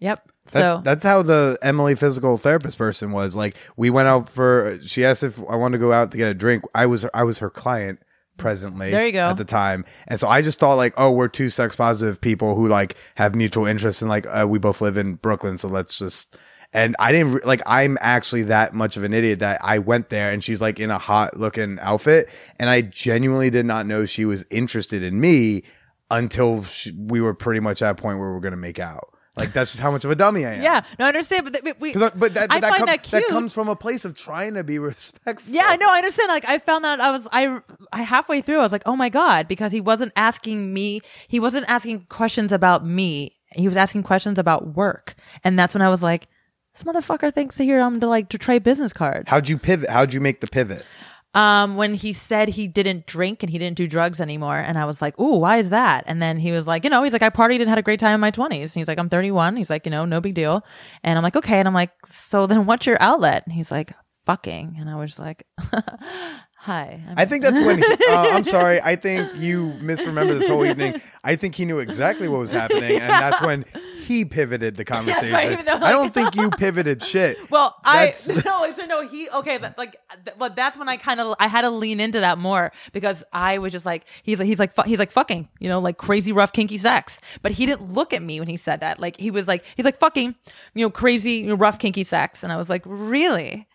[0.00, 0.18] Yep.
[0.46, 3.36] That- So that's how the Emily physical therapist person was.
[3.36, 4.78] Like we went out for.
[4.84, 6.64] She asked if I wanted to go out to get a drink.
[6.74, 8.00] I was I was her client
[8.38, 8.90] presently.
[8.90, 9.26] There you go.
[9.26, 12.54] At the time, and so I just thought like, oh, we're two sex positive people
[12.56, 15.96] who like have mutual interests, and like uh, we both live in Brooklyn, so let's
[15.98, 16.36] just.
[16.72, 17.62] And I didn't re- like.
[17.66, 20.90] I'm actually that much of an idiot that I went there, and she's like in
[20.90, 22.28] a hot looking outfit,
[22.60, 25.64] and I genuinely did not know she was interested in me
[26.12, 29.08] until she, we were pretty much at a point where we are gonna make out.
[29.36, 30.62] Like that's just how much of a dummy I am.
[30.62, 32.86] yeah, no, I understand, but th- we, I- but that, but I that, find com-
[32.86, 33.22] that cute.
[33.26, 35.52] that comes from a place of trying to be respectful.
[35.52, 35.86] Yeah, I know.
[35.88, 36.28] I understand.
[36.28, 37.58] Like, I found that I was, I,
[37.92, 41.40] I halfway through, I was like, oh my God, because he wasn't asking me, he
[41.40, 43.36] wasn't asking questions about me.
[43.54, 45.14] He was asking questions about work.
[45.42, 46.28] And that's when I was like,
[46.74, 49.30] this motherfucker thinks that here I'm to like to trade business cards.
[49.30, 49.90] How'd you pivot?
[49.90, 50.84] How'd you make the pivot?
[51.32, 54.84] Um, when he said he didn't drink and he didn't do drugs anymore, and I
[54.84, 57.22] was like, "Ooh, why is that?" And then he was like, "You know, he's like,
[57.22, 59.54] I partied and had a great time in my 20s." And he's like, "I'm 31."
[59.54, 60.64] He's like, "You know, no big deal."
[61.04, 63.92] And I'm like, "Okay." And I'm like, "So then, what's your outlet?" And he's like,
[64.26, 65.46] "Fucking." And I was like,
[66.60, 67.78] "Hi." I'm I think that's when.
[67.78, 68.80] He, uh, I'm sorry.
[68.80, 71.00] I think you misremember this whole evening.
[71.24, 73.64] I think he knew exactly what was happening, and that's when
[74.10, 75.52] he pivoted the conversation.
[75.52, 77.38] even though, I don't think you pivoted shit.
[77.48, 80.96] Well, I That's- no, so no, he okay, that, like, th- well, that's when I
[80.96, 84.40] kind of I had to lean into that more because I was just like he's
[84.40, 87.52] like he's like fu- he's like fucking, you know, like crazy rough kinky sex, but
[87.52, 88.98] he didn't look at me when he said that.
[88.98, 90.34] Like he was like he's like fucking,
[90.74, 93.68] you know, crazy you know, rough kinky sex, and I was like really,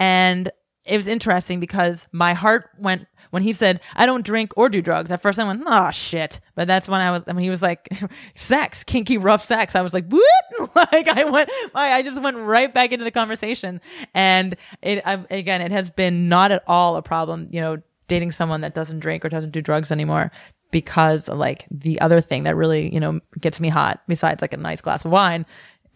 [0.00, 0.50] and
[0.86, 3.06] it was interesting because my heart went.
[3.30, 6.40] When he said, I don't drink or do drugs, at first I went, oh shit.
[6.54, 7.88] But that's when I was, when he was like,
[8.36, 9.74] sex, kinky, rough sex.
[9.74, 10.76] I was like, what?
[10.92, 13.80] like I went, I just went right back into the conversation.
[14.14, 18.30] And it, I, again, it has been not at all a problem, you know, dating
[18.30, 20.30] someone that doesn't drink or doesn't do drugs anymore
[20.70, 24.56] because like the other thing that really, you know, gets me hot besides like a
[24.58, 25.46] nice glass of wine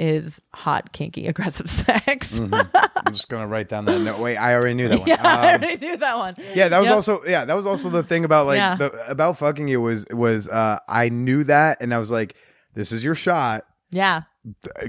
[0.00, 2.40] is hot, kinky, aggressive sex.
[2.40, 4.18] I'm just gonna write down that note.
[4.18, 5.08] Wait, I already knew that one.
[5.08, 6.34] yeah, I Um, already knew that one.
[6.54, 6.94] yeah, that was Yep.
[6.94, 8.76] also yeah, that was also the thing about like Yeah.
[8.76, 12.34] the about fucking you was was uh I knew that and I was like,
[12.74, 13.64] this is your shot.
[13.90, 14.22] Yeah.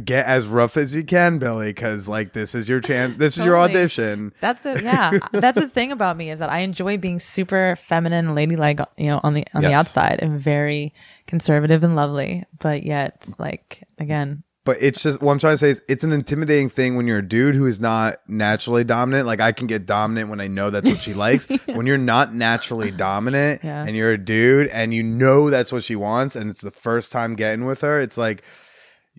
[0.06, 3.18] Get as rough as you can, Billy, because like this is your chance.
[3.18, 4.32] This is your audition.
[4.40, 5.18] That's the yeah.
[5.34, 9.20] That's the thing about me is that I enjoy being super feminine, ladylike, you know,
[9.24, 10.94] on the on the outside, and very
[11.28, 12.46] conservative and lovely.
[12.62, 16.12] But yet, like again, but it's just what I'm trying to say is it's an
[16.12, 19.26] intimidating thing when you're a dude who is not naturally dominant.
[19.28, 21.48] Like I can get dominant when I know that's what she likes.
[21.68, 23.84] When you're not naturally dominant Yeah.
[23.86, 27.12] and you're a dude and you know that's what she wants and it's the first
[27.12, 28.44] time getting with her, it's like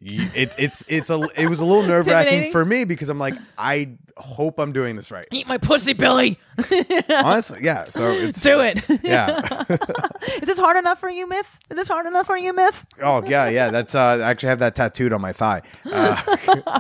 [0.05, 3.35] it, it's it's a it was a little nerve wracking for me because I'm like
[3.57, 5.27] I hope I'm doing this right.
[5.31, 6.39] Eat my pussy, Billy.
[7.09, 7.85] Honestly, yeah.
[7.89, 8.83] So it's Do it.
[9.03, 9.41] Yeah.
[10.41, 11.47] Is this hard enough for you, miss?
[11.71, 12.85] Is this hard enough for you, miss?
[13.01, 13.71] Oh yeah, yeah.
[13.71, 15.63] That's uh, I actually have that tattooed on my thigh.
[15.85, 16.21] Uh,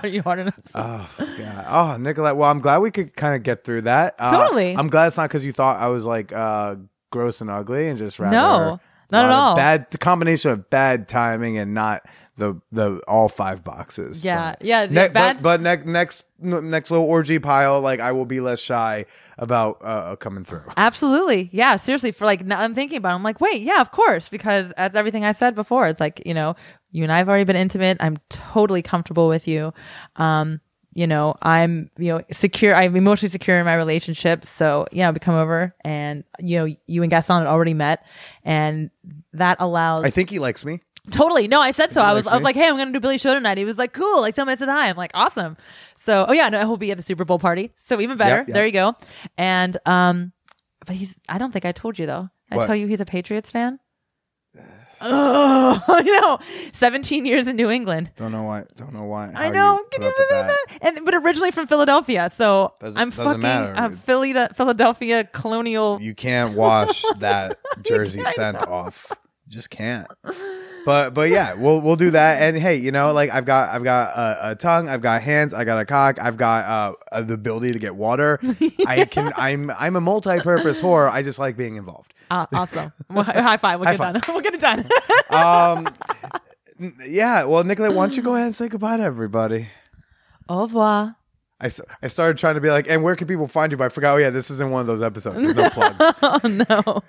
[0.02, 0.54] Are you hard enough?
[0.74, 1.08] Oh,
[1.38, 1.64] yeah.
[1.68, 2.36] Oh, Nicolette.
[2.36, 4.14] Well, I'm glad we could kind of get through that.
[4.18, 4.76] Uh, Totally.
[4.76, 6.76] I'm glad it's not because you thought I was like uh,
[7.10, 8.80] gross and ugly and just rather No,
[9.10, 9.56] not at all.
[9.56, 12.04] Bad the combination of bad timing and not
[12.42, 14.24] the the all five boxes.
[14.24, 18.26] Yeah, But yeah, Ne- but but next next next little orgy pile, like I will
[18.26, 19.06] be less shy
[19.38, 20.64] about uh, coming through.
[20.76, 21.48] Absolutely.
[21.52, 22.12] Yeah, seriously.
[22.12, 23.14] For like, now I'm thinking about it.
[23.14, 24.28] I'm like, wait, yeah, of course.
[24.28, 25.86] Because that's everything I said before.
[25.88, 26.56] It's like, you know,
[26.90, 27.96] you and I have already been intimate.
[28.00, 29.72] I'm totally comfortable with you.
[30.16, 30.60] Um,
[30.94, 32.74] you know, I'm, you know, secure.
[32.74, 34.44] I'm emotionally secure in my relationship.
[34.44, 38.04] So, yeah, we come over and, you know, you and Gaston had already met
[38.44, 38.90] and
[39.32, 40.80] that allows I think he likes me.
[41.10, 41.48] Totally.
[41.48, 42.00] No, I said so.
[42.00, 42.44] I was, I was me.
[42.44, 43.58] like, hey, I'm gonna do Billy show tonight.
[43.58, 44.20] He was like, cool.
[44.20, 44.88] Like, somebody said hi.
[44.88, 45.56] I'm like, awesome.
[45.96, 47.72] So, oh yeah, no, he'll be at the Super Bowl party.
[47.76, 48.36] So even better.
[48.36, 48.54] Yep, yep.
[48.54, 48.94] There you go.
[49.36, 50.32] And um,
[50.86, 51.16] but he's.
[51.28, 52.28] I don't think I told you though.
[52.50, 52.66] I What?
[52.66, 53.78] tell you he's a Patriots fan.
[55.04, 56.38] Oh, I know.
[56.74, 58.12] 17 years in New England.
[58.14, 58.66] Don't know why.
[58.76, 59.32] Don't know why.
[59.34, 59.78] I know.
[59.78, 60.56] you Can you believe that?
[60.80, 62.30] And but originally from Philadelphia.
[62.32, 63.96] So Doesn't- I'm doesn't fucking matter.
[63.96, 65.98] Philly Philadelphia colonial.
[66.00, 69.06] You can't wash that jersey scent off.
[69.46, 70.06] You just can't.
[70.84, 72.42] But but yeah, we'll we'll do that.
[72.42, 75.54] And hey, you know, like I've got I've got a, a tongue, I've got hands,
[75.54, 78.40] I got a cock, I've got uh, uh, the ability to get water.
[78.86, 81.10] I can I'm I'm a multi-purpose whore.
[81.10, 82.14] I just like being involved.
[82.30, 82.92] Ah, awesome.
[83.10, 83.78] Well, high five.
[83.78, 84.22] We'll High get done.
[84.34, 84.88] we'll get it done.
[85.30, 85.88] Um,
[86.78, 87.44] n- yeah.
[87.44, 89.68] Well, Nicolette, why don't you go ahead and say goodbye to everybody?
[90.48, 91.16] Au revoir.
[91.58, 91.70] I,
[92.02, 93.78] I started trying to be like, and where can people find you?
[93.78, 94.14] But I forgot.
[94.14, 95.36] Oh yeah, this isn't one of those episodes.
[95.42, 95.96] There's no plugs.
[96.22, 97.02] Oh no.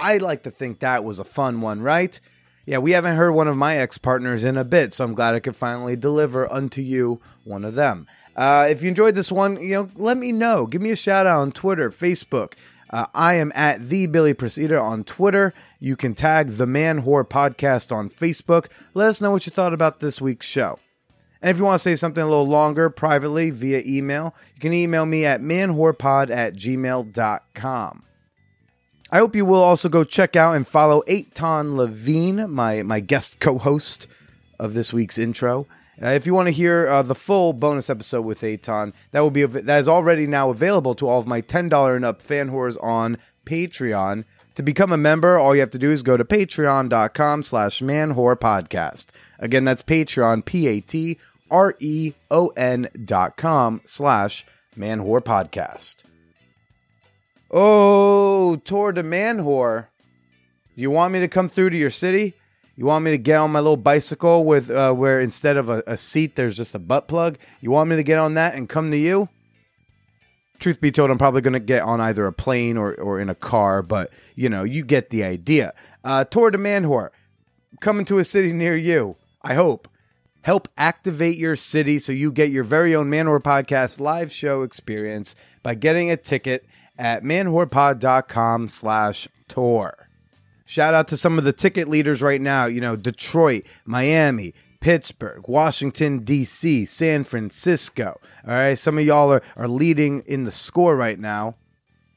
[0.00, 2.18] I like to think that was a fun one, right?
[2.66, 5.34] Yeah, we haven't heard one of my ex partners in a bit, so I'm glad
[5.34, 8.06] I could finally deliver unto you one of them.
[8.36, 10.66] Uh, if you enjoyed this one, you know, let me know.
[10.66, 12.54] Give me a shout out on Twitter, Facebook.
[12.90, 15.54] Uh, I am at the Billy Procida on Twitter.
[15.78, 18.66] You can tag the Man Whore Podcast on Facebook.
[18.94, 20.78] Let us know what you thought about this week's show.
[21.42, 24.72] And if you want to say something a little longer privately via email, you can
[24.72, 28.02] email me at manwhorepod at gmail.com.
[29.12, 33.40] I hope you will also go check out and follow Eitan Levine, my, my guest
[33.40, 34.06] co host
[34.58, 35.66] of this week's intro.
[36.00, 39.32] Uh, if you want to hear uh, the full bonus episode with Eitan, that will
[39.32, 42.22] be av- that is already now available to all of my ten dollar and up
[42.22, 44.24] fan whores on Patreon.
[44.54, 48.36] To become a member, all you have to do is go to patreon.com slash manwhore
[48.36, 49.06] podcast.
[49.38, 51.18] Again, that's Patreon, P A T
[51.50, 54.46] R E O N dot com slash
[54.76, 56.04] manwhore podcast.
[57.50, 59.88] Oh, Tour de Manwhore.
[60.76, 62.34] You want me to come through to your city?
[62.76, 65.82] You want me to get on my little bicycle with uh, where instead of a,
[65.86, 67.38] a seat there's just a butt plug?
[67.60, 69.28] You want me to get on that and come to you?
[70.60, 73.28] Truth be told, I'm probably going to get on either a plane or, or in
[73.28, 75.74] a car, but you know, you get the idea.
[76.04, 77.10] Uh, Tour de Manwhore,
[77.80, 79.88] coming to a city near you, I hope.
[80.42, 85.34] Help activate your city so you get your very own Manwhore Podcast live show experience
[85.62, 86.64] by getting a ticket
[87.00, 90.08] at manwhorepod.com slash tour.
[90.66, 95.48] Shout out to some of the ticket leaders right now, you know, Detroit, Miami, Pittsburgh,
[95.48, 98.20] Washington, D.C., San Francisco.
[98.46, 101.56] All right, some of y'all are, are leading in the score right now.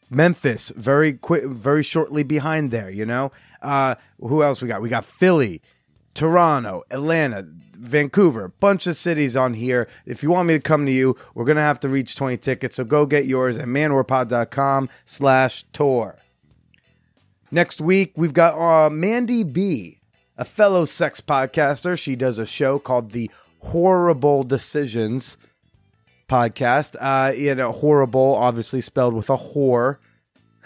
[0.09, 2.89] Memphis, very quick, very shortly behind there.
[2.89, 3.31] You know,
[3.61, 4.81] uh, who else we got?
[4.81, 5.61] We got Philly,
[6.13, 9.87] Toronto, Atlanta, Vancouver, bunch of cities on here.
[10.05, 12.75] If you want me to come to you, we're gonna have to reach twenty tickets.
[12.77, 16.17] So go get yours at manwhorepod.com slash tour.
[17.51, 19.99] Next week we've got uh, Mandy B,
[20.37, 21.97] a fellow sex podcaster.
[21.97, 23.29] She does a show called the
[23.59, 25.37] Horrible Decisions
[26.27, 26.95] podcast.
[26.99, 29.97] Uh, you know, horrible, obviously spelled with a whore.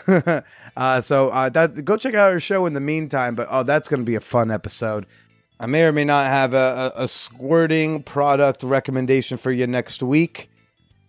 [0.78, 3.36] uh, so uh, that go check out her show in the meantime.
[3.36, 5.06] But oh, that's going to be a fun episode.
[5.60, 10.04] I may or may not have a, a, a squirting product recommendation for you next
[10.04, 10.52] week.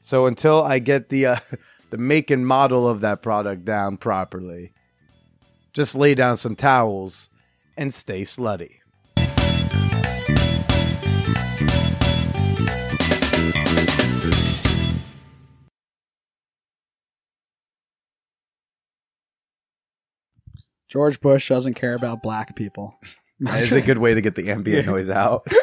[0.01, 1.37] So until I get the uh,
[1.91, 4.73] the make and model of that product down properly,
[5.75, 7.29] just lay down some towels
[7.77, 8.77] and stay slutty.
[20.89, 22.99] George Bush doesn't care about black people.
[23.41, 25.47] That is a good way to get the ambient noise out.